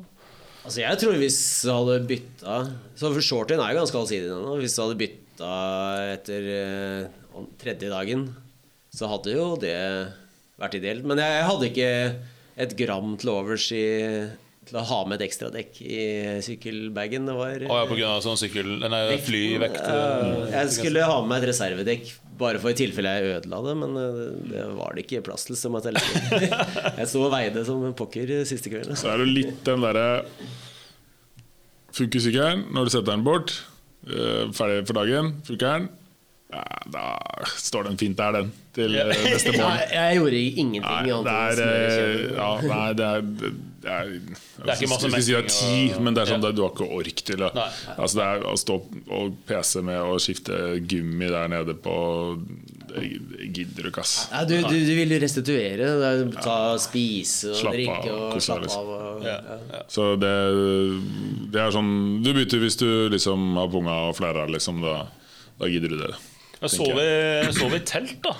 Altså 0.63 0.83
jeg 0.83 0.99
tror 1.01 1.17
hvis 1.19 1.39
du 1.67 1.71
hadde 1.73 1.97
bytta 2.07 2.59
Så 2.99 3.11
for 3.11 3.25
shortien 3.25 3.63
er 3.63 3.73
jo 3.75 3.81
ganske 3.83 3.99
allsidig. 3.99 4.31
Hvis 4.63 4.77
du 4.77 4.83
hadde 4.85 5.01
bytta 5.01 5.55
etter 6.13 6.47
eh, 6.55 7.49
tredje 7.59 7.91
dagen, 7.91 8.29
så 8.95 9.09
hadde 9.11 9.35
jo 9.35 9.49
det 9.61 9.75
vært 10.61 10.79
ideelt. 10.79 11.07
Men 11.09 11.19
jeg, 11.19 11.35
jeg 11.41 11.49
hadde 11.49 11.69
ikke 11.71 11.91
et 12.63 12.77
gram 12.79 13.15
til 13.19 13.33
overs 13.33 13.67
i, 13.75 13.85
til 14.69 14.79
å 14.79 14.85
ha 14.87 14.99
med 15.09 15.19
et 15.19 15.27
ekstra 15.27 15.49
dekk 15.55 15.81
i 15.83 16.03
sykkelbagen. 16.47 17.27
Det 17.27 17.37
var 17.39 17.67
Og 17.67 17.79
ja, 17.81 17.87
på 17.89 17.99
grunn 17.99 18.13
av 18.13 18.23
sånn 18.23 18.39
sykkel... 18.39 18.75
Nei, 18.85 19.03
flyvekt. 19.25 19.81
Eh, 19.83 20.45
jeg 20.53 20.75
skulle 20.77 21.09
ha 21.09 21.19
med 21.27 21.41
et 21.41 21.51
reservedekk 21.51 22.13
bare 22.39 22.59
for 22.63 22.73
i 22.73 22.77
tilfelle 22.79 23.11
jeg 23.19 23.37
ødela 23.37 23.59
det, 23.67 23.75
men 23.83 23.97
eh, 24.01 24.21
det 24.53 24.65
var 24.79 24.95
det 24.97 25.05
ikke 25.07 25.23
plass 25.27 25.45
til. 25.49 25.57
som 25.59 25.75
at 25.79 25.85
jeg 25.91 26.01
Jeg 27.01 27.09
sto 27.11 27.25
og 27.27 27.33
veide 27.35 27.65
som 27.69 27.83
en 27.87 27.95
pokker 27.99 28.33
siste 28.49 28.73
kvelden. 28.73 28.97
Så 28.99 29.11
er 29.13 29.23
det 29.23 29.29
litt 29.33 29.59
den 29.69 29.85
derre 29.85 30.07
Funker 31.93 32.23
sykkelen 32.25 32.63
når 32.73 32.89
du 32.89 32.95
setter 32.95 33.11
den 33.13 33.25
bort? 33.27 33.53
eh, 34.09 34.47
Ferdig 34.57 34.87
for 34.89 34.97
dagen? 35.03 35.35
Funker 35.47 35.75
den? 35.77 35.91
Ja, 36.53 36.63
da 36.93 37.03
står 37.57 37.87
den 37.89 37.97
fint 38.01 38.19
der, 38.19 38.35
den. 38.37 38.49
Til 38.77 38.93
neste 38.93 39.53
morgen. 39.57 39.79
Ja, 39.93 40.09
jeg 40.11 40.19
gjorde 40.21 40.41
ingenting 40.41 40.83
Nei, 40.85 41.05
det 41.09 41.37
er, 41.37 41.63
eh, 41.65 42.25
ja, 42.37 42.49
nei, 42.69 42.89
det 42.99 43.07
er, 43.09 43.55
det 43.83 43.91
er, 43.91 44.11
er 44.63 44.77
ikke 44.77 44.89
masse 44.93 45.09
Jeg 45.09 45.13
skal 45.13 45.23
si 45.27 45.33
det 45.33 45.39
er 45.41 45.49
ti, 45.51 46.03
men 46.03 46.15
det 46.15 46.23
er 46.23 46.31
sånn 46.31 46.45
Ja. 46.47 46.53
du 46.55 46.63
har 46.63 46.71
ikke 46.75 46.87
ork 46.99 47.23
til 47.27 47.41
det. 47.43 47.49
Nei. 47.57 47.69
altså 47.97 48.19
det 48.21 48.27
er 48.29 48.45
Å 48.53 48.55
stå 48.61 48.77
og 49.19 49.37
pese 49.49 49.83
med 49.87 49.99
å 50.01 50.19
skifte 50.23 50.59
gummi 50.89 51.31
der 51.33 51.51
nede 51.51 51.75
på 51.83 51.97
Det 52.93 53.03
gidder 53.57 53.87
du 53.87 53.91
ikke, 53.91 54.05
ass. 54.05 54.15
Nei, 54.33 54.43
du, 54.51 54.55
du, 54.69 54.77
du 54.87 54.93
vil 55.01 55.15
restituere. 55.23 55.89
det 56.03 56.11
er 56.13 56.23
Ta, 56.45 56.57
spise 56.83 57.51
og 57.53 57.59
slapp 57.63 57.77
drikke 57.79 58.13
og 58.13 58.43
slappe 58.45 58.71
av. 58.77 58.93
Og, 58.99 59.27
Ja. 59.27 59.39
Så 59.91 60.13
det, 60.21 60.33
det 61.55 61.61
er 61.63 61.75
sånn 61.75 61.93
Du 62.25 62.33
bytter 62.37 62.63
hvis 62.63 62.79
du 62.81 62.89
liksom 63.13 63.53
har 63.59 63.71
punga 63.73 63.99
og 64.11 64.17
flæra, 64.19 64.47
liksom. 64.51 64.83
Da, 64.85 65.07
da 65.61 65.71
gidder 65.73 65.95
du 65.95 66.01
det. 66.05 66.15
Jeg 66.63 66.71
vi 66.95 67.53
sov 67.59 67.75
i 67.75 67.81
telt, 67.83 68.19
da. 68.23 68.37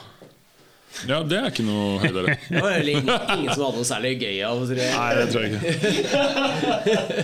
Ja, 1.09 1.21
det 1.27 1.39
er 1.39 1.49
ikke 1.51 1.65
noe 1.67 1.99
høydere. 2.03 2.37
Det 2.53 2.63
var 2.63 2.89
ingen, 2.93 3.09
ingen 3.09 3.55
som 3.55 3.65
hadde 3.67 3.81
noe 3.81 3.89
særlig 3.89 4.13
gøy 4.21 4.39
av 4.47 4.63
det. 4.69 4.89
Nei, 4.93 5.09
det 5.19 5.27
tror 5.33 5.47
jeg 5.47 5.53
ikke. 5.57 5.73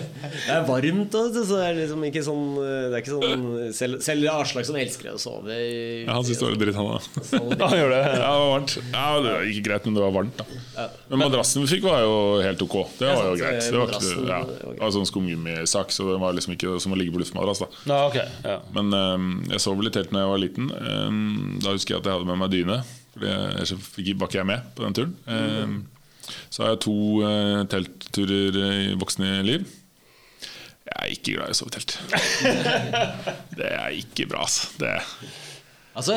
Det 0.38 0.54
er 0.54 0.64
varmt, 0.68 1.14
og 1.18 1.34
så 1.34 1.42
det 1.48 1.64
er 1.64 1.76
liksom 1.78 2.02
ikke 2.08 2.22
sånn 2.24 2.42
Det 2.58 2.96
er 2.96 3.00
ikke 3.00 3.14
sånn 3.14 3.44
Selv, 3.74 4.00
selv 4.04 4.28
Aslak 4.32 4.66
som 4.68 4.76
elsker 4.78 5.10
å 5.14 5.20
sove 5.20 5.54
Ja, 5.54 6.14
han 6.14 6.24
syntes 6.26 6.40
det 6.40 6.46
var 6.46 6.54
litt 6.54 6.62
dritt, 6.62 6.78
han 6.78 6.88
da. 6.88 6.98
Ja, 7.58 7.68
han 7.70 7.78
gjør 7.80 7.92
det. 7.94 8.00
Ja, 8.02 8.12
det 8.18 8.42
var 8.42 8.50
varmt. 8.52 8.74
Ja, 8.92 9.04
det 9.24 9.32
var 9.32 9.46
ikke 9.52 9.64
greit, 9.68 9.88
men 9.88 9.98
det 9.98 10.04
var 10.04 10.14
varmt, 10.18 10.40
da. 10.42 10.86
Men 11.10 11.22
madrassen 11.24 11.64
vi 11.64 11.70
fikk, 11.74 11.86
var 11.88 12.04
jo 12.04 12.14
helt 12.44 12.62
ok. 12.64 12.76
Det 13.00 13.08
var 13.08 13.30
jo 13.30 13.34
greit. 13.40 13.68
Det 13.68 13.80
var, 13.80 13.94
ikke, 13.94 14.28
ja, 14.28 14.40
det 14.48 14.76
var 14.82 14.94
sånn 14.98 15.08
skumgummisak, 15.08 15.94
så 15.94 16.08
det 16.12 16.18
var 16.22 16.36
liksom 16.36 16.54
ikke 16.56 16.76
som 16.82 16.94
å 16.94 16.98
ligge 17.00 17.14
på 17.14 17.22
luftmadrass. 17.22 17.64
da 17.64 17.68
Ja, 17.88 18.00
ok. 18.08 18.62
Men 18.76 18.94
øhm, 18.96 19.28
jeg 19.52 19.64
sov 19.64 19.82
litt 19.84 19.98
helt 19.98 20.12
da 20.14 20.24
jeg 20.24 20.32
var 20.34 20.42
liten. 20.44 20.70
Øhm, 20.74 21.58
da 21.64 21.74
husker 21.74 21.96
jeg 21.96 22.02
at 22.02 22.10
jeg 22.10 22.18
hadde 22.18 22.30
med 22.30 22.42
meg 22.44 22.54
dyne. 22.54 22.80
Fordi 23.18 23.32
ellers 23.34 23.74
var 23.74 24.30
ikke 24.30 24.40
jeg 24.40 24.48
med 24.48 24.70
på 24.76 24.86
den 24.86 24.96
turen. 24.96 25.16
Øhm, 25.34 25.76
så 26.52 26.62
har 26.62 26.72
jeg 26.74 26.80
to 26.84 26.96
øh, 27.24 27.66
teltturer 27.72 28.58
i 28.62 28.94
voksne 29.00 29.34
liv. 29.46 29.66
Jeg 30.88 30.96
er 31.02 31.12
ikke 31.12 31.34
glad 31.36 31.50
i 31.50 31.56
å 31.56 31.58
sove 31.58 31.72
i 31.72 31.76
telt. 31.76 31.98
Det 33.58 33.68
er 33.68 33.98
ikke 33.98 34.28
bra, 34.30 34.46
altså. 34.46 34.72
Det 34.80 34.94
Altså, 35.98 36.14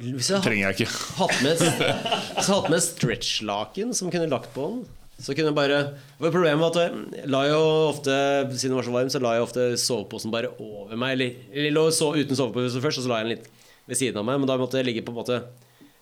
hvis 0.00 0.30
jeg 0.32 0.40
trenger 0.40 0.70
jeg 0.70 0.76
ikke. 0.78 0.92
hatt 1.18 1.42
med, 1.44 1.58
hvis 1.60 1.66
jeg 1.68 2.46
hadde 2.48 2.54
hatt 2.54 2.70
med 2.72 2.80
stretchlaken 2.80 3.90
som 3.94 4.08
kunne 4.12 4.30
lagt 4.32 4.54
på 4.54 4.70
den 4.72 4.86
så 5.18 5.34
kunne 5.34 5.50
jeg 5.50 5.56
bare 5.56 5.78
for 6.18 6.30
Problemet 6.30 6.60
var 6.62 6.70
at 6.70 6.78
jeg 6.78 7.30
la 7.30 7.40
jo 7.48 7.62
ofte 7.88 8.14
Siden 8.52 8.76
det 8.76 8.78
var 8.78 8.86
så 8.86 8.94
varm, 8.94 9.08
så 9.10 9.20
la 9.22 9.32
jeg 9.34 9.46
ofte 9.48 9.64
soveposen 9.82 10.30
bare 10.34 10.52
over 10.62 10.94
meg. 10.94 11.16
Eller, 11.16 11.40
eller 11.50 11.74
lå 11.74 11.88
så 11.94 12.12
uten 12.14 12.38
sovepose 12.38 12.82
først, 12.82 13.00
og 13.00 13.06
så 13.06 13.10
la 13.10 13.18
jeg 13.20 13.26
den 13.26 13.34
litt 13.34 13.48
ved 13.88 13.98
siden 13.98 14.20
av 14.20 14.28
meg. 14.28 14.38
Men 14.38 14.50
da 14.50 14.58
måtte 14.60 14.78
jeg 14.78 14.86
ligge 14.86 15.02
på 15.02 15.10
en 15.10 15.18
måte 15.18 15.40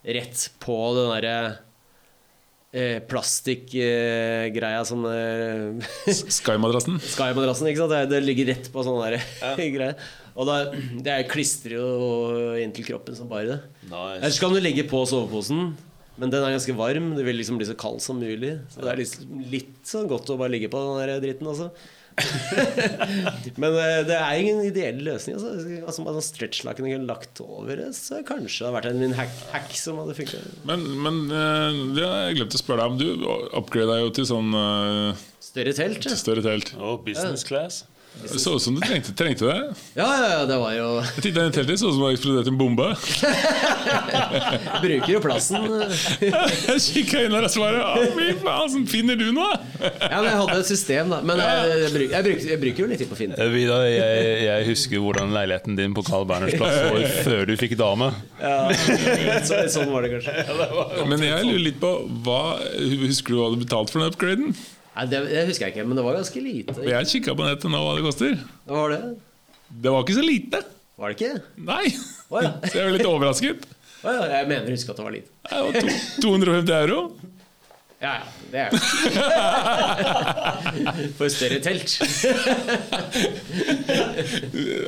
rett 0.07 0.51
på 0.63 0.77
den 0.97 1.09
derre 1.11 1.37
eh, 2.77 2.99
plastikkgreia 3.09 4.85
som 4.87 5.03
eh, 5.11 5.89
Sky-madrassen. 6.13 7.01
Sky-madrassen, 7.15 7.71
ikke 7.71 7.83
sant? 7.83 7.95
Det, 7.95 8.05
det 8.15 8.23
ligger 8.27 8.53
rett 8.53 8.71
på 8.73 8.85
sånn 8.87 9.03
der 9.03 9.19
greie. 9.77 9.97
Og 10.37 10.49
da, 10.49 10.57
det 11.01 11.13
er 11.13 11.29
klistrer 11.31 11.79
jo 11.79 12.57
inntil 12.61 12.87
kroppen 12.91 13.17
som 13.17 13.29
bare 13.31 13.49
det. 13.55 13.59
Nice. 13.89 14.21
Ellers 14.21 14.41
kan 14.43 14.53
du 14.53 14.61
legge 14.61 14.85
på 14.89 15.01
soveposen, 15.09 15.71
men 16.21 16.33
den 16.33 16.45
er 16.45 16.53
ganske 16.57 16.77
varm. 16.77 17.15
Du 17.17 17.23
vil 17.25 17.41
liksom 17.41 17.61
bli 17.61 17.69
så 17.69 17.77
kald 17.79 18.03
som 18.05 18.21
mulig. 18.21 18.59
Så 18.73 18.85
det 18.85 18.93
er 18.93 19.01
liksom 19.01 19.47
litt 19.53 19.79
sånn 19.89 20.11
godt 20.11 20.29
å 20.33 20.39
bare 20.41 20.53
ligge 20.53 20.71
på 20.73 20.81
den 20.83 21.01
der 21.01 21.25
dritten, 21.25 21.49
altså. 21.49 21.71
men 23.61 23.75
eh, 23.77 24.03
det 24.09 24.17
er 24.17 24.41
ingen 24.41 24.63
ideell 24.65 25.01
løsning. 25.05 25.37
Altså, 25.37 25.81
altså 25.83 26.05
bare 26.07 26.17
sånn 26.19 26.27
Stretchlaken 26.31 26.89
kunne 26.89 27.09
lagt 27.09 27.43
over 27.45 27.77
det, 27.81 27.91
så 27.99 28.23
kanskje 28.27 28.63
det 28.63 28.69
hadde 28.69 28.77
vært 28.79 28.91
en 28.93 29.17
hack, 29.19 29.35
hack 29.53 29.75
som 29.77 30.01
hadde 30.01 30.17
funka. 30.17 30.41
Men, 30.69 30.87
men 31.05 31.21
eh, 31.29 31.83
det 31.99 32.07
har 32.07 32.23
jeg 32.29 32.39
glemt 32.41 32.57
å 32.57 32.63
spørre 32.63 32.87
deg 32.87 32.95
om. 32.95 33.01
Du 33.03 33.29
upgrada 33.61 33.99
jo 34.03 34.15
til 34.17 34.29
sånn 34.29 34.57
eh, 34.63 35.27
Større 35.47 35.77
telt. 35.77 36.09
større 36.21 36.45
telt. 36.45 36.73
Og 36.81 37.05
business 37.07 37.45
class. 37.47 37.85
Det 38.23 38.41
så 38.41 38.57
ut 38.57 38.63
som 38.63 38.75
du 38.75 38.81
trengte, 38.81 39.13
trengte 39.15 39.45
det. 39.47 39.57
Ja, 39.95 40.07
ja, 40.07 40.29
ja, 40.31 40.45
det 40.49 40.57
var 40.59 40.73
jo 40.75 40.87
Jeg 40.99 41.23
tittet 41.23 41.39
inn 41.43 41.51
i 41.51 41.55
teltet, 41.55 41.79
så 41.79 41.91
ut 41.91 41.95
som 41.95 42.01
det 42.01 42.07
var 42.07 42.15
eksplodert 42.17 42.49
en 42.51 42.59
bombe. 42.59 42.87
Bruker 44.85 45.13
jo 45.13 45.21
plassen. 45.23 45.67
Jeg 46.27 46.83
kikka 46.87 47.23
inn 47.27 47.37
der 47.37 47.47
og 47.47 47.53
svarte 47.53 48.07
Fy 48.17 48.29
faen, 48.41 48.73
sånn 48.73 48.87
finner 48.91 49.19
du 49.21 49.29
noe? 49.37 49.53
Ja, 49.77 50.19
men 50.23 50.29
jeg 50.31 50.39
hadde 50.41 50.57
et 50.59 50.69
system, 50.69 51.13
da. 51.13 51.21
Men 51.27 51.41
jeg, 51.43 51.67
jeg, 51.69 51.81
jeg, 51.85 52.23
bruker, 52.27 52.49
jeg 52.51 52.61
bruker 52.63 52.85
jo 52.85 52.89
litt 52.91 53.03
tid 53.03 53.11
på 53.11 53.17
å 53.17 53.21
finne 53.21 53.37
det. 53.37 53.45
Eh, 53.47 53.53
Vidar, 53.53 53.85
jeg, 53.91 54.31
jeg 54.47 54.69
husker 54.71 55.03
hvordan 55.05 55.35
leiligheten 55.37 55.79
din 55.79 55.97
på 55.97 56.05
Carl 56.07 56.27
Berners 56.29 56.57
plass 56.59 56.79
var 56.87 57.19
før 57.27 57.45
du 57.51 57.55
fikk 57.61 57.77
dame. 57.79 58.11
Ja, 58.41 58.57
så, 59.47 59.61
sånn 59.73 59.93
var 59.93 60.07
det 60.07 60.17
kanskje. 60.17 61.05
Men 61.11 61.27
jeg 61.27 61.45
lurer 61.51 61.65
litt 61.69 61.81
på 61.83 61.93
hva, 62.27 62.41
Husker 63.07 63.35
du 63.35 63.41
hva 63.41 63.53
du 63.53 63.61
betalte 63.63 63.95
for 63.95 64.03
den 64.03 64.13
upgraden? 64.15 64.57
Nei, 64.97 65.05
det, 65.13 65.19
det 65.29 65.43
husker 65.51 65.67
jeg 65.67 65.75
ikke, 65.75 65.85
men 65.85 65.99
det 65.99 66.03
var 66.07 66.17
ganske 66.17 66.41
lite. 66.41 66.75
Jeg 66.89 67.09
kikka 67.11 67.35
på 67.37 67.45
nettet 67.45 67.69
nå 67.69 67.81
hva 67.85 67.93
det 67.99 68.05
koster. 68.07 68.39
Hva 68.65 68.79
var 68.87 68.95
det? 68.95 69.01
Det 69.69 69.93
var 69.93 70.07
ikke 70.07 70.17
så 70.17 70.25
lite. 70.25 70.61
Var 70.97 71.13
det 71.13 71.17
ikke? 71.19 71.41
Nei. 71.69 71.85
Oh, 72.33 72.39
ja. 72.41 72.53
Så 72.71 72.79
jeg 72.79 72.87
var 72.87 72.95
litt 72.97 73.09
overrasket. 73.11 73.67
Oh, 74.01 74.09
ja, 74.09 74.23
jeg 74.39 74.49
mener 74.49 74.71
å 74.71 74.77
huske 74.77 74.95
at 74.95 75.01
det 75.01 75.05
var 75.05 75.13
lite. 75.19 75.33
Det 75.45 75.61
var 75.67 75.77
to, 75.77 75.97
250 76.25 76.77
euro. 76.79 77.01
Ja, 77.97 78.11
ja. 78.21 78.25
Det 78.53 78.59
er 78.61 78.71
det. 78.71 78.81
For 81.17 81.29
større 81.33 81.61
telt. 81.65 81.95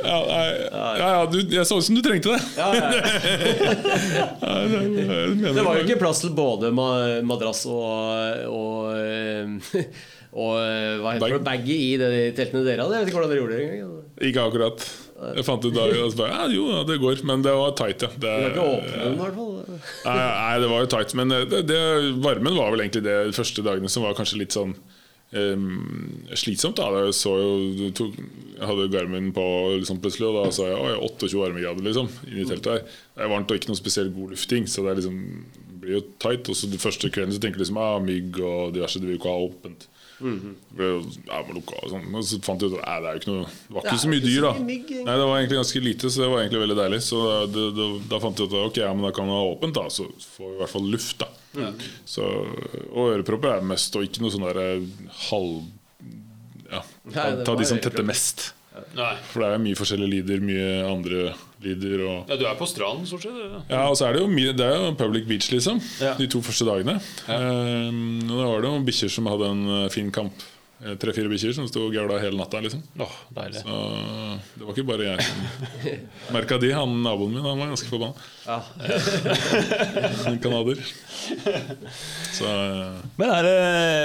Ja, 0.05 0.19
ja, 0.29 1.09
ja, 1.15 1.23
du, 1.33 1.39
jeg 1.41 1.65
så 1.67 1.79
ut 1.81 1.87
som 1.89 1.97
du 1.97 2.03
trengte 2.05 2.35
det. 2.35 2.43
Ja, 2.59 2.69
ja. 2.77 2.85
Ja, 4.39 4.53
det, 4.69 5.55
Det 5.57 5.65
var 5.65 5.79
jo 5.79 5.87
ikke 5.87 5.99
plass 6.03 6.21
til 6.23 6.33
både 6.37 6.71
madrass 6.77 7.65
og, 7.71 7.89
og, 8.53 8.93
og 10.37 10.53
hva 11.01 11.17
heter 11.17 11.39
det, 11.39 11.43
baggy 11.49 11.75
i 11.75 11.93
de 12.01 12.09
teltene 12.37 12.65
dere 12.67 12.85
hadde. 12.85 12.95
Jeg 12.99 13.07
vet 13.07 13.13
ikke 13.13 13.21
hvordan 13.23 13.33
dere 13.33 13.41
gjorde 13.43 13.57
det 13.57 13.63
engang. 13.69 13.95
Ikke 14.29 14.45
akkurat. 14.51 14.79
Jeg 15.19 15.45
fant 15.49 15.64
ut 15.64 15.75
da 15.75 15.87
bare, 15.89 16.29
ja, 16.31 16.45
Jo, 16.53 16.66
det 16.87 16.99
går. 17.03 17.25
Men 17.27 17.43
det 17.43 17.55
var 17.59 17.73
tight, 17.79 18.05
ja. 18.07 18.11
Det, 18.14 18.21
Du 18.21 18.45
kan 18.45 18.53
ikke 18.53 18.69
åpne 18.77 19.01
den, 19.03 19.16
i 19.16 19.23
hvert 19.23 19.41
fall. 19.41 19.81
Nei, 20.05 20.14
nei, 20.21 20.53
det 20.62 20.71
var 20.71 20.85
jo 20.85 20.93
tight. 20.95 21.16
Men 21.19 21.35
det, 21.35 21.64
det, 21.66 21.81
varmen 22.23 22.59
var 22.59 22.71
vel 22.75 22.85
egentlig 22.85 23.03
det 23.09 23.19
de 23.33 23.35
første 23.37 23.64
dagene 23.66 23.91
som 23.91 24.07
var 24.07 24.16
kanskje 24.19 24.43
litt 24.45 24.57
sånn 24.57 24.77
Um, 25.29 26.25
slitsomt. 26.33 26.79
da 26.81 27.03
Jeg 27.05 27.12
så 27.19 27.35
jo 27.37 27.91
tok, 27.93 28.14
hadde 28.64 28.87
Garmin 28.89 29.29
på 29.37 29.43
liksom 29.77 30.01
plutselig, 30.01 30.25
og 30.31 30.39
da 30.39 30.53
sa 30.57 30.71
jeg 30.71 30.79
«Oi, 30.81 30.95
28 31.05 31.37
varmegrader 31.37 31.85
liksom, 31.85 32.09
inni 32.31 32.47
teltet 32.49 32.71
her. 32.73 32.87
Det 33.12 33.27
er 33.27 33.33
varmt 33.35 33.53
og 33.53 33.61
ikke 33.61 33.69
noe 33.69 33.81
spesielt 33.81 34.14
god 34.16 34.33
lufting, 34.33 34.64
så 34.64 34.87
det 34.87 34.95
er 34.95 35.03
liksom, 35.03 35.19
blir 35.83 35.99
jo 35.99 36.03
tight. 36.25 36.49
Og 36.49 36.57
så 36.57 36.71
de 36.73 36.81
første 36.81 37.12
kvelden 37.12 37.37
så 37.37 37.43
tenker 37.45 37.61
du 37.61 37.66
liksom 37.66 37.81
ah, 37.83 37.99
mygg 38.01 38.41
og 38.41 38.73
diverse, 38.79 39.03
du 39.03 39.05
vil 39.05 39.19
jo 39.19 39.21
ikke 39.21 39.35
ha 39.35 39.45
åpent. 39.51 39.85
Det 40.19 40.27
-hmm. 40.27 41.59
og 41.83 41.91
sånn. 41.91 42.23
Så 42.27 42.41
fant 42.43 42.62
jeg 42.62 42.73
ut 42.73 42.79
at 42.83 43.03
det 43.03 43.11
er 43.11 43.21
ikke 43.21 43.31
noe 43.31 43.45
Det 43.47 43.75
var 43.75 43.83
Det 43.83 43.89
ikke 43.89 43.95
er 43.95 44.05
så 44.05 44.09
mye 44.09 44.25
dyr, 44.25 44.41
da. 44.43 44.53
mygg. 44.59 44.91
Nei, 44.91 45.16
det 45.19 45.27
var 45.31 45.37
egentlig 45.39 45.61
ganske 45.62 45.81
lite, 45.81 46.11
så 46.11 46.23
det 46.23 46.31
var 46.31 46.39
egentlig 46.43 46.62
veldig 46.64 46.79
deilig. 46.83 47.03
Så 47.03 47.47
det, 47.47 47.66
det, 47.79 47.89
da 48.11 48.19
fant 48.19 48.39
jeg 48.39 48.47
ut 48.47 48.55
at 48.55 48.66
ok, 48.71 48.77
ja, 48.83 48.95
men 48.95 49.03
da 49.07 49.12
kan 49.14 49.31
vi 49.31 49.39
ha 49.39 49.45
åpent, 49.55 49.75
da, 49.75 49.89
så 49.89 50.09
får 50.37 50.47
vi 50.49 50.55
i 50.55 50.59
hvert 50.59 50.75
fall 50.75 50.91
luft. 50.91 51.19
da 51.19 51.29
så, 52.05 52.25
Og 52.93 53.12
ørepropper 53.14 53.57
er 53.57 53.66
mest, 53.66 53.97
og 53.97 54.07
ikke 54.07 54.23
noe 54.25 54.35
sånn 54.35 54.47
derre 54.47 54.69
halv 55.31 55.62
Ja, 56.69 56.83
ta, 57.14 57.31
ta 57.47 57.55
de 57.57 57.64
som 57.64 57.81
tetter 57.81 58.05
mest. 58.05 58.51
Nei. 58.99 59.12
For 59.33 59.45
det 59.45 59.49
er 59.55 59.62
mye 59.64 59.79
forskjellige 59.79 60.12
lyder, 60.16 60.43
mye 60.45 60.68
andre 60.89 61.24
lyder. 61.64 62.05
Og, 62.09 62.29
Ja, 62.33 62.37
du 62.41 62.45
er 62.51 62.59
på 62.61 62.68
stranden, 62.70 63.07
stort 63.11 63.22
sett. 63.26 63.39
ja. 63.41 63.62
ja, 63.72 63.83
og 63.91 63.97
så 63.99 64.07
er 64.09 64.14
det 64.18 64.22
jo 64.22 64.29
mye 64.31 64.53
Det 64.57 64.66
er 64.68 64.76
jo 64.79 64.93
public 65.01 65.26
beach, 65.31 65.51
liksom. 65.55 65.81
Ja. 66.03 66.14
De 66.18 66.26
to 66.31 66.41
første 66.45 66.64
dagene. 66.68 66.99
Ehm, 67.29 68.22
og 68.31 68.37
da 68.39 68.47
var 68.53 68.62
det 68.62 68.70
jo 68.74 68.85
bikkjer 68.93 69.11
som 69.18 69.26
hadde 69.33 69.51
en 69.55 69.66
eh, 69.85 69.89
fin 69.95 70.12
kamp. 70.14 70.47
Eh, 70.79 70.95
Tre-fire 70.95 71.26
bikkjer 71.33 71.57
som 71.57 71.66
sto 71.66 71.89
og 71.89 71.95
gaula 71.97 72.20
hele 72.22 72.39
natta, 72.39 72.61
liksom. 72.62 72.85
Åh, 73.03 73.14
deilig. 73.35 73.64
Så 73.64 73.79
det 74.55 74.62
var 74.68 74.76
ikke 74.76 74.87
bare 74.87 75.09
jeg 75.09 75.26
som 75.26 76.37
merka 76.37 76.59
de. 76.62 76.70
Han 76.76 76.95
naboen 77.03 77.35
min 77.35 77.43
han 77.43 77.59
var 77.59 77.72
ganske 77.72 77.91
forbanna. 77.91 78.14
Ja. 78.47 78.61
En 80.31 80.39
Canadier. 80.39 80.79
Så 82.39 82.47
eh, 82.47 83.03
Men 83.18 83.31
er 83.35 83.43
det 83.49 83.59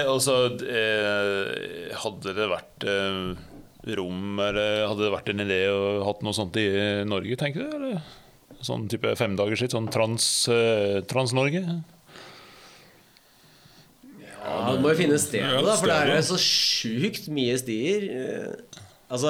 altså 0.09 0.35
eh, 0.65 1.93
Hadde 2.03 2.33
det 2.37 2.49
vært 2.51 2.85
rom 3.97 4.39
eller 4.39 4.85
hadde 4.87 5.03
det 5.03 5.11
vært 5.13 5.31
en 5.33 5.43
idé 5.43 5.59
å 5.71 5.79
hatt 6.07 6.21
noe 6.23 6.35
sånt 6.35 6.55
i 6.59 6.67
Norge, 7.07 7.35
tenker 7.39 7.65
du? 7.65 7.75
Eller? 7.77 8.05
Sånn 8.63 8.87
type 8.91 9.11
femdagers 9.19 9.59
skitt? 9.59 9.75
Sånn 9.75 9.89
trans, 9.91 10.47
eh, 10.51 11.01
Trans-Norge? 11.09 11.63
Ja, 14.43 14.55
man 14.67 14.81
må 14.83 14.91
jo 14.93 14.99
finne 14.99 15.19
stedet, 15.19 15.51
Ja, 15.51 15.61
da, 15.63 15.75
for 15.79 15.91
det 15.91 15.97
er 15.99 16.15
jo 16.15 16.23
så 16.33 16.39
sjukt 16.39 17.29
mye 17.31 17.57
stier. 17.59 18.07
Eh, 18.11 18.79
Altså 19.13 19.29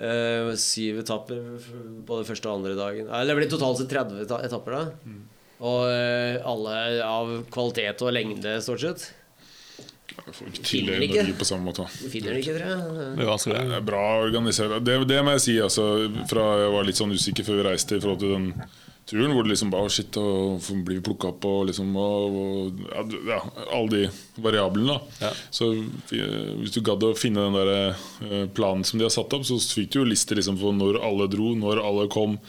eh, 0.00 0.48
Syv 0.56 1.02
etapper 1.02 1.58
på 2.06 2.16
den 2.16 2.24
første 2.24 2.48
og 2.48 2.60
andre 2.60 2.76
dagen. 2.78 3.10
Eller 3.10 3.34
det 3.34 3.36
blir 3.42 3.50
totalt 3.52 3.82
sett 3.82 3.90
30 3.92 4.22
etapper, 4.46 4.72
da. 4.72 4.84
Mm. 5.04 5.24
Og 5.66 5.82
alle 6.46 7.02
av 7.04 7.30
kvalitet 7.52 8.00
og 8.04 8.12
lengde, 8.12 8.58
stort 8.64 8.80
sett. 8.80 9.12
jeg 9.80 9.84
får 9.84 9.92
ikke 9.92 10.05
til 10.05 10.05
Finner 10.66 10.96
det 10.96 11.06
ikke. 11.10 11.22
Norge 11.22 11.36
på 11.38 11.48
samme 11.48 11.68
måte. 11.68 11.86
Finner 12.12 12.34
det 12.34 12.42
ikke, 12.42 12.56
tror 12.56 12.66
jeg. 12.70 13.04
Det 13.18 13.24
er 13.26 13.30
vanskelig. 13.30 13.60
Det 13.70 13.76
er 13.78 13.86
bra 13.90 14.02
organisert. 14.24 14.74
Det, 14.86 14.96
det 15.10 15.22
må 15.26 15.36
jeg 15.36 15.44
si. 15.44 15.56
Altså, 15.62 15.86
fra 16.30 16.48
jeg 16.62 16.74
var 16.74 16.88
litt 16.88 17.00
sånn 17.00 17.14
usikker 17.14 17.46
før 17.46 17.60
vi 17.60 17.68
reiste 17.68 17.98
i 17.98 18.02
forhold 18.02 18.22
til 18.24 18.34
den 18.36 18.50
turen, 19.06 19.32
hvor 19.36 19.46
det 19.46 19.52
liksom 19.52 19.70
bare 19.70 19.86
«Å, 19.86 19.92
shit, 19.92 20.16
og 20.18 20.64
blir 20.86 21.02
plukka 21.04 21.30
opp 21.30 21.44
og 21.46 21.68
liksom 21.68 21.92
og, 22.00 22.38
og, 22.42 22.80
ja, 22.90 23.04
ja, 23.30 23.40
alle 23.76 23.90
de 23.92 24.42
variablene. 24.42 24.96
da 24.96 25.28
Ja. 25.28 25.32
Så 25.54 25.70
hvis 25.70 26.74
du 26.74 26.80
gadd 26.84 27.06
å 27.06 27.12
finne 27.18 27.46
den 27.46 27.58
der 27.60 27.72
eh, 27.76 28.46
planen 28.56 28.82
som 28.86 28.98
de 28.98 29.06
har 29.06 29.14
satt 29.14 29.32
opp, 29.36 29.46
så 29.46 29.60
fikk 29.62 29.92
du 29.94 30.00
jo 30.00 30.08
lister 30.10 30.38
liksom 30.38 30.58
for 30.58 30.74
når 30.74 30.98
alle 31.06 31.28
dro, 31.30 31.52
når 31.58 31.82
alle 31.84 32.08
kom. 32.12 32.40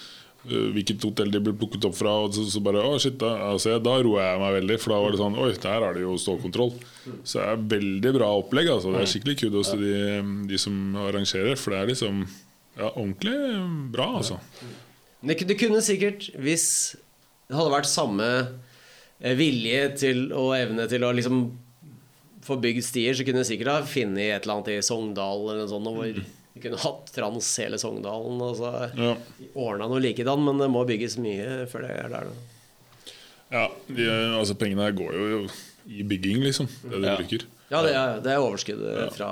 Eh, 0.46 0.68
Hvilket 0.76 1.06
hotell 1.08 1.32
de 1.34 1.42
ble 1.44 1.56
plukket 1.58 1.88
opp 1.90 1.98
fra. 1.98 2.14
Og 2.26 2.36
så, 2.38 2.46
så 2.54 2.62
bare, 2.64 2.84
å 2.86 3.00
shit, 3.02 3.18
da, 3.22 3.34
altså, 3.50 3.78
da 3.84 3.96
roa 4.06 4.30
jeg 4.30 4.44
meg 4.44 4.58
veldig. 4.60 4.80
For 4.84 4.94
da 4.94 5.02
var 5.04 5.16
det 5.16 5.22
sånn 5.22 5.40
Oi, 5.42 5.52
der 5.64 5.88
er 5.90 5.98
det 5.98 6.06
jo 6.06 6.18
stålkontroll. 6.22 6.74
Så 7.24 7.40
det 7.40 7.48
er 7.48 7.66
veldig 7.76 8.14
bra 8.20 8.32
opplegg. 8.42 8.72
Altså. 8.76 8.94
Det 8.96 9.04
er 9.04 9.12
skikkelig 9.14 9.40
kudos 9.44 9.74
til 9.74 9.86
de, 9.86 9.98
de 10.52 10.62
som 10.62 10.78
arrangerer. 11.08 11.58
For 11.60 11.74
det 11.74 11.82
er 11.82 11.92
liksom 11.94 12.24
ja, 12.78 12.92
ordentlig 12.92 13.38
bra, 13.94 14.12
altså. 14.22 14.40
Det 15.28 15.58
kunne 15.58 15.82
sikkert, 15.82 16.30
hvis 16.38 16.68
det 17.48 17.56
hadde 17.58 17.74
vært 17.74 17.90
samme 17.90 18.28
eh, 18.38 19.38
vilje 19.40 19.86
til 20.04 20.28
og 20.36 20.54
evne 20.58 20.86
til 20.92 21.06
å 21.08 21.14
liksom 21.16 21.48
få 22.48 22.58
bygd 22.64 22.86
stier, 22.86 23.16
så 23.18 23.26
kunne 23.28 23.44
du 23.44 23.48
sikkert 23.48 23.72
ha 23.74 23.80
funnet 23.88 24.24
et 24.30 24.46
eller 24.46 24.60
annet 24.60 24.74
i 24.76 24.84
Sogndal 24.86 25.42
eller 25.44 25.64
noe 25.64 25.72
sånt, 25.72 25.90
hvor 25.96 26.22
vi 26.58 26.62
kunne 26.66 26.82
hatt 26.84 27.14
trans 27.16 27.54
hele 27.62 27.80
Sogndalen 27.80 28.42
og 28.44 28.58
så 28.60 28.74
Ja. 28.98 29.14
ordna 29.56 29.88
noe 29.88 30.02
likedan, 30.04 30.44
men 30.44 30.58
det 30.60 30.68
må 30.74 30.84
bygges 30.90 31.16
mye 31.22 31.64
før 31.72 31.88
det 31.88 31.96
er 32.02 32.10
der. 32.18 32.32
Da. 32.34 33.14
Ja, 33.52 33.68
de, 33.88 34.08
altså 34.36 34.58
Pengene 34.60 34.84
her 34.90 34.96
går 34.98 35.14
jo 35.16 35.44
i 35.88 36.04
bygging, 36.04 36.42
liksom. 36.44 36.68
Det 36.84 36.98
de 37.00 37.08
Ja. 37.08 37.16
bruker. 37.16 37.46
Ja, 37.70 37.82
det 37.84 37.92
er, 38.00 38.20
det 38.24 38.32
er 38.32 38.40
overskuddet 38.40 39.10
fra 39.18 39.28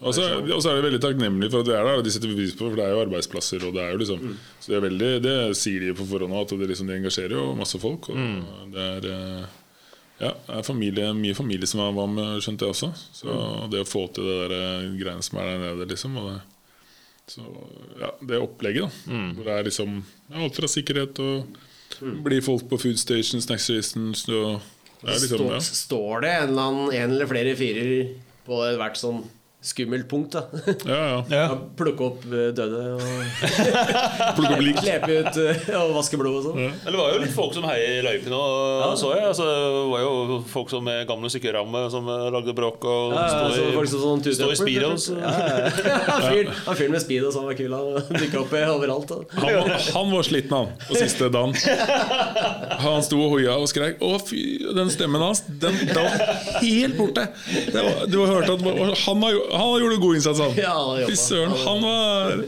Og 0.00 0.14
så 0.16 0.22
er 0.24 0.76
de 0.80 0.84
veldig 0.86 1.00
takknemlige 1.04 1.50
for 1.52 1.60
at 1.60 1.66
vi 1.68 1.72
er 1.76 1.84
der. 1.84 2.00
De 2.02 2.10
setter 2.14 2.30
pris 2.32 2.54
på 2.56 2.70
For 2.70 2.76
det 2.76 2.84
er 2.86 2.94
jo 2.94 3.02
arbeidsplasser. 3.04 3.60
Og 3.68 3.74
det 3.76 3.82
er 3.82 3.90
jo 3.92 3.98
liksom 4.00 4.38
Så 4.58 4.70
det, 4.72 4.76
er 4.78 4.86
veldig 4.88 5.10
Det 5.22 5.34
sier 5.60 5.80
de 5.84 5.90
på 5.92 6.06
forhånd 6.08 6.32
at 6.32 6.48
de, 6.48 6.66
liksom, 6.70 6.86
de 6.88 6.96
engasjerer 6.96 7.34
jo 7.36 7.54
masse 7.54 7.76
folk. 7.80 8.08
Og 8.08 8.72
det 8.72 8.80
er 8.80 9.08
eh, 9.12 9.44
Ja, 10.20 10.30
det 10.32 10.56
er 10.56 10.62
familie, 10.64 11.12
mye 11.12 11.34
familie 11.36 11.66
som 11.68 11.82
var 11.94 12.06
med, 12.08 12.40
skjønte 12.40 12.64
jeg 12.64 12.72
også. 12.72 12.88
Så 13.20 13.68
det 13.68 13.80
å 13.84 13.88
få 13.88 14.06
til 14.14 14.24
det 14.24 14.48
der 14.48 14.56
eh, 14.56 14.90
greiene 15.04 15.22
som 15.26 15.38
er 15.42 15.44
der 15.52 15.58
nede, 15.66 15.88
liksom 15.92 16.16
og 16.16 16.30
det, 16.32 16.40
Så 17.30 17.44
ja, 18.00 18.10
det 18.20 18.40
opplegget, 18.42 18.90
da. 19.06 19.20
Hvor 19.36 19.46
det 19.46 19.54
er 19.54 19.68
liksom 19.68 19.94
ja, 20.02 20.42
alt 20.44 20.58
fra 20.58 20.68
sikkerhet 20.68 21.20
og 21.24 21.60
blir 22.24 22.42
folk 22.44 22.66
på 22.68 22.78
food 22.82 22.98
stations, 23.00 23.46
snack 23.46 23.62
stations 23.62 24.26
og 24.28 24.60
det 25.04 25.12
er 25.12 25.22
liksom, 25.22 25.46
ja. 25.52 25.60
Står 25.60 26.24
det 26.24 26.34
en 26.34 26.50
eller, 26.50 26.68
annen, 26.68 26.92
en 26.96 27.14
eller 27.16 27.28
flere 27.28 27.56
fyrer 27.58 28.12
på 28.44 28.60
hvert 28.80 29.00
sånn 29.00 29.22
skummelt 29.64 30.08
punkt. 30.10 30.34
da 30.36 30.42
Ja, 30.92 30.98
ja. 30.98 31.18
Ja. 31.32 31.42
Ja, 31.48 31.58
Plukke 31.78 32.04
opp 32.10 32.24
eh, 32.28 32.50
døde 32.56 32.80
og 32.94 33.02
Plukke 34.36 34.52
opp 34.54 34.62
lik. 34.64 34.80
klepe 34.84 35.18
ut 35.24 35.38
eh, 35.40 35.68
og 35.78 35.94
vaske 35.96 36.18
blod 36.20 36.36
og 36.40 36.46
sånn. 36.48 36.60
Ja. 36.66 36.72
det 36.90 36.96
var 37.00 37.14
jo 37.14 37.22
litt 37.24 37.34
folk 37.34 37.54
som 37.56 37.64
heier 37.68 37.98
i 37.98 38.02
løypene, 38.04 38.36
og 38.38 38.94
så 39.00 39.12
jeg. 39.16 39.24
Altså, 39.30 39.46
det 39.48 39.84
var 39.94 40.04
jo 40.04 40.38
folk 40.52 40.72
som 40.72 40.84
med 40.86 41.04
gamle 41.08 41.30
sykkelrammer 41.32 41.88
som 41.92 42.08
eh, 42.12 42.26
lagde 42.34 42.54
bråk 42.56 42.84
og 42.84 43.14
Ja, 43.16 43.24
ja, 43.24 43.48
stod 43.48 43.64
i, 43.64 43.72
folk 43.78 43.92
som 43.94 44.04
sånn 44.04 44.24
stod 44.26 44.52
i 44.54 44.58
speedos. 44.60 45.08
Ja, 45.14 45.32
ja, 45.32 45.56
ja. 45.64 46.18
Fyren 46.28 46.52
han 46.64 46.78
fyren 46.78 46.94
med 46.94 47.04
speedo 47.04 47.32
som 47.34 47.46
var 47.48 47.56
kul. 47.58 47.72
Han 47.74 48.20
dukka 48.20 48.42
opp 48.44 48.52
overalt. 48.74 49.14
Han, 49.34 49.48
var- 49.48 49.88
han 49.94 50.12
var 50.12 50.26
sliten, 50.26 50.54
han, 50.54 50.70
på 50.88 50.98
siste 50.98 51.28
dagen. 51.32 51.54
Han 52.84 53.02
sto 53.04 53.18
og 53.24 53.34
hoia 53.36 53.56
og 53.60 53.68
skrek. 53.70 54.00
Å, 54.04 54.14
fy, 54.26 54.40
den 54.76 54.90
stemmen 54.92 55.22
hans, 55.24 55.42
den, 55.48 55.76
den 55.88 55.98
var 55.98 56.60
helt 56.60 56.96
borte. 56.98 57.26
Det 57.70 57.80
var, 57.84 58.04
du 58.10 58.18
har 58.22 58.32
hørt 58.34 58.52
at 58.54 58.64
han 59.04 59.24
har, 59.24 59.34
jo- 59.36 59.46
han 59.60 59.80
gjorde 59.82 59.96
en 59.98 60.04
god 60.04 60.20
innsats, 60.20 60.40
han. 60.44 60.54
Ja. 60.66 61.06
Fy 61.08 61.16
søren, 61.18 61.56
han 61.64 61.82
var 61.84 62.44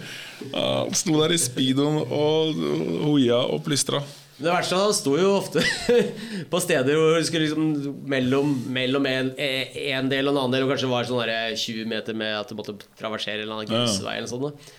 ja, 0.53 0.69
sto 0.97 1.17
der 1.23 1.35
i 1.35 1.41
speedoen 1.41 2.01
og 2.05 2.63
hoia 3.07 3.41
og 3.47 3.63
plystra. 3.67 4.03
Det 4.37 4.51
verste 4.53 4.77
er 4.77 4.83
at 4.83 4.89
han 4.91 4.97
sto 4.99 5.15
jo 5.17 5.31
ofte 5.39 5.63
på 6.53 6.59
steder 6.61 6.99
hvor 7.01 7.15
det 7.17 7.25
skulle 7.29 7.47
liksom 7.47 7.95
mellom, 8.13 8.51
mellom 8.69 9.07
en, 9.09 9.31
en 9.41 10.11
del 10.13 10.29
og 10.29 10.35
en 10.35 10.41
annen 10.43 10.53
del, 10.59 10.67
og 10.67 10.75
kanskje 10.75 10.91
var 10.93 11.09
sånn 11.09 11.23
20 11.57 11.89
meter 11.89 12.19
med 12.21 12.35
at 12.43 12.53
du 12.53 12.59
måtte 12.59 12.75
traversere 13.01 13.41
en 13.41 13.47
eller 13.47 13.63
annen 13.63 13.73
Ja. 13.73 14.13
eller 14.13 14.29
sånn. 14.29 14.45
da. 14.51 14.75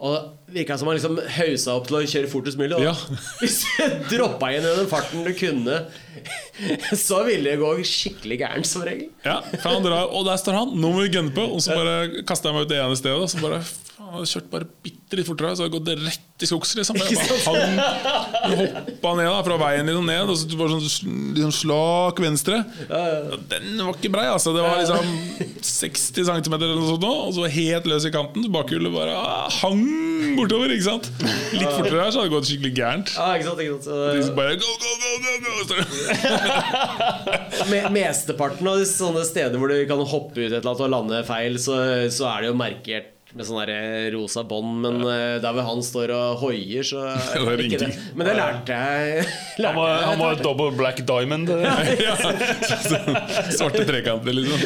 Og 0.00 0.14
det 0.48 0.54
virka 0.62 0.78
som 0.80 0.88
han 0.88 0.96
liksom 0.96 1.18
hausa 1.36 1.74
opp 1.76 1.88
til 1.90 1.98
å 1.98 2.02
kjøre 2.08 2.28
fortest 2.32 2.58
mulig. 2.58 2.78
Ja. 2.82 2.94
Hvis 3.42 3.58
du 3.76 4.06
droppa 4.14 4.48
inn 4.54 4.64
i 4.64 4.72
den 4.78 4.88
farten 4.90 5.26
du 5.26 5.32
kunne, 5.36 5.82
så 7.06 7.20
ville 7.28 7.52
det 7.52 7.60
gå 7.60 7.72
skikkelig 7.86 8.40
gærent, 8.40 8.70
som 8.70 8.84
regel. 8.86 9.10
Ja, 9.26 9.38
for 9.58 9.76
han 9.76 9.84
drar, 9.84 10.08
og 10.08 10.24
der 10.28 10.40
står 10.40 10.56
han, 10.56 10.72
nå 10.80 10.94
må 10.94 11.04
vi 11.04 11.12
gunne 11.14 11.34
på. 11.36 11.44
Og 11.52 11.60
så 11.64 11.76
bare 11.76 12.24
kaster 12.28 12.50
jeg 12.50 12.56
meg 12.56 12.66
ut 12.66 12.72
det 12.72 12.80
ene 12.80 12.98
stedet. 12.98 13.20
Og 13.20 13.30
så 13.30 13.42
bare 13.44 13.60
jeg 14.00 14.14
hadde 14.16 14.28
kjørt 14.30 14.46
bare 14.50 14.66
bitte 14.84 15.18
litt 15.18 15.28
fortere, 15.28 15.52
så 15.54 15.64
hadde 15.66 15.74
gått 15.76 15.88
rett 16.00 16.42
i 16.42 16.48
skogs. 16.48 16.70
Liksom. 16.78 16.96
Jeg 16.98 17.18
bare 17.20 17.36
hang, 17.44 17.74
hoppa 18.56 19.10
ned 19.18 19.28
da, 19.28 19.40
fra 19.46 19.56
veien 19.60 19.86
liksom 19.90 20.06
ned, 20.08 20.30
og 20.32 20.38
så 20.40 20.58
bare 20.58 20.72
sånn 20.72 20.86
liksom 21.36 21.52
slak 21.54 22.22
venstre. 22.24 22.62
Og 22.88 23.44
Den 23.50 23.76
var 23.76 23.92
ikke 23.94 24.12
brei, 24.14 24.24
altså. 24.32 24.54
Det 24.56 24.64
var 24.64 24.80
liksom 24.80 25.06
60 25.68 26.30
cm 26.30 26.56
eller 26.56 26.74
noe 26.78 26.88
sånt, 26.88 27.04
nå, 27.04 27.12
og 27.28 27.36
så 27.36 27.50
helt 27.52 27.90
løs 27.92 28.08
i 28.08 28.14
kanten. 28.14 28.46
Så 28.46 28.50
Bakhjulet 28.54 28.94
bare 28.94 29.14
ah, 29.20 29.52
hang 29.60 29.84
bortover. 30.38 30.72
ikke 30.74 30.88
sant? 30.88 31.06
Litt 31.52 31.68
fortere 31.68 32.00
her, 32.00 32.10
så 32.10 32.22
hadde 32.22 32.30
det 32.30 32.34
gått 32.38 32.50
skikkelig 32.50 32.74
gærent. 32.80 33.14
Ja, 33.14 33.36
ikke 33.36 33.50
sant, 33.50 33.60
ikke 33.62 33.76
sant? 33.76 33.84
Så, 33.86 33.94
så 34.26 34.34
bare 34.40 34.56
go, 34.58 34.70
go, 34.80 34.92
go, 35.04 35.12
go, 35.20 35.32
go, 35.44 35.50
Mesteparten 38.00 38.66
av 38.70 38.82
sånne 38.88 39.22
steder 39.28 39.60
hvor 39.60 39.68
du 39.70 39.78
kan 39.90 40.00
hoppe 40.02 40.40
ut 40.40 40.48
et 40.48 40.58
eller 40.58 40.72
annet 40.72 40.84
og 40.88 40.94
lande 40.96 41.24
feil, 41.28 41.60
så, 41.62 41.74
så 42.10 42.32
er 42.32 42.46
det 42.46 42.54
jo 42.54 42.60
markert 42.64 43.16
med 43.36 43.46
sånn 43.46 43.60
der 43.62 44.10
rosa 44.14 44.42
bånd, 44.46 44.80
men 44.82 45.00
eh, 45.06 45.36
der 45.42 45.54
hvor 45.54 45.66
han 45.68 45.82
står 45.84 46.12
og 46.16 46.40
hoier, 46.44 46.86
så 46.86 47.04
Det 47.34 47.56
det 47.60 47.80
det. 47.84 47.90
Men 48.18 48.30
det 48.30 48.36
lærte 48.38 48.76
jeg. 48.76 49.26
Han 49.70 49.76
var, 49.76 49.90
jeg 49.92 50.06
han 50.08 50.18
var 50.18 50.38
double 50.40 50.70
black 50.74 51.02
diamond. 51.06 51.50
Ja, 52.00 52.14
Svarte 53.52 53.84
trekanter, 53.86 54.32
liksom. 54.34 54.58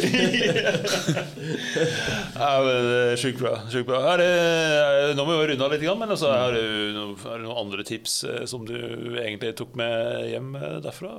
Ja, 2.39 2.51
men 2.62 2.89
er 2.95 3.21
Sjukt 3.21 3.41
bra. 3.43 3.57
Sjukt 3.73 3.89
bra. 3.89 4.01
Er 4.15 4.23
det, 4.23 5.17
nå 5.19 5.27
må 5.27 5.37
vi 5.41 5.51
runde 5.53 5.67
av 5.67 5.75
litt, 5.75 5.85
men 5.99 6.15
altså, 6.15 6.31
er, 6.33 6.57
det, 6.57 6.95
noen 6.95 7.59
andre 7.65 7.85
tips 7.87 8.23
eh, 8.29 8.45
som 8.51 8.65
du 8.69 8.77
egentlig 9.21 9.55
tok 9.59 9.75
med 9.79 10.31
hjem 10.31 10.55
eh, 10.59 10.79
derfra? 10.85 11.17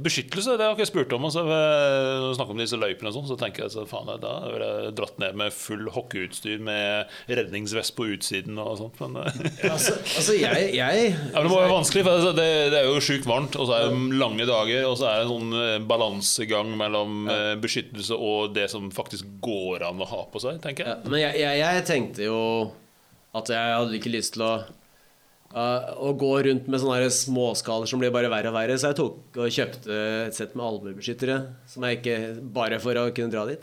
Beskyttelse 0.00 0.54
det 0.56 0.64
har 0.64 0.72
ikke 0.76 0.84
jeg 0.86 0.90
spurt 0.92 1.12
om. 1.16 1.26
Altså, 1.28 1.42
når 1.44 2.28
vi 2.30 2.36
snakker 2.38 2.54
om 2.54 2.60
disse 2.62 2.78
løypene, 2.80 3.10
og 3.10 3.16
sånn, 3.16 3.28
så 3.28 3.36
tenker 3.40 3.64
jeg 3.66 3.74
så 3.74 3.84
faen, 3.88 4.10
da 4.22 4.32
ville 4.46 4.68
jeg 4.70 4.94
dratt 4.98 5.18
ned 5.20 5.36
med 5.40 5.54
full 5.56 5.90
hockeyutstyr 5.92 6.62
med 6.64 7.12
redningsvest 7.28 7.94
på 7.98 8.06
utsiden 8.14 8.60
og 8.62 8.76
sånt. 8.80 9.00
Men, 9.02 9.18
eh, 9.24 9.70
Altså, 9.72 9.96
altså 10.00 10.36
jeg, 10.38 10.68
jeg 10.76 11.02
ja, 11.12 11.16
men 11.36 11.46
det 11.48 11.52
må 11.52 11.60
være 11.60 11.72
vanskelig, 11.74 12.04
for 12.06 12.18
altså, 12.20 12.32
det, 12.36 12.48
det 12.72 12.80
er 12.80 12.88
jo 12.88 13.02
sjukt 13.04 13.28
varmt, 13.28 13.56
og 13.60 13.68
så 13.68 13.78
er 13.78 13.88
det 13.92 14.20
lange 14.22 14.46
dager, 14.48 14.84
og 14.88 14.96
så 15.00 15.08
er 15.10 15.20
det 15.20 15.26
en 15.26 15.32
sånn 15.34 15.56
eh, 15.62 15.78
balansegang 15.92 16.72
mellom 16.78 17.26
ja. 17.28 17.40
beskyttelse 17.60 18.16
og 18.16 18.52
det 18.56 18.68
som 18.72 18.88
faktisk 18.94 19.28
går 19.44 19.84
an 19.88 20.00
å 20.02 20.08
ha 20.08 20.22
på 20.32 20.40
seg, 20.42 20.60
tenker 20.64 20.86
Ja, 20.88 20.96
jeg. 20.96 21.10
men 21.12 21.20
jeg, 21.22 21.40
jeg, 21.42 21.58
jeg 21.62 21.84
tenkte 21.88 22.26
jo 22.28 22.38
at 23.36 23.48
jeg 23.52 23.76
hadde 23.78 23.96
ikke 23.96 24.12
lyst 24.12 24.34
til 24.36 24.44
å 24.44 24.52
uh, 25.54 25.92
Å 26.02 26.14
gå 26.18 26.32
rundt 26.48 26.70
med 26.70 26.82
sånne 26.82 27.10
småskaler 27.12 27.90
som 27.90 28.02
blir 28.02 28.12
bare 28.14 28.30
verre 28.32 28.50
og 28.52 28.56
verre. 28.56 28.78
Så 28.80 28.90
jeg 28.90 28.98
tok 29.00 29.38
og 29.38 29.52
kjøpte 29.52 30.00
et 30.28 30.38
sett 30.38 30.56
med 30.58 30.66
albuebeskyttere. 30.68 31.38
Som 31.70 31.86
jeg 31.88 32.00
ikke 32.00 32.18
Bare 32.54 32.80
for 32.82 32.98
å 33.00 33.08
kunne 33.14 33.32
dra 33.34 33.46
dit. 33.50 33.62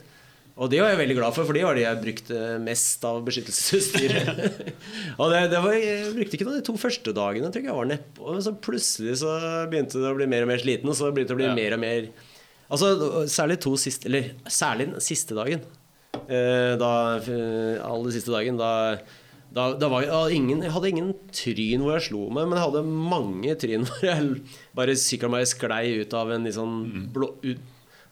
Og 0.60 0.68
de 0.68 0.80
var 0.82 0.90
jeg 0.92 0.98
veldig 1.00 1.14
glad 1.16 1.32
for, 1.32 1.48
for 1.48 1.56
de 1.56 1.62
var 1.64 1.78
de 1.78 1.86
jeg 1.86 2.00
brukte 2.02 2.38
mest 2.60 3.04
av 3.08 3.20
beskyttelsesutstyr. 3.24 4.16
og 5.20 5.30
det, 5.32 5.38
det 5.54 5.60
var, 5.64 5.76
jeg 5.78 6.10
brukte 6.18 6.36
ikke 6.36 6.48
noe 6.48 6.58
de 6.58 6.64
to 6.66 6.74
første 6.80 7.14
dagene, 7.16 7.48
tror 7.48 7.64
jeg 7.64 7.70
jeg 7.70 7.78
var 7.78 7.88
nedpå. 7.88 8.26
Men 8.34 8.44
så 8.44 8.52
plutselig 8.66 9.14
så 9.22 9.36
begynte 9.70 10.02
det 10.02 10.10
å 10.10 10.18
bli 10.18 10.28
mer 10.28 10.44
og 10.44 10.50
mer 10.50 10.60
sliten, 10.60 10.90
og 10.92 10.98
så 10.98 11.08
begynte 11.14 11.32
det 11.32 11.38
å 11.38 11.40
bli 11.40 11.48
Ja. 11.48 11.56
mer 11.56 11.78
og 11.78 11.82
mer 11.86 12.10
Altså 12.70 13.24
særlig 13.26 13.56
to 13.64 13.72
siste 13.80 14.06
Eller 14.06 14.28
særlig 14.46 14.92
den 14.92 15.02
siste 15.02 15.34
dagen. 15.34 15.64
Uh, 16.30 16.76
da, 16.78 16.92
uh, 17.18 17.80
aller 17.86 18.14
siste 18.14 18.30
dagen 18.34 18.58
Da, 18.58 18.70
da, 19.54 19.72
da 19.74 19.88
var 19.90 20.04
jeg, 20.04 20.36
ingen, 20.38 20.62
jeg 20.62 20.72
hadde 20.74 20.90
ingen 20.92 21.10
tryn 21.34 21.82
hvor 21.82 21.96
jeg 21.96 22.06
slo 22.10 22.26
meg, 22.30 22.46
men 22.46 22.58
jeg 22.58 22.66
hadde 22.68 22.82
mange 22.86 23.56
tryn 23.58 23.86
hvor 23.88 24.06
jeg 24.06 24.30
bare 24.78 24.96
sykla 24.98 25.32
meg 25.32 25.48
sklei 25.50 25.84
ut 26.04 26.14
av 26.16 26.30
en 26.34 26.46
litt 26.46 26.58
sånn 26.58 26.76
blå, 27.14 27.32
ut, 27.42 27.64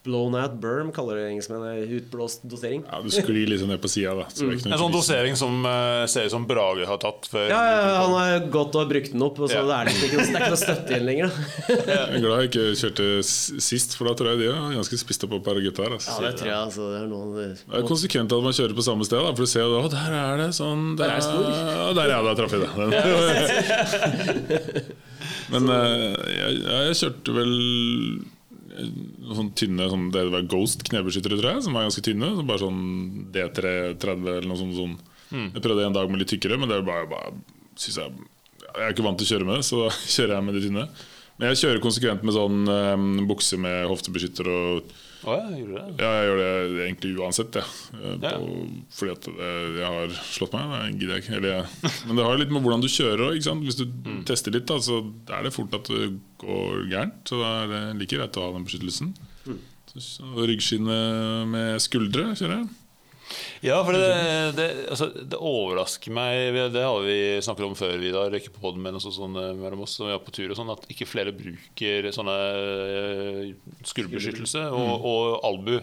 blown 0.06 0.34
out 0.38 0.54
berm, 0.62 0.92
kaller 0.94 1.18
det 1.18 1.24
engelskmennene. 1.32 1.86
Utblåst 1.98 2.44
dosering. 2.48 2.84
Ja, 2.86 3.00
du 3.02 3.10
sklir 3.12 3.48
liksom 3.50 3.68
ned 3.72 3.80
på 3.82 3.90
sida, 3.90 4.14
da. 4.18 4.26
Så 4.32 4.46
det 4.46 4.60
er 4.62 4.72
En 4.72 4.80
sånn 4.80 4.94
dosering 4.94 5.36
som 5.38 5.64
uh, 5.66 6.04
ser 6.10 6.28
ut 6.28 6.34
som 6.34 6.46
Brage 6.48 6.86
har 6.88 7.00
tatt 7.02 7.28
før. 7.30 7.48
Ja, 7.50 7.58
ja, 7.66 7.80
han 8.02 8.14
har 8.16 8.46
gått 8.52 8.78
og 8.78 8.88
brukt 8.90 9.12
den 9.14 9.24
opp, 9.26 9.40
og 9.42 9.50
så 9.50 9.58
Ja. 9.58 9.64
det 9.68 9.74
er 9.78 9.90
liksom 9.90 10.04
ikke, 10.08 10.18
det 10.18 10.28
er 10.28 10.32
ikke 10.38 10.54
noe 10.54 10.62
støtte 10.62 10.94
igjen 10.94 11.06
lenger. 11.08 11.26
Da. 11.28 11.34
Jeg 11.88 11.98
er 11.98 12.22
glad 12.24 12.36
jeg 12.38 12.48
ikke 12.50 12.66
kjørte 12.82 13.06
sist, 13.68 13.96
for 13.98 14.08
da 14.08 14.14
tror 14.18 14.28
jeg 14.32 14.38
de 14.42 14.46
er 14.52 14.76
ganske 14.78 15.00
spist 15.00 15.24
opp 15.26 15.34
av 15.36 15.42
par 15.46 15.58
her. 15.58 15.92
Altså. 15.98 16.14
Ja, 16.14 16.18
det 16.24 16.32
tror 16.40 16.50
jeg 16.50 16.58
altså, 16.58 16.82
det 16.92 16.98
er 17.00 17.10
noen, 17.10 17.28
Det 17.34 17.78
er 17.80 17.86
konsekvent 17.88 18.34
at 18.38 18.46
man 18.48 18.56
kjører 18.58 18.74
på 18.78 18.86
samme 18.86 19.04
sted, 19.08 19.18
da, 19.18 19.34
for 19.34 19.42
du 19.44 19.50
ser 19.50 19.66
jo 19.66 19.82
at 19.82 19.92
der 19.94 20.16
er 20.22 20.34
det 20.42 20.48
sånn 20.56 20.82
Der, 20.98 21.06
Der 21.08 21.14
er 21.18 21.22
spor. 21.26 21.42
Ja, 21.48 21.92
der 21.98 22.06
ja, 22.14 22.18
der 22.24 22.34
traff 22.38 22.52
jeg 22.54 22.60
det. 22.64 22.68
Men 25.52 25.68
uh, 25.68 26.16
jeg, 26.28 26.58
jeg 26.64 26.98
kjørte 27.02 27.30
vel 27.36 27.52
eh, 28.78 28.88
sånne 29.34 29.54
tynne 29.58 29.90
sånn, 29.90 30.08
Det 30.14 30.24
var 30.32 30.48
Ghost 30.50 30.86
knebeskyttere, 30.88 31.38
tror 31.40 31.52
jeg, 31.54 31.66
som 31.66 31.76
var 31.76 31.88
ganske 31.88 32.04
tynne. 32.06 32.32
Så 32.38 32.46
bare 32.48 32.64
sånn 32.64 32.82
D330 33.34 34.32
eller 34.38 34.48
noe 34.48 34.60
sånt. 34.60 34.78
Sånn. 34.78 34.98
Jeg 35.28 35.62
prøvde 35.64 35.84
en 35.84 35.96
dag 35.96 36.10
med 36.10 36.22
litt 36.22 36.32
tykkere, 36.32 36.56
men 36.60 36.70
det 36.70 36.78
er 36.78 36.86
bare, 36.86 37.08
bare 37.10 37.34
synes 37.78 38.00
jeg, 38.00 38.28
jeg 38.64 38.84
er 38.86 38.94
ikke 38.94 39.04
vant 39.04 39.20
til 39.20 39.28
å 39.28 39.32
kjøre 39.34 39.48
med 39.48 39.58
det, 39.58 39.66
så 39.68 39.82
da 39.84 39.90
kjører 40.16 40.36
jeg 40.38 40.46
med 40.46 40.56
de 40.56 40.64
tynne. 40.64 40.86
Men 41.38 41.52
jeg 41.52 41.60
kjører 41.62 41.84
konsekvent 41.84 42.24
med 42.26 42.34
sånn 42.34 42.64
um, 42.66 43.10
bukse 43.30 43.58
med 43.60 43.86
hoftebeskytter 43.90 44.48
og 44.50 44.96
Å 45.26 45.34
ja, 45.34 45.46
gjorde 45.58 45.72
du 45.72 45.78
det? 45.78 46.04
ja, 46.04 46.10
jeg 46.14 46.26
gjør 46.28 46.38
det 46.38 46.82
egentlig 46.86 47.10
uansett, 47.18 47.56
jeg. 47.58 47.64
Eh, 47.98 48.16
Ja. 48.22 48.30
på- 48.38 48.84
Fordi 48.98 49.10
at 49.16 49.28
eh, 49.28 49.66
jeg 49.78 49.86
har 49.86 50.08
slått 50.22 50.52
meg. 50.52 50.68
Det 50.70 51.00
gidder 51.00 51.14
jeg 51.16 51.24
ikke. 51.24 51.36
Eller, 51.38 51.66
men 52.06 52.16
det 52.16 52.24
har 52.24 52.38
litt 52.38 52.50
med 52.54 52.62
hvordan 52.62 52.80
du 52.80 52.88
kjører 52.88 53.24
òg. 53.26 53.62
Hvis 53.64 53.76
du 53.80 53.84
Mm. 53.86 54.24
tester 54.24 54.52
litt, 54.54 54.66
da, 54.66 54.76
så 54.78 55.00
er 55.28 55.42
det 55.42 55.52
fort 55.52 55.74
at 55.74 55.84
det 55.90 56.20
går 56.38 56.86
gærent. 56.88 57.24
Så 57.26 57.40
da 57.42 57.64
er 57.64 57.66
det 57.68 57.98
like 58.00 58.16
greit 58.16 58.36
å 58.38 58.46
ha 58.46 58.52
den 58.52 58.64
beskyttelsen. 58.64 59.14
Mm. 59.46 59.58
Så, 59.88 59.98
så 60.20 60.46
Ryggskinne 60.46 61.46
med 61.48 61.80
skuldre 61.80 62.34
kjører 62.36 62.58
jeg. 62.62 62.68
Ja, 63.64 63.78
for 63.84 63.96
det, 63.96 64.08
det, 64.56 64.66
altså, 64.92 65.08
det 65.12 65.38
overrasker 65.38 66.14
meg 66.14 66.56
Det 66.72 66.82
har 66.84 67.04
vi 67.04 67.18
snakket 67.44 67.66
om 67.66 67.76
før, 67.78 67.96
Vidar, 68.00 68.34
ikke 68.38 68.54
på 68.54 68.62
poden, 68.62 68.82
men 68.84 68.98
også 68.98 69.12
sånn 69.14 69.36
eh, 69.40 69.54
mellom 69.58 69.84
oss 69.84 69.96
som 69.98 70.08
vi 70.08 70.14
er 70.14 70.22
på 70.22 70.34
tur 70.34 70.52
og 70.52 70.58
sånn, 70.58 70.72
at 70.74 70.86
ikke 70.92 71.08
flere 71.08 71.34
bruker 71.36 72.10
sånne 72.14 72.36
eh, 72.36 73.40
skulderbeskyttelse 73.88 74.68
og, 74.74 75.08
og 75.08 75.48
albu. 75.48 75.78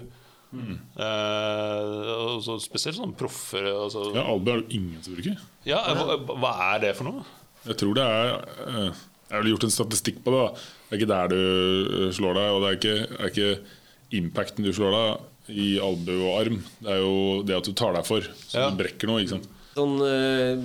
Mm. 0.55 0.75
Uh, 0.95 2.37
så 2.39 2.53
spesielt 2.63 2.95
sånn 2.95 3.15
proffer 3.17 3.65
altså, 3.65 4.05
Ja, 4.15 4.21
Albu 4.29 4.53
er 4.53 4.61
det 4.61 4.77
ingen 4.77 5.01
som 5.03 5.17
bruker. 5.17 5.41
ja, 5.67 5.81
hva, 5.97 6.15
hva 6.31 6.51
er 6.69 6.83
det 6.85 6.91
for 6.95 7.09
noe? 7.09 7.25
Jeg 7.65 7.75
tror 7.81 7.97
det 7.97 8.05
er 8.05 8.29
Jeg 8.29 9.33
har 9.33 9.49
gjort 9.49 9.65
en 9.67 9.73
statistikk 9.73 10.21
på 10.23 10.31
det. 10.31 10.43
da 10.45 10.53
Det 10.55 10.93
er 10.93 11.01
ikke 11.01 11.11
der 11.11 11.33
du 11.33 12.13
slår 12.15 12.37
deg, 12.37 12.53
og 12.53 12.61
det 12.61 12.69
er 12.69 12.77
ikke, 12.79 12.95
er 13.17 13.33
ikke 13.33 14.19
impacten 14.21 14.69
du 14.69 14.71
slår 14.77 14.95
deg 14.95 15.25
i 15.49 15.75
albue 15.79 16.23
og 16.25 16.39
arm. 16.41 16.57
Det 16.81 16.89
er 16.95 17.01
jo 17.03 17.43
det 17.45 17.55
at 17.59 17.67
du 17.69 17.73
tar 17.77 17.93
deg 17.93 18.05
for, 18.07 18.21
så 18.21 18.63
Ja. 18.63 18.69
du 18.71 18.77
brekker 18.81 19.07
noe. 19.11 19.21
ikke 19.21 19.35
sant? 19.35 19.47
Sånn, 19.75 19.95
eh, 20.07 20.61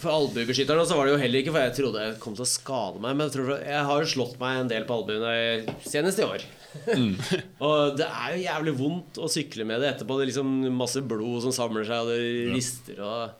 for 0.00 0.10
albuebeskytteren 0.16 0.86
så 0.88 0.96
var 0.96 1.06
det 1.06 1.12
jo 1.14 1.20
heller 1.22 1.40
ikke 1.42 1.52
for 1.52 1.60
jeg 1.60 1.74
trodde 1.76 2.00
jeg 2.06 2.18
kom 2.20 2.34
til 2.34 2.44
å 2.44 2.48
skade 2.48 3.00
meg. 3.00 3.16
Men 3.16 3.28
jeg, 3.28 3.34
tror, 3.36 3.50
jeg 3.64 3.84
har 3.84 4.00
jo 4.00 4.08
slått 4.14 4.38
meg 4.40 4.60
en 4.60 4.68
del 4.68 4.84
på 4.88 4.96
albuene 4.96 5.76
senest 5.84 6.18
i 6.18 6.24
år. 6.24 6.44
og 7.66 7.96
det 7.98 8.06
er 8.06 8.34
jo 8.36 8.44
jævlig 8.44 8.74
vondt 8.78 9.18
å 9.18 9.28
sykle 9.30 9.66
med 9.66 9.80
det 9.82 9.94
etterpå. 9.94 10.16
Det 10.18 10.26
er 10.26 10.30
liksom 10.32 10.52
masse 10.76 11.02
blod 11.02 11.42
som 11.44 11.52
samler 11.52 11.84
seg, 11.88 12.04
og 12.04 12.12
det 12.12 12.54
rister. 12.54 13.00
og 13.02 13.30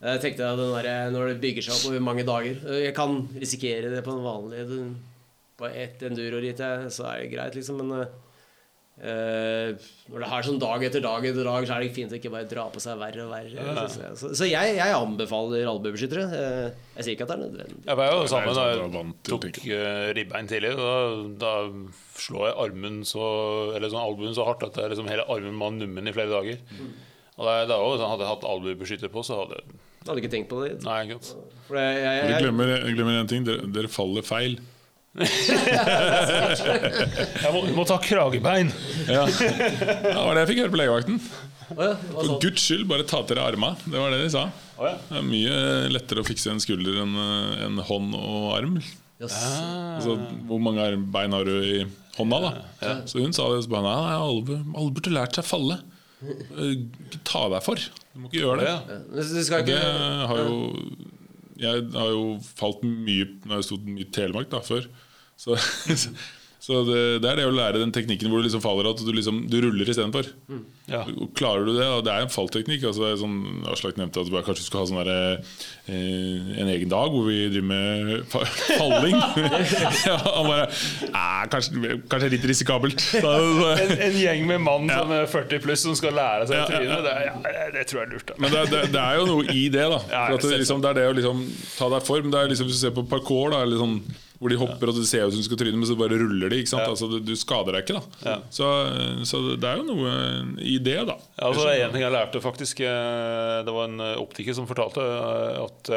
Jeg 0.00 0.20
tenkte 0.22 0.46
at 0.46 0.60
den 0.60 0.74
der, 0.76 1.10
Når 1.10 1.32
det 1.32 1.40
bygger 1.42 1.62
seg 1.66 1.74
opp 1.74 1.88
over 1.90 2.00
mange 2.06 2.22
dager 2.22 2.54
Jeg 2.78 2.94
kan 2.94 3.16
risikere 3.34 3.90
det 3.90 4.04
på 4.06 4.12
en 4.14 4.22
vanlig 4.22 4.62
På 5.58 5.66
ett 5.66 5.98
enduro-ritt, 6.06 6.62
så 6.94 7.08
er 7.10 7.24
det 7.24 7.32
greit, 7.32 7.54
liksom. 7.58 7.82
Men 7.82 8.06
eh, 9.02 9.08
eh, 9.08 9.86
Når 10.08 10.24
det 10.24 10.28
er 10.32 10.46
sånn 10.46 10.60
dag 10.62 10.84
etter 10.88 11.02
dag 11.04 11.26
etter 11.28 11.46
dag, 11.46 11.66
så 11.68 11.74
er 11.76 11.84
det 11.84 11.90
fint 11.96 12.12
å 12.12 12.18
ikke 12.18 12.32
bare 12.32 12.48
dra 12.50 12.66
på 12.72 12.82
seg 12.82 12.98
verre 13.00 13.24
og 13.26 13.32
verre. 13.32 13.54
Ja. 13.54 13.84
jeg. 13.86 14.12
Så, 14.20 14.30
så 14.38 14.48
jeg, 14.48 14.76
jeg 14.78 14.96
anbefaler 14.96 15.68
albuebeskyttere. 15.70 16.24
Uh, 16.32 16.86
Jeg 16.96 17.06
sier 17.06 17.14
ikke 17.16 17.28
at 17.28 17.32
det 17.32 17.36
er 17.36 17.42
nødvendig. 17.44 17.80
Jeg 17.86 18.00
var 18.00 18.12
jo 18.12 18.22
det 18.22 18.30
sammen 18.32 18.56
da 18.58 18.68
sånn 18.78 18.96
jeg 18.98 19.28
tok 19.28 19.60
eh, 19.64 20.06
ribbein 20.18 20.50
tidlig. 20.50 20.72
Da, 20.80 20.94
da 21.44 21.52
slår 22.18 22.48
jeg 22.48 22.56
armen 22.64 23.02
så 23.06 23.26
Eller 23.76 23.92
sånn 23.92 24.02
albuen 24.02 24.34
så 24.34 24.46
hardt 24.48 24.64
at 24.66 24.74
det 24.74 24.86
er 24.86 24.94
liksom 24.94 25.10
hele 25.10 25.28
armen 25.30 25.60
var 25.60 25.76
nummen 25.76 26.10
i 26.10 26.16
flere 26.16 26.32
dager. 26.32 26.64
Og 27.38 27.46
da, 27.46 27.60
da 27.70 27.76
også, 27.78 28.00
sånn, 28.00 28.10
Hadde 28.14 28.26
jeg 28.26 28.32
hatt 28.32 28.48
albuebeskytter 28.54 29.12
på, 29.14 29.22
så 29.26 29.44
hadde 29.44 29.60
Jeg 29.60 30.08
hadde 30.08 30.24
ikke 30.24 30.32
tenkt 30.32 30.50
på 30.50 30.64
det. 30.64 30.72
Nei, 30.82 30.98
ikke 31.06 31.20
sant. 31.22 31.54
For 31.68 31.78
jeg, 31.78 32.00
jeg, 32.02 32.24
jeg, 32.32 32.42
glemmer, 32.48 32.74
jeg 32.74 32.96
glemmer 32.96 33.20
en 33.20 33.30
ting. 33.30 33.46
Dere, 33.46 33.68
dere 33.76 33.90
faller 33.92 34.26
feil. 34.26 34.58
Jeg 37.42 37.52
må, 37.54 37.60
må 37.76 37.84
ta 37.88 37.96
kragebein. 38.02 38.70
Ja. 39.08 39.24
Det 39.28 40.14
var 40.14 40.34
det 40.36 40.42
jeg 40.44 40.50
fikk 40.52 40.60
høre 40.64 40.74
på 40.74 40.80
legevakten. 40.80 41.16
Oh 41.74 41.82
ja, 41.84 41.90
For 42.14 42.38
guds 42.40 42.62
skyld, 42.64 42.86
bare 42.88 43.04
ta 43.08 43.18
til 43.28 43.36
deg 43.36 43.44
arma. 43.44 43.74
Det 43.84 43.98
var 44.00 44.08
det 44.14 44.22
de 44.24 44.30
sa. 44.32 44.46
Oh 44.78 44.86
ja. 44.88 44.94
Det 45.10 45.18
er 45.20 45.26
mye 45.28 45.58
lettere 45.92 46.22
å 46.22 46.26
fikse 46.28 46.52
en 46.54 46.62
skulder 46.64 46.94
enn 47.04 47.14
eh, 47.20 47.64
en 47.66 47.76
hånd 47.90 48.10
og 48.16 48.46
arm. 48.56 48.74
Yes. 49.18 49.34
Altså, 49.98 50.14
hvor 50.48 50.60
mange 50.62 50.84
bein 51.12 51.34
har 51.34 51.44
du 51.48 51.54
i 51.58 51.78
hånda, 52.18 52.38
da? 52.44 52.50
Så 53.10 53.20
hun 53.22 53.34
sa 53.36 53.48
det. 53.52 53.64
Så 53.66 53.72
bare, 53.72 53.84
nei, 53.90 54.16
alle, 54.16 54.60
alle 54.78 54.94
burde 54.96 55.12
lært 55.14 55.34
seg 55.38 55.44
falle. 55.48 55.76
Eh, 56.22 56.74
Ikke 57.08 57.20
ta 57.28 57.42
deg 57.52 57.62
for. 57.66 57.78
Du 58.14 58.18
må 58.24 58.30
ikke 58.30 58.42
gjøre 58.44 58.64
det. 58.64 58.74
Skal 59.46 59.66
Det 59.68 59.82
har 60.30 60.38
jo 60.42 60.56
Jeg 61.58 61.84
har 61.94 62.08
jo 62.14 62.24
falt 62.58 62.80
mye 62.86 63.26
når 63.44 63.54
jeg 63.60 63.66
sto 63.68 63.76
i 63.98 64.06
Telemark 64.14 64.48
da, 64.54 64.60
før. 64.64 64.82
Så, 65.38 65.54
så 66.68 66.80
det, 66.84 67.02
det 67.22 67.28
er 67.30 67.38
det 67.38 67.44
å 67.48 67.52
lære 67.54 67.78
den 67.80 67.92
teknikken 67.94 68.28
hvor 68.28 68.42
du 68.42 68.48
liksom 68.48 68.60
faller 68.64 68.88
at 68.90 68.98
du, 69.00 69.10
liksom, 69.14 69.44
du 69.48 69.54
ruller 69.62 69.88
istedenfor. 69.88 70.26
Ja. 70.90 71.04
Og 71.14 71.30
Klarer 71.38 71.64
du 71.68 71.70
det, 71.76 71.86
og 71.86 72.02
det 72.04 72.10
er 72.12 72.24
en 72.26 72.32
fallteknikk 72.32 72.82
altså 72.88 73.04
det 73.04 73.10
er 73.14 73.20
sånn, 73.20 73.36
Aslak 73.70 73.96
nevnte 74.00 74.20
at 74.24 74.28
vi 74.32 74.40
kanskje 74.44 74.64
skulle 74.66 74.82
ha 74.82 74.88
sånn 74.90 74.98
der, 75.06 75.38
eh, 75.92 76.50
en 76.64 76.72
egen 76.74 76.90
dag 76.90 77.12
hvor 77.14 77.28
vi 77.28 77.38
driver 77.52 77.68
med 77.70 78.26
fa 78.32 78.42
falling. 78.80 79.16
ja, 80.08 80.16
han 80.26 80.48
bare 80.50 80.66
"Nei, 81.14 81.48
kanskje, 81.54 81.94
kanskje 82.10 82.30
litt 82.34 82.46
risikabelt. 82.50 83.00
Så, 83.06 83.22
så, 83.22 83.70
En, 83.86 83.94
en 84.10 84.18
gjeng 84.24 84.44
med 84.50 84.64
mann 84.66 84.90
Ja. 84.90 85.00
som 85.04 85.14
er 85.20 85.28
40 85.30 85.62
pluss 85.64 85.86
som 85.86 85.96
skal 86.00 86.16
lære 86.18 86.50
seg 86.50 86.58
Ja, 86.58 86.66
ja, 86.66 86.68
ja. 86.68 86.78
trynet, 86.78 87.04
det, 87.06 87.16
ja, 87.54 87.66
det 87.78 87.86
tror 87.92 88.02
jeg 88.02 88.08
er 88.10 88.14
lurt. 88.16 88.28
Da. 88.32 88.40
Men 88.42 88.56
det, 88.58 88.66
det, 88.74 88.82
det 88.98 89.04
er 89.06 89.20
jo 89.22 89.28
noe 89.30 89.46
i 89.54 89.66
det, 89.78 89.86
da. 89.94 90.02
Ja, 90.10 90.26
For 90.32 90.40
at 90.40 90.48
det, 90.50 90.62
liksom, 90.66 90.82
det 90.84 90.90
er 90.90 91.00
det 91.04 91.08
å 91.12 91.16
liksom 91.22 91.44
ta 91.78 91.92
deg 91.94 92.08
form. 92.10 92.32
Det 92.34 92.42
er 92.42 92.50
liksom, 92.56 92.68
Hvis 92.72 92.80
du 92.82 92.86
ser 92.88 92.96
på 92.98 93.06
parkour, 93.08 93.52
da, 93.54 93.62
eller 93.68 93.78
sånn, 93.84 94.00
hvor 94.38 94.52
de 94.52 94.58
hopper 94.60 94.90
og 94.90 94.94
du 94.94 95.02
ser 95.06 95.26
ut 95.26 95.34
som 95.34 95.42
du 95.42 95.46
skal 95.48 95.58
tryne, 95.58 95.78
men 95.80 95.88
så 95.88 95.96
bare 95.98 96.18
ruller 96.20 96.52
de. 96.52 96.60
Altså, 96.78 97.08
du, 97.18 97.34
skader 97.38 97.74
deg 97.74 97.84
ikke. 97.86 97.98
da 98.22 98.36
så, 98.54 98.68
så 99.26 99.40
det 99.58 99.66
er 99.66 99.80
jo 99.80 99.86
noe 99.88 100.12
i 100.62 100.76
det, 100.82 100.98
da. 101.08 101.16
Altså, 101.48 101.66
en 101.74 101.94
ting 101.94 102.04
jeg 102.04 102.14
lærte 102.14 102.42
faktisk 102.42 102.82
eh, 102.86 103.58
Det 103.66 103.74
var 103.74 103.88
en 103.88 104.04
eh, 104.04 104.18
optiker 104.22 104.54
som 104.54 104.68
fortalte 104.70 105.02
eh, 105.02 105.62
at 105.66 105.94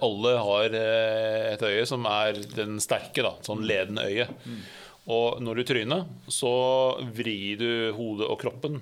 alle 0.00 0.30
har 0.40 0.72
et 0.72 1.62
øye 1.68 1.82
som 1.84 2.06
er 2.08 2.38
den 2.56 2.78
sterke, 2.80 3.20
da, 3.20 3.34
sånn 3.44 3.66
ledende 3.68 4.06
øye. 4.08 4.24
Og 5.12 5.42
når 5.44 5.60
du 5.60 5.64
tryner, 5.68 6.06
så 6.32 6.52
vrir 7.12 7.60
du 7.60 7.70
hodet 7.92 8.30
og 8.32 8.40
kroppen 8.40 8.80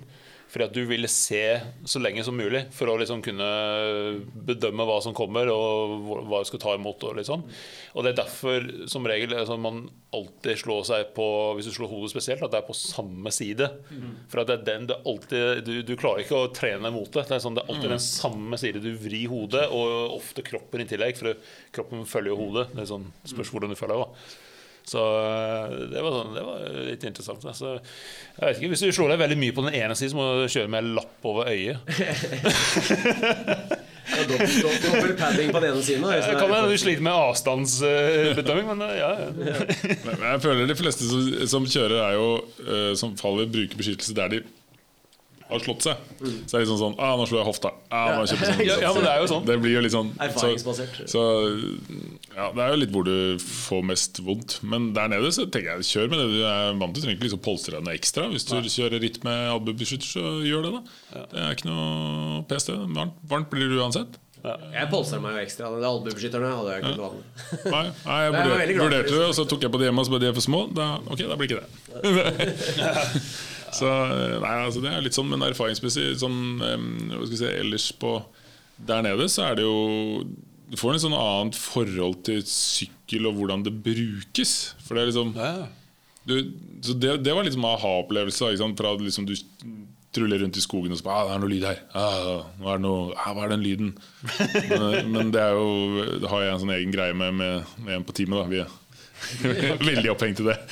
fordi 0.49 0.65
at 0.65 0.73
du 0.73 0.81
vil 0.89 1.05
se 1.11 1.41
så 1.85 1.99
lenge 2.01 2.23
som 2.25 2.33
mulig 2.37 2.63
for 2.73 2.89
å 2.89 2.95
liksom 2.97 3.19
kunne 3.21 3.45
bedømme 4.49 4.85
hva 4.89 4.95
som 5.05 5.13
kommer 5.17 5.49
og 5.53 6.07
hva- 6.25 6.39
du 6.41 6.47
skal 6.49 6.61
ta 6.63 6.73
imot. 6.73 7.03
Og, 7.05 7.19
sånn. 7.27 7.43
og 7.93 8.03
det 8.05 8.11
er 8.13 8.17
derfor 8.23 8.65
som 8.89 9.05
regel 9.05 9.35
altså, 9.37 9.59
man 9.61 9.83
alltid 10.15 10.57
slår 10.57 10.83
seg 10.89 11.11
på 11.13 11.27
Hvis 11.55 11.69
du 11.69 11.73
slår 11.75 11.91
hodet 11.91 12.09
spesielt, 12.15 12.41
at 12.41 12.49
det 12.55 12.63
er 12.63 12.67
på 12.67 12.73
samme 12.77 13.29
side. 13.35 13.69
For 14.31 14.41
at 14.41 14.49
det 14.49 14.57
er 14.59 14.65
den 14.71 14.87
det 14.89 14.97
er 14.97 15.05
alltid, 15.13 15.63
du, 15.67 15.73
du 15.85 15.95
klarer 15.99 16.23
ikke 16.25 16.41
å 16.41 16.49
trene 16.55 16.89
mot 16.93 17.11
det. 17.13 17.27
Det 17.29 17.37
er, 17.37 17.43
sånn, 17.45 17.53
det 17.59 17.63
er 17.67 17.73
alltid 17.75 17.93
den 17.93 18.05
samme 18.09 18.57
side. 18.57 18.81
Du 18.81 18.89
vrir 18.97 19.29
hodet, 19.29 19.67
og 19.69 20.15
ofte 20.17 20.41
kroppen 20.45 20.81
i 20.81 20.89
tillegg. 20.89 21.17
For 21.19 21.37
kroppen 21.75 22.05
følger 22.09 22.33
jo 22.33 22.39
hodet. 22.41 22.69
Det 22.73 22.85
er 22.87 22.89
sånn, 22.95 23.05
spørs 23.29 23.53
hvordan 23.53 23.69
du 23.75 23.77
føler 23.77 24.01
det. 24.01 24.09
Så 24.89 25.01
øh, 25.01 25.73
det 25.91 26.01
var, 26.01 26.11
sånn, 26.15 26.31
det 26.33 26.43
var 26.47 26.57
litt 26.87 27.03
interessant. 27.05 27.43
Altså, 27.45 27.67
jeg 27.77 28.41
vet 28.41 28.57
ikke, 28.57 28.71
Hvis 28.73 28.83
du 28.85 28.89
slår 28.95 29.09
deg 29.13 29.19
veldig 29.21 29.37
mye 29.43 29.53
på 29.57 29.65
den 29.67 29.75
ene 29.77 29.93
siden, 29.97 30.11
så 30.15 30.17
må 30.17 30.23
du 30.41 30.45
kjøre 30.49 30.71
med 30.73 30.81
lapp 30.97 31.19
over 31.29 31.43
øyet. 31.53 31.77
Ja, 34.09 34.23
dobbel, 34.25 34.49
dobbel, 34.63 34.79
dobbel 34.81 35.11
padding 35.19 35.51
på 35.53 35.59
den 35.61 35.69
ene 35.69 35.81
siden. 35.85 36.01
Det 36.09 36.33
kan 36.33 36.49
hende 36.49 36.71
du 36.71 36.77
sliter 36.81 37.03
med 37.05 37.13
avstandsbedømming, 37.13 38.65
men 38.71 38.79
øh, 38.81 38.93
ja. 38.97 39.09
ja. 39.51 39.57
Men 40.07 40.23
jeg 40.31 40.39
føler 40.41 40.65
de 40.71 40.77
fleste 40.79 41.03
som, 41.05 41.27
som 41.51 41.67
kjører, 41.69 41.99
er 42.07 42.13
jo 42.17 42.29
eh, 42.65 42.95
som 42.97 43.13
faller, 43.19 43.45
bruker 43.53 43.77
beskyttelse 43.77 44.15
der 44.17 44.27
de 44.33 44.39
har 45.49 45.63
slått 45.63 45.85
seg. 45.85 46.03
Så 46.19 46.51
det 46.51 46.57
er 46.59 46.63
litt 46.63 46.69
sånn 46.69 46.81
sånn 46.83 46.95
ah, 47.01 47.15
'Nå 47.17 47.25
slo 47.29 47.39
jeg 47.39 47.47
hofta'. 47.47 47.71
Ah, 47.89 48.11
nå 48.13 48.25
jeg 48.27 48.37
sånn. 48.37 48.61
Ja, 48.67 48.75
ja, 48.83 48.91
men 48.93 49.05
det 49.05 49.11
er 49.11 49.23
jo 49.23 49.29
sånn. 49.31 49.45
Det 49.47 49.57
blir 49.63 49.73
jo 49.73 49.81
litt 49.85 49.95
sånn 49.95 50.11
Erfaringsbasert. 50.21 51.01
så 51.09 51.23
ja, 52.35 52.51
Det 52.53 52.61
er 52.63 52.69
jo 52.73 52.79
litt 52.83 52.93
hvor 52.93 53.07
du 53.07 53.17
får 53.41 53.83
mest 53.89 54.21
vondt. 54.25 54.59
Men 54.61 54.91
der 54.93 55.09
nede 55.11 55.33
så 55.33 55.47
tenker 55.49 55.79
jeg 55.79 55.89
kjør 55.89 56.13
med 56.13 56.21
det 56.21 56.29
du 56.35 56.39
er 56.45 56.77
vant 56.77 56.93
til. 56.93 57.01
Du 57.01 57.05
trenger 57.07 57.17
ikke 57.17 57.29
liksom 57.29 57.43
polstre 57.49 57.77
deg 57.77 57.85
noe 57.87 57.97
ekstra. 57.97 58.29
Hvis 58.29 58.45
du 58.45 58.55
kjører 58.61 59.01
ritt 59.01 59.21
med 59.25 59.51
albuebeskytter, 59.57 60.13
så 60.13 60.25
gjør 60.45 60.67
det, 60.67 60.73
da. 60.77 61.27
Det 61.33 61.45
er 61.45 61.57
ikke 61.57 61.69
noe 61.71 62.41
pes, 62.49 62.69
det. 62.69 62.79
Varmt, 62.95 63.21
varmt 63.29 63.53
blir 63.53 63.71
det 63.71 63.81
uansett. 63.81 64.19
Jeg 64.39 64.87
polstrer 64.87 65.19
meg 65.19 65.35
jo 65.35 65.43
ekstra. 65.43 65.69
De 65.75 65.87
albuebeskytterne 65.89 66.53
hadde 66.53 66.75
jeg 66.75 66.83
ikke 66.83 66.95
noe 66.95 67.09
vanlig. 67.09 67.25
Nei, 67.73 67.85
nei 68.05 68.19
jeg 68.23 68.33
vurderte, 68.37 68.67
glad 68.69 68.83
vurderte 68.85 69.09
det. 69.09 69.17
det, 69.17 69.27
og 69.27 69.35
så 69.35 69.47
tok 69.51 69.65
jeg 69.65 69.73
på 69.73 69.81
det 69.81 69.89
hjemme, 69.89 69.99
og 69.99 70.07
så 70.07 70.13
ble 70.13 70.21
de 70.23 70.33
for 70.37 70.45
små. 70.45 70.61
Da, 70.77 70.91
ok, 71.09 71.25
da 71.27 71.39
blir 71.39 71.49
ikke 71.49 71.63
det. 71.65 71.67
så 73.75 73.89
nei, 74.41 74.53
altså 74.65 74.81
det 74.83 74.91
er 74.93 75.03
litt 75.05 75.17
sånn, 75.17 75.29
men 75.31 75.43
erfaringsmessig 75.47 76.11
sånn, 76.21 76.37
hva 76.59 77.23
skal 77.25 77.35
jeg 77.35 77.41
si, 77.41 77.49
ellers 77.63 77.87
på 78.01 78.13
der 78.87 79.03
nede, 79.03 79.27
så 79.31 79.49
er 79.49 79.59
det 79.59 79.65
jo 79.67 80.23
Du 80.69 80.77
får 80.77 80.93
en 80.93 81.01
sånn 81.07 81.17
annet 81.17 81.57
forhold 81.57 82.19
til 82.27 82.43
sykkel 82.45 83.25
og 83.25 83.39
hvordan 83.39 83.63
det 83.65 83.71
brukes. 83.83 84.75
For 84.85 84.93
det 84.95 85.01
er 85.01 85.07
liksom 85.09 85.31
Ja. 85.35 85.67
du, 86.29 86.35
så 86.85 86.93
det, 86.93 87.23
det 87.25 87.33
var 87.33 87.43
liksom 87.47 87.65
aha-opplevelse. 87.65 88.51
Fra 88.77 88.93
liksom 89.01 89.25
du 89.25 89.33
truller 90.13 90.39
rundt 90.41 90.57
i 90.57 90.61
skogen 90.61 90.91
og 90.93 90.97
så 90.97 91.05
bare 91.05 91.21
ah, 91.21 91.25
'Det 91.25 91.33
er 91.35 91.41
noe 91.41 91.49
lyd 91.49 91.65
her. 91.65 91.79
Ah, 91.93 92.43
nå 92.59 92.69
er 92.69 92.79
noe, 92.81 93.13
ah, 93.17 93.33
hva 93.33 93.45
er 93.45 93.49
den 93.55 93.65
lyden?' 93.65 93.97
men, 94.69 95.11
men 95.11 95.31
det 95.33 95.41
er 95.41 95.53
jo 95.57 96.05
Det 96.21 96.29
har 96.29 96.41
jeg 96.43 96.53
en 96.53 96.61
sånn 96.63 96.75
egen 96.77 96.93
greie 96.93 97.13
med, 97.13 97.33
med, 97.33 97.65
med 97.81 97.95
en 97.95 98.05
på 98.05 98.13
teamet. 98.13 98.37
da 98.37 98.45
Vi 98.49 98.63
veldig 99.89 100.11
opphengt 100.13 100.39
i 100.43 100.47
det. 100.49 100.57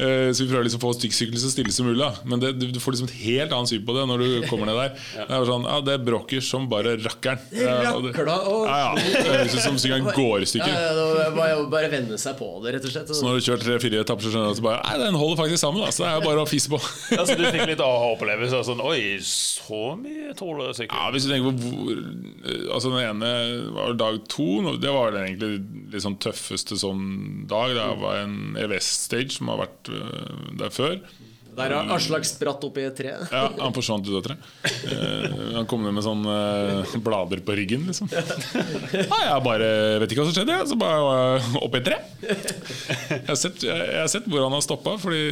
Eh, 0.00 0.30
så 0.32 0.44
vi 0.44 0.48
prøver 0.50 0.64
liksom 0.66 0.80
å 0.80 0.84
få 0.86 0.90
stykksykkelen 0.96 1.40
så 1.40 1.50
stille 1.52 1.72
som 1.74 1.86
mulig. 1.88 2.06
Men 2.28 2.40
det, 2.42 2.50
du, 2.60 2.66
du 2.72 2.78
får 2.82 2.94
liksom 2.94 3.08
et 3.10 3.16
helt 3.24 3.52
annet 3.56 3.70
syn 3.72 3.82
på 3.86 3.94
det 3.96 4.04
når 4.08 4.22
du 4.22 4.28
kommer 4.48 4.68
ned 4.68 4.76
der. 4.78 4.92
Det 5.28 5.36
er 5.36 5.46
sånn, 5.48 5.64
ja, 5.68 5.78
det 5.84 5.96
bråker 6.06 6.44
som 6.44 6.66
bare 6.70 6.94
rakkeren. 7.00 7.40
Ja, 7.56 7.92
og 7.96 8.06
det- 8.06 8.14
Ja, 8.20 8.36
ja. 8.80 8.90
Det 9.00 9.24
høres 9.26 9.56
ut 9.56 9.64
som 9.64 9.78
sykkelen 9.80 10.08
går 10.16 10.44
i 10.44 10.46
Ja, 10.46 10.50
stykker. 10.52 10.76
ja, 10.76 11.26
må 11.36 11.46
jeg 11.48 11.66
bare 11.72 11.90
venne 11.92 12.18
seg 12.20 12.38
på 12.40 12.48
det, 12.64 12.74
rett 12.76 12.86
og 12.88 12.94
slett. 12.94 13.12
Så 13.16 13.26
når 13.26 13.40
du 13.40 13.46
kjører 13.48 13.64
tre-fire 13.66 14.02
etapper, 14.04 14.26
så 14.26 14.32
skjønner 14.34 14.50
du 14.50 14.54
at 14.56 14.60
det 14.60 14.66
bare, 14.68 14.80
nei, 14.86 14.96
den 15.04 15.18
holder 15.20 15.40
faktisk 15.42 15.62
sammen. 15.64 15.84
Da. 15.84 15.92
Så 15.96 16.04
det 16.06 16.12
er 16.14 16.24
bare 16.28 16.44
å 16.44 16.48
fise 16.50 16.72
på. 16.72 16.80
Altså, 17.20 17.36
du 17.36 17.44
fikk 17.52 17.66
litt 17.68 17.82
aha-opplevelse. 17.84 18.62
Sånn, 18.70 18.80
Oi, 18.86 19.18
så 19.26 19.80
mye 20.00 20.32
tåler 20.38 20.72
sykkel. 20.76 20.94
Ja, 20.96 21.10
Hvis 21.12 21.26
du 21.26 21.32
tenker 21.34 21.52
på 21.52 21.74
hvor 21.74 21.98
eh, 22.00 22.62
Altså 22.72 22.92
Den 22.94 23.02
ene 23.04 23.30
var 23.76 23.96
dag 23.98 24.20
to. 24.32 24.46
Det 24.80 24.92
var 24.94 25.16
egentlig 25.20 25.58
litt 25.92 26.04
sånn 26.04 26.16
tøffeste 26.22 26.78
sånn 26.80 27.02
dag. 27.50 27.74
Det 27.76 27.88
var 28.02 28.22
en 28.24 28.56
EVS-stage 28.60 29.36
som 29.36 29.50
har 29.52 29.62
vært 29.64 29.92
øh, 29.94 30.46
der 30.60 30.72
før. 30.74 30.96
Der 31.60 31.74
har 31.76 31.92
Aslak 31.96 32.26
spratt 32.28 32.64
opp 32.66 32.78
i 32.80 32.86
et 32.88 32.96
tre. 32.96 33.14
Ja, 33.30 33.44
Han 33.60 33.74
forsvant 33.76 34.08
ut 34.08 34.16
av 34.18 34.24
treet. 34.24 34.48
Uh, 34.90 35.56
han 35.58 35.68
kom 35.70 35.84
ned 35.84 35.94
med 35.96 36.04
sånne 36.06 36.36
uh, 36.80 36.96
blader 37.04 37.42
på 37.44 37.56
ryggen, 37.58 37.86
liksom. 37.90 38.10
Ja, 38.10 39.04
jeg 39.04 39.44
bare 39.44 39.70
vet 40.02 40.12
ikke 40.12 40.24
hva 40.24 40.30
som 40.30 40.36
skjedde, 40.36 40.56
jeg. 40.56 40.70
Så 40.70 40.78
bare 40.80 41.40
uh, 41.40 41.50
opp 41.60 41.76
i 41.76 41.82
et 41.82 41.88
tre. 41.90 42.00
Jeg 42.20 43.26
har 43.28 43.38
sett, 43.40 43.62
jeg, 43.64 43.88
jeg 43.94 44.00
har 44.02 44.10
sett 44.12 44.28
hvor 44.30 44.44
han 44.46 44.56
har 44.56 44.64
stoppa, 44.64 44.96
fordi 45.00 45.22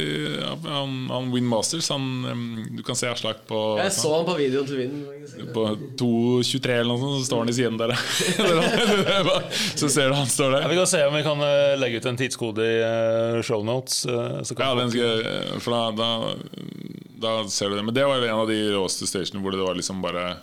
han, 0.65 0.97
han 1.11 1.31
Win 1.33 1.47
Masters 1.49 1.89
han, 1.93 2.07
um, 2.25 2.45
Du 2.77 2.83
kan 2.85 2.97
se 2.97 3.09
Aslak 3.09 3.43
på 3.49 3.59
Jeg 3.81 3.93
så 3.95 4.13
han 4.17 4.27
på 4.27 4.37
videoen 4.39 4.69
til 4.69 4.83
vinden 4.83 5.19
på 5.53 5.63
2.23 5.99 6.73
eller 6.73 6.89
noe 6.89 6.99
sånt, 6.99 7.19
så 7.21 7.27
står 7.29 7.43
han 7.43 7.51
i 7.51 7.55
siden 7.55 7.77
der. 7.79 7.93
så 9.79 9.89
ser 9.91 10.09
du 10.09 10.17
han 10.17 10.29
står 10.29 10.55
Ja, 10.55 10.61
der. 10.63 10.69
vi 10.71 10.79
kan 10.79 10.89
se 10.89 11.03
om 11.05 11.15
vi 11.15 11.23
kan 11.25 11.43
eh, 11.45 11.75
legge 11.79 12.01
ut 12.01 12.07
en 12.09 12.19
tidskode 12.19 12.65
i 12.65 12.75
show 13.45 13.59
shownotes. 13.59 14.05
eh, 14.05 14.41
så 14.43 14.55
kan 14.55 14.67
Ja, 14.67 14.75
den 14.81 14.91
skal, 14.91 15.59
for 15.59 15.75
da, 15.75 15.81
da, 15.95 16.09
da 17.19 17.33
ser 17.51 17.69
du 17.69 17.77
det. 17.77 17.85
Men 17.87 17.95
det 17.95 18.05
var 18.07 18.23
en 18.23 18.43
av 18.43 18.47
de 18.49 18.59
råeste 18.73 19.07
stationene 19.09 19.43
hvor 19.43 19.55
det 19.55 19.63
var 19.63 19.77
liksom 19.77 20.01
bare 20.03 20.37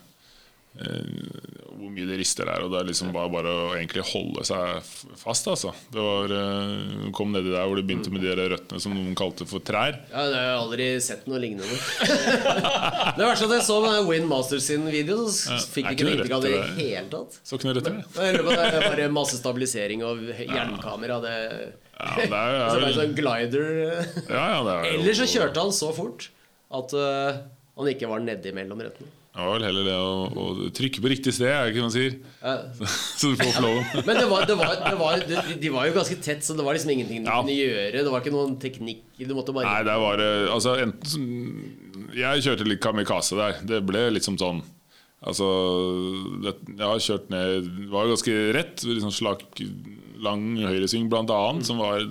hvor 0.76 1.90
mye 1.92 2.06
det 2.08 2.16
rister 2.20 2.48
der. 2.48 2.64
Og 2.64 2.72
det 2.72 2.80
er 2.80 2.88
liksom 2.90 3.12
bare, 3.14 3.30
bare 3.32 3.52
å 3.52 3.66
egentlig 3.76 4.04
holde 4.10 4.44
seg 4.48 4.90
fast, 5.20 5.48
altså. 5.52 5.72
Det 5.92 6.02
var 6.02 6.32
eh, 6.36 7.06
Kom 7.16 7.32
nedi 7.34 7.52
der 7.52 7.66
hvor 7.68 7.78
det 7.78 7.86
begynte 7.88 8.12
med 8.12 8.24
de 8.24 8.32
der 8.32 8.52
røttene 8.54 8.82
som 8.82 8.94
noen 8.96 9.16
kalte 9.18 9.46
for 9.48 9.64
trær. 9.64 9.98
Ja, 10.10 10.26
det 10.30 10.36
har 10.40 10.46
jeg 10.50 10.58
aldri 10.60 10.88
sett 11.06 11.26
noe 11.30 11.40
lignende. 11.42 11.78
det 13.16 13.24
verste 13.24 13.48
at 13.48 13.56
jeg 13.58 13.66
så 13.68 13.78
med 13.84 14.10
Win 14.10 14.28
Masters 14.30 14.68
sin 14.68 14.86
video, 14.90 15.26
så 15.32 15.58
fikk 15.62 15.90
jeg 15.90 15.98
ikke 15.98 16.06
noe 16.06 16.12
det 16.12 16.20
inntrykk 16.20 16.36
av 16.38 16.46
det 16.46 16.52
i 16.52 16.60
det 16.60 16.76
hele 16.82 17.08
tatt. 17.16 17.40
Så 17.42 17.58
ikke 17.58 17.70
noe 17.70 17.78
rett 17.78 17.90
til 17.90 17.98
det. 18.02 18.30
Det 18.36 18.84
bare 18.86 19.10
masse 19.16 19.40
stabilisering 19.40 20.04
og 20.06 20.24
hjelmkamera. 20.36 21.20
Det, 21.24 21.34
Ja, 21.96 22.10
det 22.20 22.26
er, 22.28 22.56
så 22.60 22.76
er, 22.76 22.82
vel- 22.82 22.96
sånn 22.98 23.12
glider 23.16 23.68
ja, 24.28 24.40
ja, 24.52 24.56
det 24.66 24.72
er 24.74 24.88
Eller 24.98 25.14
så 25.16 25.24
kjørte 25.32 25.62
han 25.64 25.70
så 25.72 25.88
fort 25.96 26.26
at 26.76 26.92
uh, 26.92 27.38
han 27.78 27.88
ikke 27.88 28.10
var 28.10 28.20
nedi 28.20 28.52
mellom 28.52 28.82
rettene. 28.84 29.08
Det 29.36 29.44
var 29.44 29.50
vel 29.58 29.64
heller 29.68 29.84
det 29.84 29.94
å, 30.00 30.12
å 30.32 30.68
trykke 30.72 31.02
på 31.04 31.10
riktig 31.12 31.32
sted, 31.36 31.50
er 31.52 31.66
det 31.66 31.72
ikke 31.74 31.82
det 31.82 31.84
man 31.84 31.92
sier? 31.92 32.14
Ja. 32.40 32.54
Så 33.20 33.32
du 33.34 33.40
får 33.42 33.50
flowen. 33.58 33.82
Men 34.08 34.20
det 34.22 34.28
var, 34.30 34.46
det 34.48 34.56
var, 34.56 34.70
det 34.80 34.94
var, 35.00 35.24
de, 35.28 35.56
de 35.60 35.72
var 35.74 35.90
jo 35.90 35.96
ganske 35.98 36.16
tett, 36.24 36.40
så 36.46 36.56
det 36.56 36.64
var 36.64 36.72
liksom 36.78 36.92
ingenting 36.94 37.26
du 37.26 37.28
Ja. 37.28 37.42
kunne 37.42 37.56
gjøre. 37.58 37.90
Det 38.06 38.12
var 38.14 38.24
ikke 38.24 38.32
noen 38.32 38.54
teknikk. 38.62 39.02
Du 39.20 39.34
måtte 39.36 39.52
bare 39.56 39.68
Nei, 39.68 39.82
der 39.90 40.00
var 40.00 40.16
det 40.20 40.30
Altså, 40.54 40.72
enten 40.80 41.28
Jeg 42.16 42.46
kjørte 42.46 42.66
litt 42.68 42.80
kamikaze 42.84 43.36
der. 43.36 43.60
Det 43.68 43.82
ble 43.88 44.06
liksom 44.16 44.36
sånn 44.40 44.62
Altså 45.26 45.46
det, 46.44 46.52
Jeg 46.72 46.84
har 46.84 47.00
kjørt 47.02 47.30
ned 47.32 47.68
Det 47.82 47.86
var 47.92 48.08
ganske 48.12 48.34
rett. 48.56 48.84
Liksom 48.88 49.12
slak, 49.16 49.44
lang 50.24 50.44
høyresving, 50.64 51.08
blant 51.12 51.32
annet, 51.32 51.68
som 51.68 51.80
var 51.80 52.04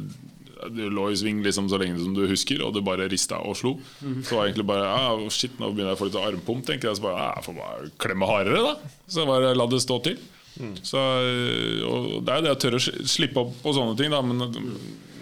du 0.76 0.84
lå 0.90 1.10
i 1.12 1.18
sving 1.20 1.42
liksom 1.46 1.68
så 1.72 1.80
lenge 1.82 2.00
som 2.02 2.14
du 2.16 2.24
husker, 2.30 2.62
og 2.66 2.74
du 2.76 2.82
bare 2.86 3.10
rista 3.12 3.38
og 3.44 3.58
slo. 3.60 3.74
Så 4.24 4.36
var 4.38 4.46
jeg 4.46 4.54
egentlig 4.56 4.68
bare 4.70 4.86
ja, 4.88 5.30
Shit, 5.34 5.58
nå 5.60 5.72
begynner 5.74 5.94
jeg 5.94 5.98
å 5.98 6.02
få 6.02 6.10
litt 6.10 6.20
armpump. 6.22 6.66
Tenker 6.68 6.90
jeg 6.92 7.00
Så 7.00 7.06
bare, 7.06 7.20
ja, 7.22 7.34
jeg 7.40 7.48
får 7.50 7.58
bare 7.60 7.92
klemme 8.06 8.30
hardere, 8.30 8.64
da. 8.72 8.94
Så 9.12 9.28
bare 9.30 9.54
la 9.58 9.68
det 9.72 9.82
stå 9.84 10.00
til. 10.08 10.22
Så, 10.88 11.02
og 11.92 12.06
Det 12.24 12.32
er 12.38 12.46
det 12.46 12.54
å 12.54 12.60
tørre 12.64 12.80
å 12.80 12.86
slippe 13.12 13.42
opp 13.44 13.58
på 13.64 13.74
sånne 13.76 13.98
ting. 14.00 14.14
Da, 14.14 14.22
men 14.24 14.40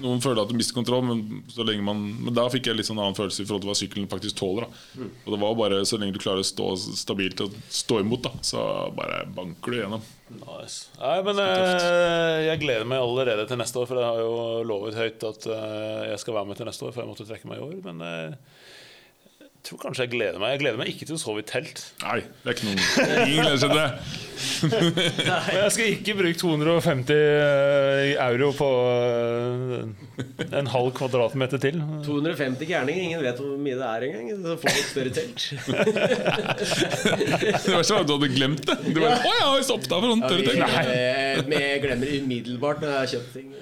Noen 0.04 0.22
føler 0.24 0.44
at 0.44 0.52
du 0.52 0.58
mister 0.58 0.76
kontroll, 0.76 1.06
men, 1.08 1.44
man, 1.86 2.02
men 2.26 2.36
da 2.36 2.46
fikk 2.52 2.68
jeg 2.68 2.78
litt 2.78 2.90
sånn 2.90 3.00
annen 3.00 3.16
følelse 3.18 3.44
i 3.44 3.48
forhold 3.48 3.64
til 3.64 3.72
hva 3.72 3.78
sykkelen 3.80 4.10
faktisk 4.12 4.38
tåler. 4.40 4.68
Da. 4.68 5.08
Og 5.24 5.30
det 5.32 5.40
var 5.46 5.56
bare 5.60 5.80
Så 5.88 6.00
lenge 6.02 6.18
du 6.18 6.22
klarer 6.24 6.44
å 6.44 6.48
stå 6.48 6.68
stabilt 7.00 7.44
og 7.46 7.56
stå 7.72 8.02
imot, 8.04 8.28
da, 8.28 8.34
så 8.44 8.66
bare 8.98 9.24
banker 9.34 9.74
du 9.74 9.80
gjennom. 9.80 10.04
Nice. 10.34 10.92
Nei, 11.00 11.18
men 11.26 11.40
eh, 11.44 12.40
jeg 12.50 12.62
gleder 12.64 12.88
meg 12.90 13.04
allerede 13.04 13.48
til 13.50 13.60
neste 13.62 13.82
år, 13.82 13.90
for 13.90 14.02
jeg 14.02 14.10
har 14.10 14.22
jo 14.24 14.64
lovet 14.68 14.98
høyt 14.98 15.28
at 15.30 15.50
eh, 15.56 16.04
jeg 16.12 16.22
skal 16.24 16.38
være 16.40 16.52
med 16.52 16.60
til 16.60 16.70
neste 16.70 16.88
år, 16.88 16.96
for 16.96 17.04
jeg 17.04 17.12
måtte 17.12 17.28
trekke 17.30 17.52
meg 17.52 17.62
i 17.62 17.68
år. 17.68 17.76
Men 17.88 18.06
eh, 18.08 18.72
tror 19.64 19.80
kanskje 19.80 20.04
jeg 20.06 20.12
gleder 20.18 20.40
meg. 20.42 20.50
Jeg 20.56 20.62
gleder 20.64 20.78
meg 20.82 20.88
ikke 20.92 21.06
til 21.08 21.16
å 21.16 21.20
sove 21.22 21.40
i 21.44 21.46
telt. 21.48 21.78
Nei, 22.04 22.20
det 22.44 22.50
er 22.52 22.56
ikke 22.58 22.68
noe 22.68 22.78
Ingen 23.24 23.44
gleder 23.46 23.60
seg 23.62 23.70
til 23.72 23.80
det. 23.80 23.90
Men 24.74 25.62
jeg 25.62 25.72
skal 25.76 25.88
ikke 25.94 26.16
bruke 26.20 26.38
250 26.42 27.14
euro 28.26 28.48
på 28.58 28.68
eh, 28.90 29.84
en 30.60 30.68
halv 30.74 30.90
kvadratmeter 30.98 31.60
til. 31.64 31.76
250 32.04 32.68
gærninger, 32.68 33.04
ingen 33.08 33.22
vet 33.24 33.38
hvor 33.40 33.56
mye 33.62 33.78
det 33.80 33.88
er 33.88 34.02
engang. 34.10 34.28
Så 34.44 34.52
får 34.60 34.68
du 34.68 34.74
et 34.82 34.92
større 34.92 35.12
telt. 35.20 35.40
Det 37.64 37.72
var 37.72 37.84
sånn 37.88 38.02
at 38.04 38.08
du 38.10 38.14
hadde 38.18 38.28
glemt 38.34 38.64
det. 38.68 38.76
Du 38.84 39.00
bare, 39.00 39.16
Å, 39.16 39.18
jeg 39.32 39.46
har 39.48 39.62
stoppet 39.68 39.90
deg 39.90 39.98
for 40.04 40.10
noen 40.12 40.24
tørre 40.28 40.44
telt. 40.48 40.64
Eh, 40.84 41.40
Vi 41.48 41.56
jeg 41.64 41.80
glemmer 41.84 42.06
det 42.10 42.16
umiddelbart 42.24 42.78
når 42.84 42.90
jeg 42.92 43.00
har 43.00 43.08
kjøpt 43.14 43.32
ting. 43.38 43.48
Det, 43.54 43.60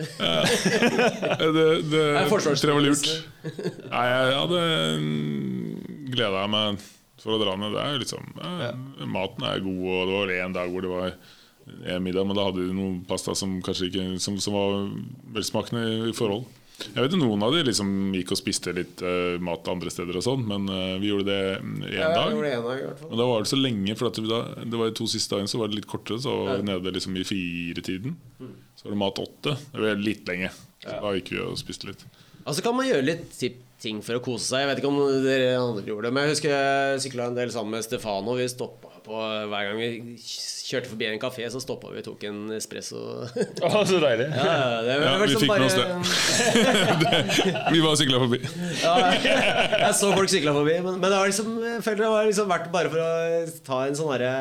det, 1.42 1.42
er 1.42 1.46
det 1.92 2.06
jeg 2.18 2.26
var 2.74 2.84
lurt. 2.88 3.08
Nei, 3.92 4.06
jeg 4.08 4.22
hadde 4.42 4.62
gleda 6.14 6.48
meg 6.52 6.82
for 7.22 7.36
å 7.36 7.42
dra 7.42 7.58
ned. 7.60 7.76
Det 7.76 7.84
er 7.84 7.94
jo 7.96 8.02
liksom 8.02 8.32
ja, 8.42 8.72
Maten 9.10 9.46
er 9.48 9.62
god, 9.66 9.84
og 9.92 10.02
det 10.10 10.18
var 10.18 10.34
en 10.40 10.58
dag 10.58 10.72
hvor 10.74 10.86
det 10.86 10.92
var 10.96 11.14
en 11.92 12.02
middag, 12.04 12.26
men 12.26 12.38
da 12.38 12.48
hadde 12.48 12.66
de 12.66 12.74
noe 12.74 12.96
pasta 13.08 13.36
som 13.38 13.60
kanskje 13.64 13.92
ikke 13.92 14.06
Som, 14.20 14.40
som 14.42 14.56
var 14.58 14.80
velsmakende 15.36 16.10
i 16.10 16.16
forhold. 16.18 16.48
Jeg 16.82 17.04
vet 17.06 17.14
Noen 17.20 17.44
av 17.46 17.54
de 17.54 17.62
liksom 17.68 17.90
gikk 18.18 18.32
og 18.34 18.40
spiste 18.40 18.72
litt 18.74 19.02
uh, 19.06 19.38
mat 19.44 19.68
andre 19.70 19.92
steder, 19.94 20.18
og 20.18 20.26
sånn 20.26 20.42
men 20.50 20.66
uh, 20.72 20.96
vi 21.02 21.12
gjorde 21.12 21.28
det 21.30 21.42
én 21.62 21.84
Ja, 21.94 22.10
dag. 22.16 22.34
det 22.34 22.54
en 22.56 22.66
dag 22.66 22.80
i 22.80 22.86
hvert 22.88 23.04
fall. 23.04 23.12
Og 23.12 23.22
da 23.22 23.28
var 23.30 23.44
det 23.46 23.52
så 23.52 23.60
lenge, 23.60 23.96
for 24.00 24.10
at 24.10 24.18
det, 24.18 24.26
da, 24.32 24.40
det 24.66 24.80
var 24.82 24.90
de 24.90 24.98
to 24.98 25.08
siste 25.12 25.36
dagene 25.36 25.52
så 25.52 25.62
var 25.62 25.70
det 25.70 25.78
litt 25.78 25.90
kortere. 25.92 26.18
Så 26.24 26.34
var 26.34 26.58
vi 26.62 26.68
nede 26.72 26.96
liksom 26.98 27.20
i 27.22 27.26
firetiden. 27.28 28.18
Så 28.74 28.88
var 28.88 28.96
det 28.96 29.02
mat 29.04 29.22
åtte. 29.22 29.56
Det 29.70 29.84
var 29.86 30.02
litt 30.02 30.32
lenge. 30.32 30.50
Så 30.82 30.98
da 31.06 31.14
gikk 31.20 31.34
vi 31.36 31.44
og 31.46 31.60
spiste 31.62 31.92
litt. 31.92 32.02
Altså 32.42 32.66
kan 32.66 32.74
man 32.74 32.90
gjøre 32.90 33.06
litt 33.06 33.28
tipp 33.38 33.62
ting 33.82 34.00
for 34.06 34.18
å 34.20 34.24
kose 34.24 34.46
seg. 34.46 34.64
Jeg 34.64 34.70
vet 34.70 34.82
ikke 34.82 34.92
om 34.92 35.00
dere 35.26 35.52
andre 35.58 35.84
gjorde 35.88 36.08
det, 36.08 36.14
men 36.16 36.28
jeg 36.28 36.36
husker 36.36 36.54
jeg 36.54 37.02
sykla 37.06 37.28
en 37.30 37.38
del 37.38 37.52
sammen 37.54 37.78
med 37.78 37.86
Stefano. 37.86 38.36
Vi 38.38 38.48
stoppa 38.52 38.92
på 39.02 39.18
Hver 39.50 39.66
gang 39.68 39.80
vi 39.80 40.14
kjørte 40.22 40.92
forbi 40.92 41.08
en 41.10 41.20
kafé, 41.22 41.48
så 41.52 41.60
stoppa 41.64 41.90
vi 41.92 42.04
og 42.04 42.06
tok 42.06 42.28
en 42.30 42.40
espresso. 42.56 43.02
Oh, 43.66 43.82
så 43.88 44.00
deilig. 44.02 44.30
Ja, 44.30 44.82
det 44.86 44.96
var 45.02 45.08
Ja, 45.08 45.18
vi 45.22 45.28
fikk 45.34 45.44
fikk 45.44 45.52
med 45.52 45.68
oss 45.68 45.78
det. 45.78 45.88
Vi 47.74 47.84
bare 47.84 48.00
sykla 48.00 48.22
forbi. 48.24 48.40
Ja, 48.84 48.96
jeg, 49.18 49.36
jeg 49.82 50.00
så 50.00 50.14
folk 50.16 50.32
sykla 50.32 50.56
forbi, 50.56 50.78
men, 50.86 51.02
men 51.02 51.08
det 51.10 51.18
var 51.18 51.30
liksom, 51.34 51.54
jeg 51.66 51.84
følte 51.86 52.06
det 52.06 52.16
var 52.16 52.30
liksom 52.30 52.50
verdt 52.54 52.74
bare 52.74 52.94
for 52.94 53.04
å 53.04 53.12
ta 53.68 53.84
en 53.88 53.98
sånn 53.98 54.14
herre 54.16 54.34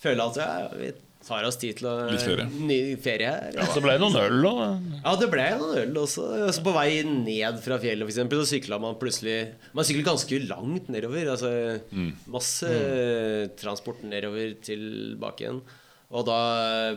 Føle 0.00 0.24
at 0.30 0.38
ja, 0.40 0.52
vi 0.80 0.94
tar 1.26 1.44
oss 1.44 1.58
tid 1.60 1.76
til 1.78 1.86
å 1.90 1.94
Litt 2.10 2.24
ferie. 2.24 2.46
Ny 2.48 2.78
ferie 3.02 3.28
her. 3.30 3.50
Ja. 3.58 3.66
Så 3.74 3.82
ble 3.84 3.96
det 3.96 4.02
noen 4.02 4.16
øl 4.20 4.46
òg. 4.48 4.62
Ja, 5.02 5.12
det 5.20 5.28
ble 5.32 5.44
noen 5.60 5.82
øl 5.82 5.98
også. 6.02 6.24
Altså, 6.46 6.64
på 6.64 6.72
vei 6.74 6.88
ned 7.06 7.60
fra 7.64 7.76
fjellet 7.82 8.06
for 8.06 8.14
eksempel, 8.14 8.40
så 8.40 8.54
sykla 8.54 8.80
man 8.82 8.96
plutselig 9.00 9.36
Man 9.76 9.86
sykler 9.86 10.08
ganske 10.08 10.40
langt 10.48 10.88
nedover. 10.92 11.28
Altså 11.34 11.52
Masse 12.30 12.72
transport 13.60 14.02
nedover 14.08 14.56
tilbake 14.64 15.44
igjen. 15.46 15.62
Og 16.10 16.24
da 16.26 16.36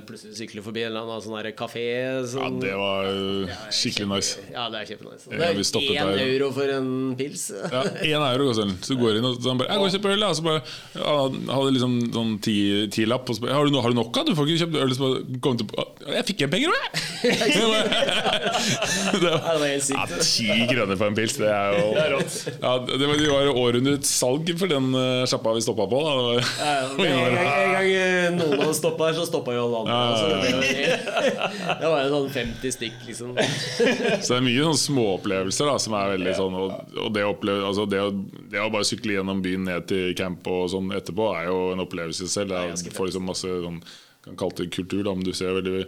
plutselig 0.08 0.34
sykler 0.40 0.64
forbi 0.66 0.82
en 0.82 0.90
eller 0.90 1.06
annen 1.06 1.22
sånn 1.22 1.50
kafé. 1.54 1.84
Ja, 1.86 2.14
Sånn, 2.26 2.56
det 2.64 2.72
var 2.74 3.06
uh, 3.14 3.52
skikkelig 3.70 4.08
nice. 4.10 4.42
Ja, 4.50 4.64
det 4.74 4.80
er 4.80 4.88
kjempenice. 4.90 5.30
Ja, 5.30 5.52
Det 5.54 5.92
er 5.94 6.00
én 6.02 6.22
euro 6.24 6.48
for 6.56 6.72
en 6.74 6.88
pils. 7.20 7.44
Ja, 7.76 7.84
Én 8.02 8.26
euro 8.26 8.48
koster 8.50 8.66
den. 8.66 8.74
Så 8.82 8.96
du 8.96 9.04
går 9.04 9.20
inn 9.20 9.28
og 9.30 9.38
så 9.38 9.52
han 9.54 9.60
bare 9.62 9.70
'Jeg 9.70 9.84
går 9.84 9.86
og 9.86 9.94
kjøper 9.94 10.16
øl', 10.16 10.24
ja. 10.26 10.30
Og 10.34 10.38
så 10.40 10.46
bare 10.48 10.62
ja, 10.98 11.14
hadde 11.54 11.74
liksom 11.78 11.94
sånn 12.16 12.32
ti- 12.42 12.88
ti-lapp. 12.90 13.30
Og 13.30 13.38
så 13.38 13.46
bare 13.46 13.54
'Har 13.54 13.70
du, 13.70 13.78
har 13.86 13.94
du 13.94 13.98
nok, 14.02 14.18
av? 14.18 14.26
Du 14.26 14.34
får 14.34 14.50
ikke 14.50 14.62
kjøpt 14.66 14.82
øl?' 14.82 14.96
Så 14.98 15.02
bare 15.06 15.40
kom 15.46 15.58
til, 15.62 15.68
'Jeg 16.10 16.26
fikk 16.32 16.38
igjen 16.42 16.54
penger, 16.56 16.68
jo, 16.74 16.76
jeg'. 16.82 16.90
det 19.22 19.30
Ja, 19.30 19.38
var, 19.46 19.68
helt 19.68 19.90
ja, 19.94 20.08
sykt. 20.10 20.26
Ti 20.26 20.68
kroner 20.74 20.98
for 20.98 21.06
en 21.12 21.16
pils, 21.22 21.38
det 21.38 21.54
er 21.54 21.78
jo 21.78 21.86
Det 21.94 22.02
er 22.02 22.12
rått. 22.18 22.36
Ja, 22.50 22.74
det 22.82 23.06
var, 23.10 23.16
det 23.22 23.30
var 23.30 23.54
århundrets 23.62 24.10
salg 24.10 24.50
for 24.58 24.68
den 24.74 24.90
uh, 24.98 25.22
sjappa 25.30 25.54
vi 25.54 25.62
stoppa 25.66 25.86
på. 25.94 26.02
Da. 26.02 26.18
Det 26.18 26.26
var, 26.26 26.42
Ja, 26.64 26.74
En 26.90 26.98
gang, 26.98 27.38
en 27.38 27.74
gang 27.78 27.90
eh, 27.94 28.30
noen 28.42 28.58
hadde 28.64 28.74
stoppa 28.78 29.03
her, 29.08 29.16
så 29.18 29.26
stoppa 29.30 29.54
jo 29.56 29.64
alle 29.66 29.82
andre. 29.84 29.98
Det, 30.44 30.54
ble 30.60 30.70
jo- 30.72 31.50
det 31.82 31.92
var 31.94 32.00
jo 32.06 32.12
sånn 32.14 32.30
50 32.38 32.76
stykk, 32.78 32.98
liksom. 33.10 33.36
Så 33.38 34.32
det 34.32 34.38
er 34.40 34.46
mye 34.48 34.66
sånn 34.70 34.80
småopplevelser 34.84 35.70
da, 35.72 35.76
som 35.82 35.98
er 36.00 36.14
veldig 36.16 36.34
sånn 36.40 36.58
Og, 36.62 36.74
og 37.06 37.12
det, 37.16 37.26
oppleve, 37.28 37.66
altså 37.68 37.86
det, 37.90 38.02
å, 38.04 38.14
det 38.54 38.64
å 38.64 38.72
bare 38.74 38.88
sykle 38.88 39.18
gjennom 39.20 39.44
byen 39.46 39.68
ned 39.70 39.88
til 39.92 40.16
camp 40.20 40.48
og 40.52 40.66
sånn 40.74 40.92
etterpå 40.98 41.30
er 41.38 41.48
jo 41.52 41.60
en 41.76 41.84
opplevelse 41.86 42.30
selv. 42.32 42.56
Er 42.58 42.74
er, 42.74 42.96
får 42.98 43.12
liksom 43.12 43.28
masse 43.30 43.54
sånn, 43.68 43.80
kan 44.24 44.40
kalle 44.40 44.62
det 44.62 44.72
kultur, 44.76 45.04
da, 45.08 45.14
men 45.18 45.26
du 45.28 45.34
ser 45.36 45.56
veldig 45.60 45.82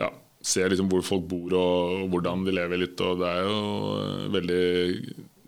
ja, 0.00 0.08
ser 0.42 0.72
liksom 0.72 0.88
hvor 0.90 1.02
folk 1.06 1.26
bor 1.30 1.52
og, 1.54 1.98
og 2.04 2.14
hvordan 2.14 2.46
de 2.46 2.54
lever 2.56 2.80
litt. 2.80 3.00
Og 3.04 3.20
det 3.20 3.28
er 3.28 3.44
jo 3.44 3.58
veldig, 4.34 4.62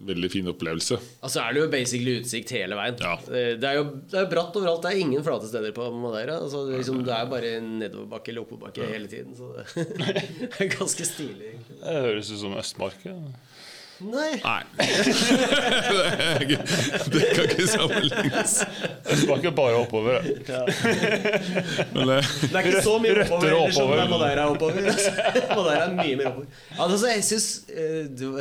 veldig 0.09 0.31
fin 0.33 0.51
opplevelse. 0.53 0.99
Altså 1.25 1.41
er 1.45 1.55
det 1.57 1.63
jo 1.65 1.71
basically 1.73 2.17
utsikt 2.21 2.53
hele 2.57 2.77
veien. 2.79 2.99
Ja. 3.01 3.15
Det 3.25 3.69
er 3.71 3.79
jo 3.81 3.85
det 4.13 4.21
er 4.21 4.29
bratt 4.31 4.57
overalt. 4.61 4.83
Det 4.85 4.93
er 4.93 5.01
ingen 5.05 5.25
flate 5.27 5.49
steder 5.51 5.75
på 5.77 5.89
Madeira. 5.95 6.39
Altså, 6.45 6.65
det, 6.69 6.83
liksom, 6.83 7.01
det 7.07 7.15
er 7.17 7.31
bare 7.33 7.55
nedoverbakke 7.65 8.33
eller 8.33 8.45
oppoverbakke 8.45 8.91
hele 8.93 9.11
tiden. 9.11 9.35
Så 9.39 9.51
det 9.55 10.51
er 10.61 10.71
ganske 10.77 11.09
stilig. 11.09 11.55
egentlig. 11.55 11.81
Det 11.81 11.99
høres 12.09 12.31
ut 12.35 12.43
som 12.45 12.57
Østmarka. 12.61 13.17
Nei. 14.03 14.40
Nei. 14.42 14.62
det, 14.76 16.59
det 17.14 17.28
kan 17.34 17.45
ikke 17.47 17.66
sammenlignes. 17.70 18.55
Det 19.07 19.18
smaker 19.20 19.55
bare 19.55 19.76
oppover. 19.78 20.26
ja. 20.49 20.62
Men 21.95 22.11
det, 22.11 22.18
Det 22.42 22.51
er 22.51 22.68
ikke 22.70 22.82
så 22.82 22.97
mye 23.03 23.14
Røtter 23.20 23.55
oppover 23.55 23.55
heller 23.55 23.76
som 23.76 23.92
det 23.92 24.01
er 24.03 24.11
Madeira 24.11 24.49
oppover. 24.51 24.80
Madeira 25.59 25.84
er 25.86 25.95
mye 25.95 26.18
mer 26.18 26.32
oppover. 26.32 26.49
Altså, 26.74 27.12
jeg 27.12 27.24
syns 27.30 27.49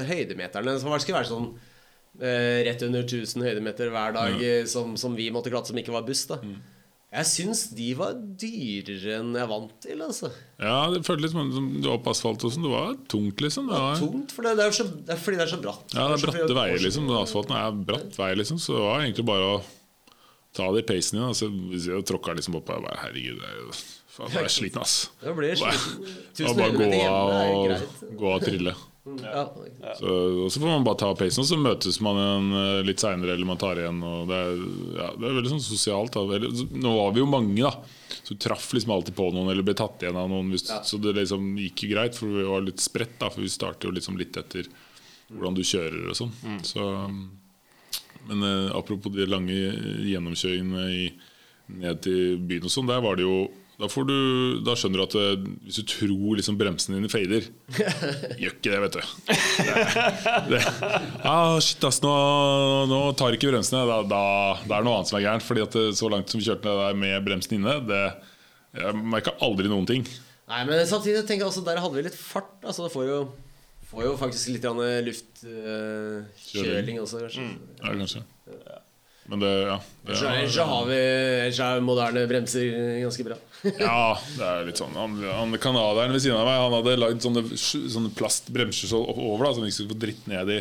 høydemeterne 0.10 0.78
som 0.82 0.98
skulle 0.98 1.20
være 1.20 1.32
sånn 1.32 1.50
uh, 1.54 2.60
rett 2.70 2.86
under 2.90 3.06
1000 3.06 3.46
høydemeter 3.46 3.94
hver 3.94 4.18
dag, 4.18 4.42
eh, 4.42 4.64
som, 4.70 4.98
som 5.00 5.18
vi 5.18 5.30
måtte 5.34 5.54
klatre, 5.54 5.70
som 5.74 5.84
ikke 5.84 5.96
var 5.96 6.08
buss, 6.08 6.26
da. 6.32 6.42
Jeg 7.14 7.30
syns 7.30 7.60
de 7.78 7.92
var 7.94 8.16
dyrere 8.42 9.20
enn 9.20 9.36
jeg 9.38 9.50
vant 9.52 9.74
til, 9.86 10.00
altså. 10.02 10.32
ja, 10.58 10.78
det 10.90 11.04
føltes 11.06 11.36
som 11.36 11.52
som 11.54 11.68
du 11.78 11.86
var 11.92 12.00
på 12.02 12.10
asfalt 12.10 12.42
og 12.48 12.54
sånn. 12.56 12.66
Det 12.66 12.72
var 12.72 12.96
tungt, 13.12 13.44
liksom. 13.46 13.68
Det 13.70 13.82
var, 13.84 14.00
Tungt, 14.02 14.34
for 14.34 14.48
det, 14.48 14.56
det, 14.58 14.66
er 14.66 14.74
så, 14.80 14.86
det 14.90 15.14
er 15.14 15.20
fordi 15.22 15.38
det 15.38 15.46
er 15.46 15.52
så 15.52 15.60
bratt. 15.62 15.94
Ja, 15.94 16.08
det 16.10 16.16
er 16.18 16.24
bratte 16.26 16.58
veier, 16.58 16.82
liksom. 16.82 17.06
Den 17.12 17.20
asfalten 17.20 17.58
er 17.60 17.76
bratt 17.92 18.18
vei, 18.18 18.32
liksom. 18.40 18.62
Så 18.64 18.74
det 18.80 18.86
var 18.88 19.04
egentlig 19.04 19.28
bare 19.30 19.52
å 19.52 19.60
ta 20.58 20.72
det 20.74 20.82
i 20.82 20.88
peisen 20.90 21.20
igjen. 21.20 21.30
Altså, 21.36 21.52
hvis 21.70 21.86
jeg 21.92 22.08
tråkka 22.10 22.34
liksom 22.40 22.58
opp 22.58 22.74
jeg 22.74 22.86
bare 22.88 23.04
Herregud, 23.04 23.44
det 23.44 23.52
er 23.52 23.84
faen, 24.16 24.34
jeg 24.34 24.48
er 24.50 24.56
sliten, 24.58 24.82
ass. 24.82 24.96
Det 25.22 25.36
blir 25.38 25.54
sliten. 25.62 26.02
Bare, 26.02 26.18
1000 26.34 26.60
bare 26.64 26.82
gå 26.82 26.90
av 27.04 27.36
og 27.44 28.18
gå 28.24 28.34
av 28.34 28.40
og 28.40 28.48
trille. 28.50 28.76
Ja. 29.04 29.42
Så, 30.00 30.12
og 30.46 30.52
så 30.54 30.62
får 30.62 30.70
man 30.70 30.86
bare 30.88 31.00
ta 31.02 31.10
peisen, 31.20 31.44
og 31.44 31.48
så 31.50 31.58
møtes 31.60 31.98
man 32.04 32.20
igjen 32.22 32.46
eh, 32.60 32.78
litt 32.88 33.02
seinere, 33.04 33.34
eller 33.36 33.50
man 33.50 33.60
tar 33.60 33.82
igjen. 33.82 33.98
Og 34.08 34.30
det, 34.30 34.38
er, 34.40 34.62
ja, 34.96 35.08
det 35.20 35.28
er 35.28 35.36
veldig 35.40 35.52
sånn 35.52 35.66
sosialt. 35.66 36.16
Da. 36.16 36.40
Nå 36.86 36.94
var 36.96 37.12
vi 37.16 37.20
jo 37.20 37.28
mange, 37.28 37.58
da. 37.60 37.74
Så 38.24 38.32
vi 38.32 38.40
traff 38.46 38.70
liksom 38.72 38.94
alltid 38.96 39.18
på 39.18 39.28
noen, 39.36 39.52
eller 39.52 39.66
ble 39.68 39.76
tatt 39.76 40.06
igjen 40.06 40.20
av 40.22 40.32
noen. 40.32 40.54
Hvis, 40.56 40.70
Ja. 40.72 40.80
Så 40.88 41.02
det 41.04 41.18
liksom 41.18 41.52
gikk 41.60 41.84
jo 41.84 41.92
greit, 41.92 42.16
for 42.16 42.32
vi 42.32 42.48
var 42.48 42.64
litt 42.64 42.80
spredt, 42.84 43.18
da. 43.20 43.28
For 43.34 43.44
vi 43.44 43.52
starter 43.52 43.90
jo 43.92 43.96
liksom 43.98 44.20
litt 44.22 44.40
etter 44.40 44.72
hvordan 45.34 45.58
du 45.58 45.64
kjører 45.68 46.08
og 46.14 46.18
sånn. 46.22 46.32
Så, 46.64 46.88
men 48.30 48.48
eh, 48.48 48.72
apropos 48.78 49.12
de 49.12 49.28
lange 49.28 49.58
gjennomkjøringene 50.08 50.88
i, 50.96 51.04
ned 51.84 52.00
til 52.06 52.40
byen 52.40 52.70
og 52.70 52.72
sånn, 52.72 52.88
der 52.88 53.04
var 53.04 53.20
det 53.20 53.28
jo 53.28 53.38
da, 53.84 53.90
får 53.92 54.06
du, 54.08 54.18
da 54.64 54.74
skjønner 54.80 55.02
du 55.02 55.04
at 55.04 55.16
eh, 55.20 55.48
hvis 55.68 55.80
du 55.82 55.88
tror 55.92 56.38
liksom 56.40 56.56
bremsene 56.56 56.96
dine 57.02 57.10
fader 57.12 57.44
Gjør 58.40 58.54
ikke 58.54 58.72
det, 58.72 58.78
vet 58.86 58.96
du. 58.96 59.02
Det, 60.54 60.62
ah, 61.28 61.58
shit, 61.60 61.84
ass, 61.84 62.00
nå, 62.06 62.14
nå 62.88 63.00
tar 63.20 63.36
ikke 63.36 63.50
bremsene. 63.52 63.82
Da, 63.90 63.98
da, 64.08 64.22
da 64.64 64.78
er 64.78 64.86
det 64.86 64.88
noe 64.88 65.02
annet 65.02 65.12
som 65.12 65.20
er 65.20 65.26
gærent. 65.26 65.44
Fordi 65.44 65.66
at 65.66 65.76
det, 65.76 65.84
så 66.00 66.08
langt 66.14 66.32
som 66.32 66.40
vi 66.40 66.48
kjørte 66.48 66.78
der 66.80 66.96
med 67.02 67.18
bremsen 67.28 67.58
inne, 67.58 67.76
det, 67.90 68.00
jeg 68.80 69.04
merka 69.04 69.36
aldri 69.44 69.68
noen 69.68 69.90
ting. 69.90 70.08
Nei, 70.54 70.62
men 70.70 70.80
samtidig 70.88 71.26
tenker 71.28 71.44
jeg 71.44 71.52
også 71.52 71.66
der 71.68 71.84
hadde 71.84 72.00
vi 72.00 72.06
litt 72.08 72.20
fart. 72.20 72.56
Altså 72.64 72.88
det 72.88 72.94
får 72.96 73.10
jo, 73.10 73.20
får 73.92 74.08
jo 74.08 74.16
faktisk 74.24 74.54
litt 74.56 74.70
luftkjøling 75.10 76.32
Kjøling. 76.40 77.04
også, 77.04 77.26
kanskje. 77.26 77.50
Ja, 77.84 77.92
kanskje. 77.92 78.24
Men 79.32 79.40
det, 79.40 79.52
ja, 79.68 79.76
det, 80.04 80.18
ja. 80.20 80.32
Ellers 80.36 80.58
har 80.72 80.88
vi 80.90 80.98
ellers 81.00 81.60
er 81.64 81.84
moderne 81.84 82.26
bremser 82.28 82.72
ganske 83.04 83.28
bra. 83.28 83.38
Ja, 83.64 84.20
det 84.36 84.44
er 84.44 84.66
litt 84.68 84.80
sånn 84.80 84.92
Han, 85.00 85.16
han 85.24 85.56
Canadieren 85.64 86.12
ved 86.12 86.26
siden 86.26 86.36
av 86.36 86.50
meg 86.50 86.60
Han 86.60 86.74
hadde 86.76 86.96
lagd 87.00 87.24
sånne, 87.24 87.46
sånne 87.56 88.12
plastbremser 88.18 88.92
så 88.92 89.00
over, 89.00 89.46
da 89.46 89.54
så 89.54 89.64
han 89.64 89.70
ikke 89.70 89.78
skulle 89.78 89.96
få 89.96 90.02
dritt 90.04 90.28
ned 90.28 90.52
i, 90.52 90.60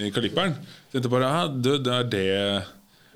i 0.00 0.08
kalipperen. 0.14 0.56
Tenkte 0.92 1.12
bare 1.12 1.48
det, 1.52 1.82
det 1.84 1.98
er 1.98 2.08
det 2.10 2.26
er 2.40 2.68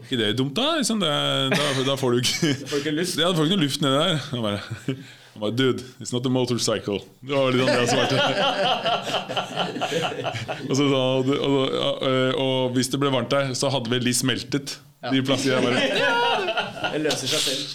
ikke 0.05 0.19
det 0.19 0.39
dumt, 0.39 0.57
da? 0.57 0.77
Liksom, 0.81 1.01
det, 1.01 1.09
da, 1.55 1.85
da 1.87 1.95
får 1.99 2.11
du 2.15 2.19
ikke 2.23 2.55
Får 2.71 2.79
ikke 2.83 2.95
luft. 2.97 3.19
Ja, 3.21 3.27
du 3.31 3.35
får 3.39 3.45
ikke 3.49 3.57
noe 3.57 3.65
luft 3.65 3.81
nedi 3.85 3.97
der. 4.01 4.15
Han 4.33 4.41
bare, 4.45 4.61
han 5.35 5.41
bare 5.45 5.55
Dude, 5.55 5.83
it's 6.03 6.13
not 6.15 6.27
a 6.27 6.29
motorcycle. 6.33 6.99
Det 7.23 7.35
var 7.35 7.53
litt 7.55 7.71
han 7.71 7.89
svarte. 7.89 8.17
og, 10.69 10.75
så, 10.77 10.85
og, 10.91 10.95
og, 11.31 11.55
og, 11.55 11.69
og 12.45 12.57
hvis 12.77 12.89
det 12.93 12.99
ble 13.03 13.11
varmt 13.15 13.33
der, 13.33 13.45
så 13.59 13.67
hadde 13.73 13.89
vel 13.93 14.05
de 14.05 14.15
smeltet. 14.17 14.69
De 15.13 15.23
plassene 15.27 15.57
jeg 15.57 15.65
bare 15.65 15.81
Det 16.95 17.01
løser 17.03 17.29
seg 17.31 17.43
selv. 17.43 17.73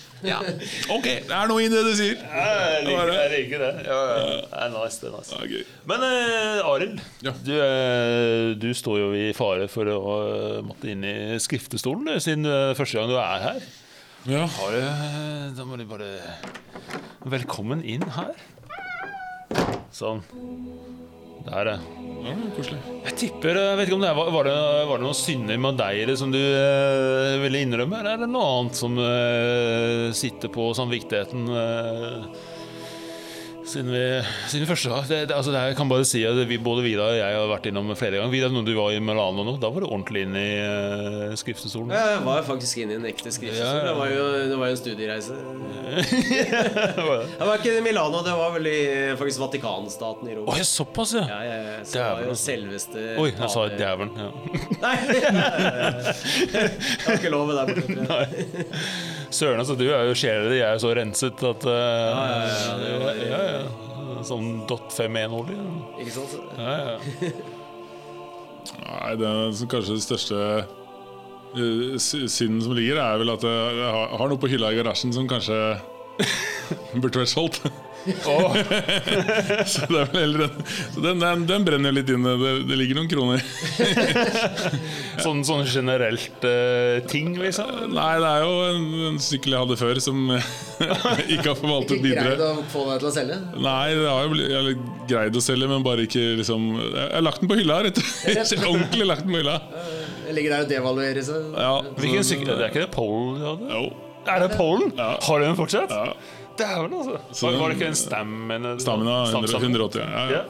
Ok, 0.91 1.05
det 1.27 1.32
er 1.36 1.49
noe 1.49 1.63
i 1.63 1.67
det 1.71 1.82
du 1.86 1.91
sier. 1.95 2.19
Jeg 2.19 2.84
liker, 2.86 3.11
jeg 3.15 3.32
liker 3.34 3.63
det. 3.63 3.69
Ja, 3.88 3.97
ja. 4.09 4.23
Det 4.43 4.61
er 4.63 4.71
nice, 4.73 4.99
det 5.01 5.09
er 5.09 5.15
nice. 5.15 5.39
Okay. 5.43 5.63
Men 5.91 6.05
uh, 6.05 6.69
Arild, 6.71 7.01
Ja. 7.25 7.34
du, 7.45 7.51
uh, 7.55 8.45
du 8.59 8.69
står 8.75 8.99
jo 9.01 9.09
i 9.15 9.30
fare 9.38 9.67
for 9.71 9.91
å 9.91 9.97
uh, 9.99 10.59
måtte 10.65 10.91
inn 10.91 11.03
i 11.07 11.15
skriftestolen 11.41 12.19
siden 12.23 12.47
uh, 12.47 12.71
første 12.80 12.99
gang 12.99 13.11
du 13.11 13.17
er 13.19 13.45
her. 13.47 13.61
Ja. 14.27 14.45
Har 14.57 14.75
du, 14.75 14.82
da 15.55 15.63
må 15.67 15.80
du 15.80 15.86
bare 15.88 16.09
Velkommen 17.32 17.84
inn 17.88 18.03
her. 18.15 18.36
Sånn. 19.95 20.21
Der, 21.45 21.65
det. 21.65 21.77
ja, 22.25 22.33
koselig. 22.55 22.79
Jeg 23.05 23.15
tipper, 23.21 23.57
jeg 23.57 23.79
vet 23.79 23.87
ikke 23.87 23.97
om 23.97 24.03
det 24.03 24.09
er, 24.11 24.17
var, 24.19 24.31
var, 24.35 24.49
det, 24.49 24.55
var 24.89 24.99
det 24.99 25.07
noen 25.07 25.17
synder 25.17 25.61
med 25.63 25.79
deg 25.79 26.13
som 26.19 26.33
du 26.33 26.39
eh, 26.39 27.39
ville 27.43 27.63
innrømme, 27.63 28.01
eller 28.01 28.17
er 28.17 28.23
det 28.23 28.29
noe 28.31 28.49
annet 28.57 28.79
som 28.79 28.99
eh, 29.01 30.09
sitter 30.17 30.51
på 30.53 30.69
samvittigheten 30.77 31.47
eh, 31.53 32.47
siden, 33.70 33.91
vi, 33.93 34.01
siden 34.49 34.63
vi 34.63 34.67
første 34.70 34.89
dag? 34.89 35.03
Det, 35.09 35.17
det, 35.30 35.36
altså, 35.36 35.51
det, 35.53 35.59
her, 35.61 35.67
jeg 35.72 35.78
kan 35.78 35.89
bare 35.91 36.05
si 36.07 36.24
at 36.26 36.39
vi, 36.49 36.57
både 36.61 36.84
Vidar 36.86 37.11
og 37.13 37.17
jeg 37.20 37.36
har 37.38 37.47
vært 37.51 37.65
innom 37.70 37.91
flere 37.97 38.15
ganger. 38.17 38.32
Vidar, 38.34 38.49
når 38.53 38.63
du 38.67 38.72
var 38.78 38.89
i 38.95 38.99
Milano 39.03 39.41
nå, 39.45 39.53
da 39.61 39.67
var 39.74 39.80
du 39.86 39.88
ordentlig 39.89 40.22
inn 40.26 40.36
i 40.39 40.47
uh, 40.63 41.36
skriftestolen. 41.39 41.89
Jeg 41.93 42.24
var 42.26 42.39
faktisk 42.47 42.74
inne 42.84 42.93
i 42.95 42.97
en 42.99 43.07
ekte 43.09 43.30
skriftestol. 43.36 43.67
Ja, 43.67 43.72
ja. 43.78 43.82
Det 43.89 43.95
var 43.99 44.07
jo, 44.13 44.24
det 44.51 44.57
var 44.63 44.67
en 44.74 44.80
studiereise. 44.80 45.34
Jeg 47.39 47.45
var 47.47 47.53
ikke 47.55 47.78
i 47.80 47.82
Milano, 47.84 48.20
det 48.26 48.34
var 48.38 48.49
vel 48.53 48.65
i 48.70 48.80
faktisk 49.20 49.39
Vatikanstaten 49.41 50.30
i 50.30 50.32
Rom. 50.38 50.47
ja, 50.57 50.63
såpass, 50.67 51.11
ja. 51.17 51.24
Ja, 51.30 51.39
ja, 51.45 51.55
ja. 51.70 51.76
Så 51.84 51.97
det 51.97 52.03
var 52.05 52.20
jo 52.26 52.30
altså. 52.34 52.45
selveste 52.45 52.97
Oi, 53.20 53.30
jeg 53.32 53.49
sa 53.53 53.61
djevelen. 53.74 54.11
Ja. 54.20 54.30
Nei! 54.86 54.97
Jeg 56.49 57.05
har 57.05 57.13
ikke 57.17 57.32
lov 57.34 57.43
med 57.49 57.55
der 57.57 57.65
borte. 57.74 58.01
Søren, 59.30 59.59
altså, 59.61 59.75
du 59.77 59.86
er 59.93 60.07
jo 60.09 60.15
sjela 60.17 60.49
di 60.49 60.57
er 60.63 60.73
jo 60.73 60.82
så 60.82 60.91
renset 60.97 61.43
at 61.45 61.65
uh, 61.69 61.75
ja, 61.75 62.23
ja, 62.49 62.73
det 62.82 62.93
var- 63.03 63.21
ja, 63.30 63.41
ja. 63.53 64.23
Sånn 64.25 64.65
dot 64.67 64.89
5-1-olje. 64.91 65.55
Ikke 66.01 66.11
sant? 66.11 66.34
Ja, 66.57 66.73
ja. 66.75 67.30
Nei, 68.89 69.13
det 69.21 69.27
er 69.30 69.53
som 69.55 69.69
kanskje 69.71 69.95
det 69.95 70.03
største 70.03 70.39
eh, 70.59 71.95
synden 72.01 72.59
som 72.65 72.73
ligger, 72.75 72.99
er 72.99 73.21
vel 73.21 73.32
at 73.32 73.45
jeg 73.47 73.86
har, 73.95 74.11
har 74.19 74.30
noe 74.34 74.41
på 74.41 74.49
hylla 74.51 74.73
i 74.73 74.77
garasjen 74.82 75.13
som 75.15 75.30
kanskje 75.30 75.55
burde 76.99 77.21
vært 77.23 77.32
solgt. 77.32 77.61
Åh, 78.08 78.56
Så, 79.68 79.86
det 79.89 80.00
er 80.00 80.08
vel 80.12 80.22
heller 80.22 80.43
den, 80.45 80.62
så 80.93 81.02
den, 81.04 81.20
den, 81.22 81.43
den 81.50 81.66
brenner 81.68 81.93
litt 81.93 82.10
inne. 82.14 82.36
Det, 82.39 82.54
det 82.70 82.78
ligger 82.80 83.00
noen 83.00 83.10
kroner. 83.12 83.43
sånn, 85.26 85.43
sånn 85.47 85.66
generelt 85.68 86.45
uh, 86.47 87.00
ting, 87.12 87.34
liksom? 87.39 87.91
Nei, 87.93 88.12
det 88.24 88.32
er 88.32 88.45
jo 88.45 88.56
en, 88.70 88.88
en 89.12 89.20
sykkel 89.24 89.56
jeg 89.56 89.66
hadde 89.66 89.80
før 89.80 90.02
som 90.04 90.26
ikke 91.36 91.47
har 91.52 91.60
forvaltet 91.60 91.97
Ikke 92.00 92.16
greid 92.16 92.43
å 92.45 92.52
få 92.72 92.86
deg 92.89 93.04
til 93.04 93.12
å 93.12 93.14
selge? 93.20 93.39
Nei, 93.60 93.86
det 94.00 94.08
har 94.08 94.26
jeg, 94.26 94.34
blitt, 94.36 94.50
jeg 94.50 94.60
har 94.60 95.08
greid 95.14 95.39
å 95.41 95.45
selge, 95.50 95.72
men 95.72 95.86
bare 95.86 96.08
ikke 96.08 96.26
liksom 96.39 96.70
Jeg 96.80 97.08
har 97.18 97.26
lagt 97.26 97.43
den 97.43 97.52
på 97.52 97.60
hylla, 97.60 97.82
rett 97.89 98.00
og 98.00 98.10
slett. 98.10 98.68
Ordentlig 98.70 99.10
lagt 99.10 99.26
den 99.28 99.36
på 99.36 99.41
hylla. 99.43 99.58
Jeg 100.30 100.38
ligger 100.38 100.56
der 100.56 100.68
og 100.68 100.70
devaluerer 100.72 101.26
seg. 101.26 101.50
Ja, 101.58 101.74
Hvilken 101.97 102.26
sykkel? 102.28 102.54
Det 102.56 102.68
er 102.68 102.72
ikke 102.72 102.86
det 102.86 102.91
Polen 102.93 103.39
du 103.39 103.47
hadde? 103.47 103.72
Jo. 103.76 103.88
Er 104.30 104.43
det 104.43 104.50
Polen? 104.60 104.91
Ja. 104.97 105.14
Har 105.26 105.41
du 105.41 105.45
den 105.47 105.58
fortsatt? 105.58 105.89
Ja. 105.89 106.38
Dæven, 106.60 106.93
altså. 106.99 107.18
Så 107.32 107.47
Var, 107.47 107.57
var 107.57 107.68
det 107.68 107.76
ikke 107.78 107.88
en 107.88 107.95
Stamina? 107.95 108.78
Stamina 108.80 109.24
100, 109.24 109.57
180. 109.57 110.03
Ja, 110.03 110.24
ja. 110.26 110.32
Ja. 110.32 110.41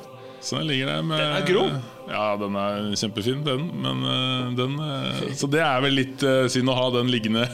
Så 0.41 0.57
den 0.57 0.67
ligger 0.67 0.85
der 0.85 1.01
med 1.01 1.17
Den 1.17 1.31
er 1.35 1.45
grov. 1.53 1.69
Ja, 2.09 2.33
den 2.41 2.55
er 2.57 2.87
kjempefin, 2.97 3.43
den. 3.45 3.67
Men 3.83 4.03
øh, 4.03 4.45
den 4.57 4.75
øh, 4.81 5.33
Så 5.37 5.47
det 5.51 5.61
er 5.61 5.81
vel 5.83 5.93
litt 5.99 6.23
øh, 6.25 6.47
synd 6.49 6.71
å 6.73 6.75
ha 6.77 6.87
den 6.97 7.11
liggende 7.13 7.45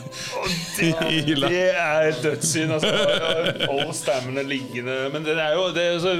i 1.11 1.19
hylla. 1.27 1.49
Det 1.51 1.65
er 1.75 2.11
dødssynd, 2.23 2.71
altså. 2.77 2.91
All 3.69 3.91
stemmene 3.95 4.43
liggende 4.47 4.95
Men 5.13 5.23
det 5.27 5.35
er 5.39 5.53
jo 5.55 5.67
det, 5.75 5.83
er 5.95 5.99
så, 6.03 6.13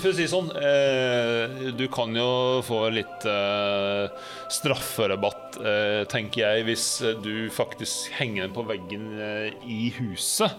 For 0.00 0.12
å 0.12 0.16
si 0.16 0.26
sånn 0.30 0.50
eh, 0.58 1.70
Du 1.78 1.84
kan 1.92 2.12
jo 2.16 2.28
få 2.66 2.82
litt 2.92 3.26
eh, 3.28 4.08
strafferabatt, 4.52 5.56
eh, 5.64 6.02
tenker 6.12 6.42
jeg, 6.42 6.64
hvis 6.68 6.84
du 7.24 7.48
faktisk 7.52 8.12
henger 8.18 8.46
den 8.46 8.52
på 8.56 8.64
veggen 8.68 9.06
eh, 9.16 9.54
i 9.64 9.86
huset. 9.96 10.52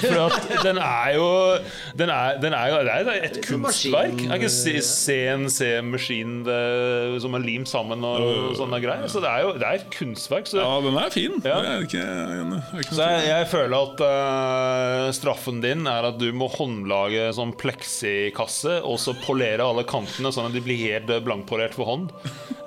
For 0.00 0.16
at 0.28 0.48
den 0.64 0.80
er 0.80 1.12
jo 1.18 1.28
Den 1.98 2.12
er, 2.14 2.38
den 2.40 2.56
er 2.56 2.72
jo 2.72 2.78
Det 2.88 2.94
er 2.96 3.26
et 3.28 3.40
kunstverk. 3.44 4.16
Jeg 4.24 4.30
kan 4.32 4.46
kunstverk. 4.46 4.88
se 4.88 5.18
en 5.34 5.48
CNC-maskin 5.52 6.38
som 7.22 7.36
er 7.36 7.44
limt 7.44 7.70
sammen 7.70 8.04
og 8.06 8.54
sånne 8.58 8.80
greier. 8.82 9.08
Så 9.10 9.22
det 9.24 9.30
er 9.30 9.44
jo 9.46 9.54
det 9.58 9.66
er 9.68 9.80
et 9.80 9.88
kunstverk. 9.94 10.48
Så 10.50 10.60
Ja, 10.60 10.78
den 10.84 10.98
er 11.00 11.14
fin. 11.14 11.38
Ja. 11.42 11.58
Det 11.64 11.72
er 11.72 11.86
ikke, 11.86 12.04
det 12.04 12.38
er 12.38 12.82
ikke 12.84 12.98
så 12.98 13.08
jeg, 13.08 13.26
jeg 13.28 13.48
føler 13.52 13.76
at 13.78 14.04
uh, 14.04 15.08
straffen 15.16 15.62
din 15.64 15.88
er 15.90 16.10
at 16.10 16.20
du 16.20 16.28
må 16.36 16.50
håndlage 16.52 17.28
sånn 17.36 17.54
pleksikasse 17.58 18.78
og 18.86 18.98
så 19.02 19.14
polere 19.24 19.66
alle 19.66 19.86
kantene 19.88 20.32
sånn 20.34 20.50
at 20.50 20.56
de 20.56 20.62
blir 20.64 20.80
helt 20.80 21.10
eh, 21.12 21.22
blankpolert 21.24 21.76
for 21.76 21.88
hånd. 21.88 22.12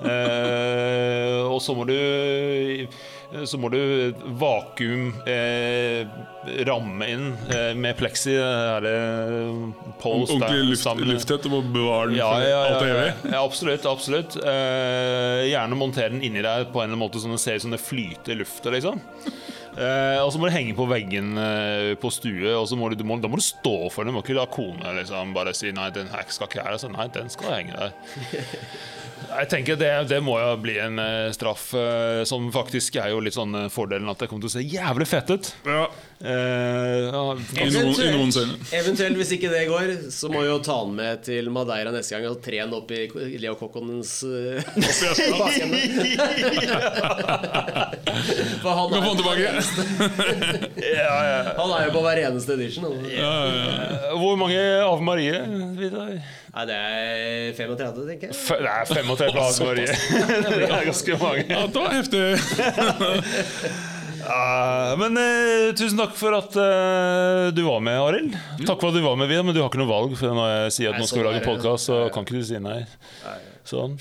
Eh, 0.02 1.40
og 1.46 1.60
så 1.62 1.76
må 1.76 1.88
du 1.88 1.96
så 3.48 3.56
må 3.56 3.70
du 3.72 4.12
vakuum 4.36 5.06
eh, 5.24 6.02
ramme 6.68 7.06
inn 7.08 7.30
eh, 7.48 7.70
med 7.78 7.96
pleksi. 7.96 8.34
Det 8.36 8.90
er 8.92 9.46
Paul 10.02 10.26
Ordentlig 10.26 10.66
luft, 10.74 11.04
lufttett 11.08 11.48
og 11.48 11.54
må 11.54 11.62
bevare 11.64 12.10
den 12.10 12.18
ja, 12.20 12.28
for 12.28 12.44
ja, 12.44 12.58
alt 12.66 12.84
evig. 12.84 13.06
ja, 13.06 13.32
ja, 13.32 13.40
absolutt. 13.40 13.88
absolutt 13.88 14.36
eh, 14.42 15.46
Gjerne 15.48 15.78
montere 15.80 16.12
den 16.12 16.20
inni 16.28 16.44
deg 16.44 16.68
på 16.74 16.82
en 16.82 16.90
eller 16.90 16.92
annen 16.92 17.04
måte 17.06 17.22
sånn 17.22 17.32
det 17.32 17.40
ser 17.40 17.56
ut 17.56 17.64
som 17.64 17.72
det 17.72 17.80
flyter 17.80 18.36
i 18.36 18.40
lufta. 18.42 18.74
Liksom. 18.74 19.00
Eh, 19.72 20.18
og 20.20 20.28
så 20.32 20.40
må 20.40 20.50
du 20.50 20.52
henge 20.52 20.74
på 20.76 20.84
veggen 20.90 21.32
eh, 21.40 21.94
på 22.00 22.10
stue, 22.12 22.50
og 22.52 22.66
så 22.68 22.76
må 22.76 22.90
du, 22.92 22.98
du 23.00 23.06
må, 23.08 23.16
da 23.22 23.30
må 23.32 23.40
du 23.40 23.46
stå 23.46 23.76
for 23.88 24.04
den. 24.04 24.12
Du 24.12 24.18
må 24.18 24.24
ikke 24.24 24.36
la 24.36 24.44
kona 24.52 24.92
liksom, 24.98 25.32
bare 25.36 25.56
si 25.56 25.72
'nei, 25.72 25.88
den 25.96 26.12
her 26.12 26.28
skal 26.28 26.50
ikke 26.50 26.66
her'. 26.66 26.76
Så, 26.82 26.92
nei, 26.92 27.08
den 27.14 27.32
skal 27.32 27.56
henge 27.56 27.78
der. 27.80 27.96
Jeg 29.32 29.50
tenker 29.52 29.78
det, 29.80 29.90
det 30.10 30.20
må 30.24 30.36
jo 30.40 30.54
bli 30.62 30.76
en 30.82 31.00
eh, 31.02 31.32
straff, 31.34 31.70
eh, 31.78 32.22
som 32.28 32.50
faktisk 32.54 32.98
er 33.00 33.12
jo 33.14 33.22
litt 33.24 33.36
sånn 33.36 33.64
eh, 33.64 33.68
fordelen 33.72 34.10
at 34.12 34.22
det 34.22 34.28
kommer 34.30 34.44
til 34.44 34.52
å 34.52 34.56
se 34.58 34.66
jævlig 34.66 35.08
fett 35.08 35.32
ut. 35.32 35.54
Ja, 35.68 35.86
Eh, 36.24 37.10
ja, 37.10 37.36
I 37.58 37.64
noen, 37.74 37.96
i 37.98 38.10
noen. 38.14 38.30
Eventuelt, 38.70 39.18
hvis 39.18 39.32
ikke 39.34 39.48
det 39.50 39.64
går, 39.66 40.06
så 40.14 40.30
må 40.30 40.44
vi 40.44 40.52
jo 40.52 40.60
ta 40.62 40.76
han 40.84 40.92
med 40.94 41.24
til 41.26 41.50
Madeira 41.50 41.90
neste 41.90 42.14
gang 42.14 42.28
og 42.30 42.38
tre 42.44 42.60
den 42.60 42.70
opp 42.76 42.92
i 42.94 43.10
Leo 43.42 43.56
Kokkonens 43.58 44.22
uh, 44.22 44.62
bakende. 45.40 45.80
For 48.62 48.70
han 48.78 48.94
eneste. 49.42 49.82
Ja, 50.92 51.16
ja. 51.26 51.38
Han 51.56 51.72
er 51.74 51.88
jo 51.88 51.92
på 51.96 52.02
hver 52.04 52.18
eneste 52.22 52.52
edition. 52.54 52.84
Hvor 54.20 54.36
mange 54.38 54.60
Ave 54.60 55.02
Marie? 55.02 55.40
Vidar? 55.78 56.20
Nei, 56.52 56.64
det 56.68 56.74
er 56.76 57.54
35, 57.56 58.02
tenker 58.10 58.28
jeg. 58.28 58.36
F- 58.36 58.58
Det 58.60 58.68
er 58.68 58.84
35 58.92 59.38
Ave 59.40 59.64
Marie. 59.64 59.86
Det 59.88 60.66
er 60.68 60.84
ganske 60.90 61.16
mange. 61.22 61.46
Ja, 61.48 61.62
det 61.66 61.80
var 61.80 61.94
heftig! 61.96 62.26
Ja, 64.22 64.94
men 65.00 65.16
eh, 65.18 65.72
tusen 65.74 65.98
takk 65.98 66.12
for 66.14 66.36
at 66.36 66.54
eh, 66.54 67.48
du 67.56 67.64
var 67.66 67.80
med, 67.82 67.96
Arild. 67.98 68.36
Takk 68.68 68.78
for 68.78 68.92
at 68.92 68.94
du 68.94 69.00
var 69.02 69.16
med, 69.18 69.26
Vidar, 69.26 69.42
men 69.48 69.56
du 69.56 69.58
har 69.58 69.66
ikke 69.72 69.80
noe 69.80 69.90
valg. 69.90 70.12
For 70.20 70.30
når 70.36 70.46
jeg 70.52 70.74
sier 70.76 70.92
at 70.92 70.94
Nei, 70.94 71.02
nå 71.02 71.08
skal 71.10 71.18
vi 71.18 71.26
lage 71.26 71.40
podkast, 71.42 71.88
så 71.90 71.96
kan 72.14 72.22
ikke 72.22 72.38
du 72.38 72.44
si 72.46 72.60
nei. 72.62 72.76
Sånn. 73.66 73.96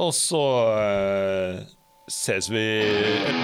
Og 0.00 0.14
så 0.16 0.40
eh, 0.80 1.60
ses 2.10 2.48
vi 2.52 2.64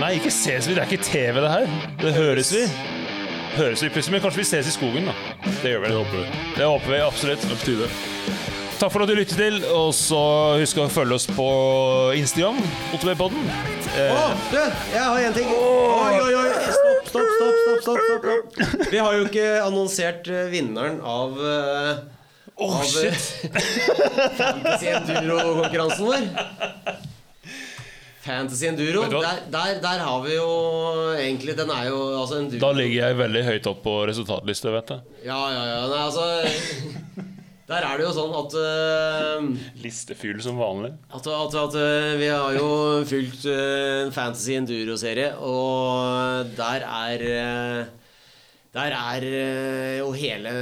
Nei, 0.00 0.14
ikke 0.16 0.32
ses 0.32 0.70
vi, 0.70 0.78
det 0.78 0.86
er 0.86 0.88
ikke 0.88 1.04
TV, 1.04 1.36
det 1.44 1.52
her. 1.52 1.68
Det 2.00 2.14
høres 2.16 2.54
vi. 2.56 2.64
Høres 3.60 3.84
vi 3.84 3.92
plutselig, 3.92 4.16
Men 4.16 4.24
kanskje 4.24 4.40
vi 4.42 4.48
ses 4.54 4.72
i 4.72 4.74
skogen, 4.78 5.12
da. 5.12 5.14
Det 5.60 5.74
gjør 5.74 5.84
vi. 5.84 5.92
Det 5.92 6.00
håper 6.00 6.16
vi. 6.24 6.26
Det 6.56 6.72
håper 6.72 6.94
vi 6.96 7.04
absolutt. 7.10 7.44
Det 7.44 7.52
er 7.52 7.60
på 7.60 7.68
tide. 7.68 8.35
Takk 8.76 8.92
for 8.92 9.02
at 9.06 9.08
du 9.08 9.14
lyttet 9.16 9.38
til, 9.40 9.54
og 9.72 9.88
så 9.96 10.18
husk 10.60 10.76
å 10.82 10.86
følge 10.92 11.16
oss 11.16 11.24
på 11.32 11.46
Instagram. 12.18 12.58
OTB-podden. 12.92 13.46
Eh, 13.96 14.10
Å, 14.12 14.26
du! 14.50 14.58
Jeg 14.92 15.00
har 15.00 15.20
en 15.30 15.36
ting. 15.36 15.48
Oi, 15.48 16.18
oi, 16.20 16.34
oi. 16.36 16.50
Stopp, 16.76 17.06
stopp, 17.08 17.30
stopp. 17.38 17.54
stopp, 17.86 18.02
stopp, 18.04 18.26
stopp. 18.26 18.90
Vi 18.92 19.00
har 19.00 19.16
jo 19.16 19.24
ikke 19.30 19.46
annonsert 19.64 20.28
eh, 20.28 20.44
vinneren 20.52 20.98
av 21.00 21.38
Åh, 21.40 22.74
av 22.76 22.98
eh, 23.00 23.16
Fantasy 24.36 24.90
Enduro-konkurransen 24.92 26.04
vår. 26.10 26.26
Fantasy 28.26 28.68
Enduro. 28.68 29.06
Der, 29.14 29.40
der, 29.54 29.78
der 29.86 30.04
har 30.04 30.20
vi 30.26 30.34
jo 30.34 30.50
egentlig 31.14 31.56
Den 31.56 31.72
er 31.72 31.88
jo 31.88 32.02
altså. 32.18 32.42
Da 32.60 32.74
ligger 32.76 33.06
jeg 33.06 33.18
veldig 33.22 33.42
høyt 33.48 33.70
opp 33.72 33.80
på 33.86 33.96
resultatlista, 34.12 34.74
vet 34.76 34.92
du. 34.92 35.16
Ja, 35.30 35.40
ja, 35.54 35.64
ja. 35.72 35.80
Nei, 35.88 36.04
altså 36.10 37.32
Der 37.66 37.82
er 37.82 37.98
det 37.98 38.04
jo 38.06 38.12
sånn 38.14 38.34
at 38.38 38.52
uh, 38.54 39.46
Listefyll 39.82 40.38
som 40.44 40.54
vanlig. 40.60 40.92
At, 41.10 41.26
at, 41.26 41.56
at 41.64 41.74
uh, 41.74 42.12
vi 42.20 42.28
har 42.30 42.54
jo 42.54 42.68
fulgt 43.10 43.42
en 43.50 44.06
en 44.06 44.12
Fantasy 44.14 44.54
Enduro-serie, 44.54 45.32
og 45.42 46.52
der 46.54 46.84
er 46.86 47.24
eh, 47.26 47.88
Der 48.76 48.92
er 48.94 49.24
eh, 49.26 49.98
jo 49.98 50.12
hele 50.14 50.52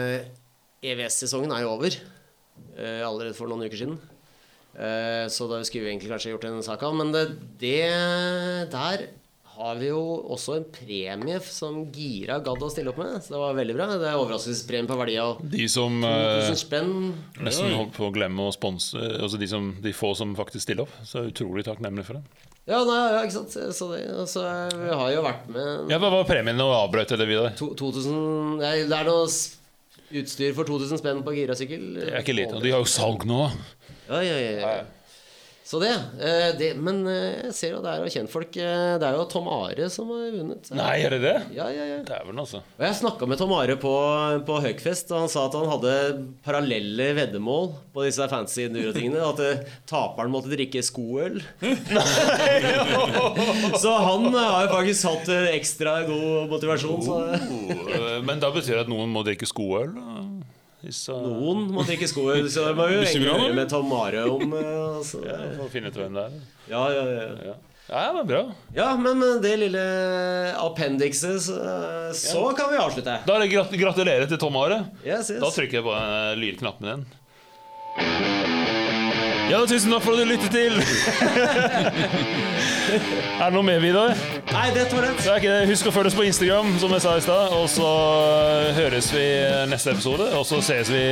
EVS-sesongen 0.84 1.52
er 1.52 1.64
jo 1.66 1.74
over. 1.74 1.92
eh, 2.78 3.02
Allerede 3.04 3.34
for 3.36 3.50
noen 3.52 3.66
uker 3.66 3.76
siden. 3.82 3.98
Eh, 4.74 5.26
Så 5.28 5.44
da 5.50 5.60
skulle 5.66 5.84
vi 5.84 5.90
egentlig 5.92 6.10
kanskje 6.14 6.32
gjort 6.32 6.46
en 6.48 6.62
sak 6.64 6.82
av. 6.88 6.94
Men 6.96 7.12
det, 7.12 7.24
det 7.60 8.70
Der 8.72 9.04
har 9.54 9.76
vi 9.78 9.88
jo 9.90 10.00
også 10.34 10.56
en 10.58 10.64
premie 10.74 11.38
som 11.46 11.76
Gira 11.94 12.40
gadd 12.42 12.62
å 12.64 12.70
stille 12.72 12.90
opp 12.90 12.98
med. 12.98 13.16
Så 13.22 13.34
det 13.34 13.40
var 13.42 13.56
veldig 13.58 13.76
bra. 13.76 13.86
Det 14.00 14.08
er 14.10 14.18
overraskelsespremie 14.18 14.90
på 14.90 14.96
verdi 14.98 15.14
av 15.22 15.42
De 15.54 15.68
som 15.70 16.00
eh, 16.06 16.40
2000 16.48 16.58
spenn. 16.58 16.94
nesten 17.38 17.74
holdt 17.76 17.94
på 17.96 18.08
å 18.08 18.14
glemme 18.14 18.48
å 18.48 18.54
sponse 18.54 18.98
Altså 18.98 19.38
de, 19.40 19.48
som, 19.50 19.70
de 19.84 19.92
få 19.94 20.10
som 20.18 20.34
faktisk 20.38 20.66
stiller 20.66 20.88
opp. 20.88 20.96
Så 21.06 21.20
jeg 21.20 21.28
er 21.28 21.34
utrolig 21.36 21.66
takknemlig 21.68 22.06
for 22.08 22.18
det. 22.18 22.50
Ja, 22.64 22.80
nei, 22.88 22.98
ja, 23.12 23.20
ikke 23.26 23.36
sant. 23.36 23.54
Så 23.76 23.90
det, 23.92 24.00
altså, 24.08 24.44
vi 24.80 24.94
har 25.02 25.12
jo 25.12 25.24
vært 25.26 25.48
med 25.52 25.92
Ja, 25.92 26.00
Hva 26.00 26.10
var 26.14 26.28
premien 26.28 26.62
å 26.64 26.70
avbrøte 26.78 27.18
det 27.20 27.28
videre? 27.28 27.52
2000 27.60 28.58
nei, 28.62 28.74
Det 28.88 28.98
er 28.98 29.10
noe 29.10 29.28
utstyr 30.14 30.54
for 30.56 30.68
2000 30.68 31.00
spenn 31.00 31.22
på 31.26 31.34
girasykkel. 31.36 31.86
Det 32.00 32.10
er 32.10 32.20
ikke 32.22 32.36
lite. 32.36 32.56
Og 32.58 32.64
de 32.64 32.72
har 32.74 32.82
jo 32.82 32.88
salg 32.90 33.26
nå. 33.28 33.46
Ja, 34.08 34.20
ja, 34.24 34.36
ja, 34.36 34.52
ja. 34.60 34.76
Så 35.64 35.78
det, 35.80 35.94
eh, 36.20 36.50
det 36.60 36.66
Men 36.76 36.98
eh, 37.08 37.38
jeg 37.46 37.54
ser 37.56 37.70
jo 37.72 37.78
det 37.80 37.88
er 37.94 38.02
jo 38.04 38.10
kjentfolk. 38.12 38.52
eh, 38.60 38.98
Det 39.00 39.06
er 39.08 39.14
jo 39.16 39.22
Tom 39.32 39.46
Are 39.48 39.86
som 39.88 40.10
har 40.12 40.26
vunnet. 40.34 40.68
Nei, 40.76 40.98
er 41.06 41.14
det 41.16 41.20
det? 41.22 41.32
Ja, 41.56 41.70
ja, 41.72 41.86
ja. 41.88 42.02
Dæven, 42.04 42.36
altså. 42.42 42.60
Og 42.76 42.84
jeg 42.84 42.98
snakka 42.98 43.24
med 43.30 43.40
Tom 43.40 43.54
Are 43.56 43.72
på, 43.80 43.94
på 44.44 44.58
Høgfest, 44.60 45.08
og 45.16 45.22
han 45.24 45.32
sa 45.32 45.46
at 45.48 45.56
han 45.56 45.70
hadde 45.72 45.94
parallelle 46.44 47.06
veddemål 47.16 47.70
på 47.96 48.04
disse 48.04 48.28
fancy 48.28 48.66
enduro-tingene. 48.68 49.24
At 49.24 49.40
taperen 49.88 50.34
måtte 50.36 50.52
drikke 50.52 50.84
skoøl. 50.84 51.40
så 53.82 53.92
han 54.04 54.28
har 54.36 54.66
jo 54.66 54.70
faktisk 54.74 55.06
hatt 55.08 55.30
ekstra 55.54 55.96
god 56.08 56.50
motivasjon. 56.52 57.00
Så 57.08 57.20
Oh, 57.24 58.20
Men 58.26 58.40
da 58.42 58.50
betyr 58.52 58.76
det 58.76 58.82
at 58.84 58.90
noen 58.92 59.08
må 59.12 59.22
drikke 59.26 59.46
skoøl? 59.48 59.90
Hvis, 60.84 61.00
uh, 61.08 61.20
noen 61.24 61.68
må 61.72 61.84
drikke 61.88 62.08
sko 62.10 62.26
så 62.52 62.66
det 62.68 62.74
må 62.76 62.88
jo 62.92 63.04
høre 63.04 63.52
med 63.56 63.70
Tom 63.72 63.92
Are 63.96 64.24
om. 64.28 64.50
eh, 64.58 64.72
altså. 64.98 65.22
ja, 65.24 65.38
Får 65.56 65.70
finne 65.72 65.92
ut 65.92 65.96
hvem 65.96 66.18
det 66.18 66.26
er. 66.26 66.42
Ja, 66.68 66.82
ja, 66.92 67.04
ja. 67.14 67.54
Ja, 67.88 68.02
ja 68.06 68.12
men 68.16 68.28
bra. 68.28 68.42
ja, 68.76 68.90
men 68.96 69.18
med 69.20 69.42
det 69.44 69.54
lille 69.60 69.84
appendikset, 70.60 71.42
så, 71.48 71.58
så 72.16 72.44
kan 72.56 72.72
vi 72.72 72.80
avslutte. 72.80 73.18
Da 73.26 73.36
er 73.36 73.44
det 73.44 73.52
grat 73.52 73.76
gratulerer 73.84 74.28
til 74.28 74.40
Tom 74.40 74.56
Are. 74.60 74.82
Yes, 75.04 75.32
yes. 75.32 75.40
Da 75.44 75.52
trykker 75.52 75.80
jeg 75.80 75.86
på 75.88 75.96
uh, 75.96 76.32
lydknappen 76.40 76.90
igjen. 76.92 78.53
Ja, 79.54 79.60
tusen 79.70 79.92
takk 79.94 80.02
for 80.02 80.16
at 80.16 80.18
du 80.18 80.26
lyttet 80.26 80.50
til. 80.50 80.72
er 83.38 83.44
det 83.44 83.52
noe 83.54 83.62
mer, 83.62 83.78
Vidar? 83.78 84.16
Nei, 84.50 84.64
det 84.74 84.88
var 84.90 85.06
det. 85.06 85.12
Det 85.20 85.36
ikke 85.38 85.52
det. 85.52 85.68
Husk 85.70 85.86
å 85.86 85.94
følge 85.94 86.10
oss 86.10 86.18
på 86.18 86.26
Instagram, 86.26 86.72
som 86.82 86.90
jeg 86.96 87.04
sa 87.04 87.14
i 87.14 87.22
stad. 87.22 87.54
Og 87.54 87.68
så 87.70 87.92
høres 88.80 89.12
vi 89.14 89.22
neste 89.70 89.94
episode. 89.94 90.26
Og 90.34 90.42
så 90.48 90.58
ses 90.72 90.90
vi 90.90 91.04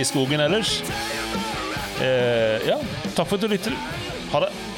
i 0.00 0.04
skogen 0.10 0.42
ellers. 0.42 0.80
Eh, 2.02 2.66
ja, 2.66 2.82
takk 3.14 3.28
for 3.28 3.38
at 3.38 3.46
du 3.46 3.52
lytter. 3.54 3.78
Ha 4.34 4.42
det. 4.48 4.73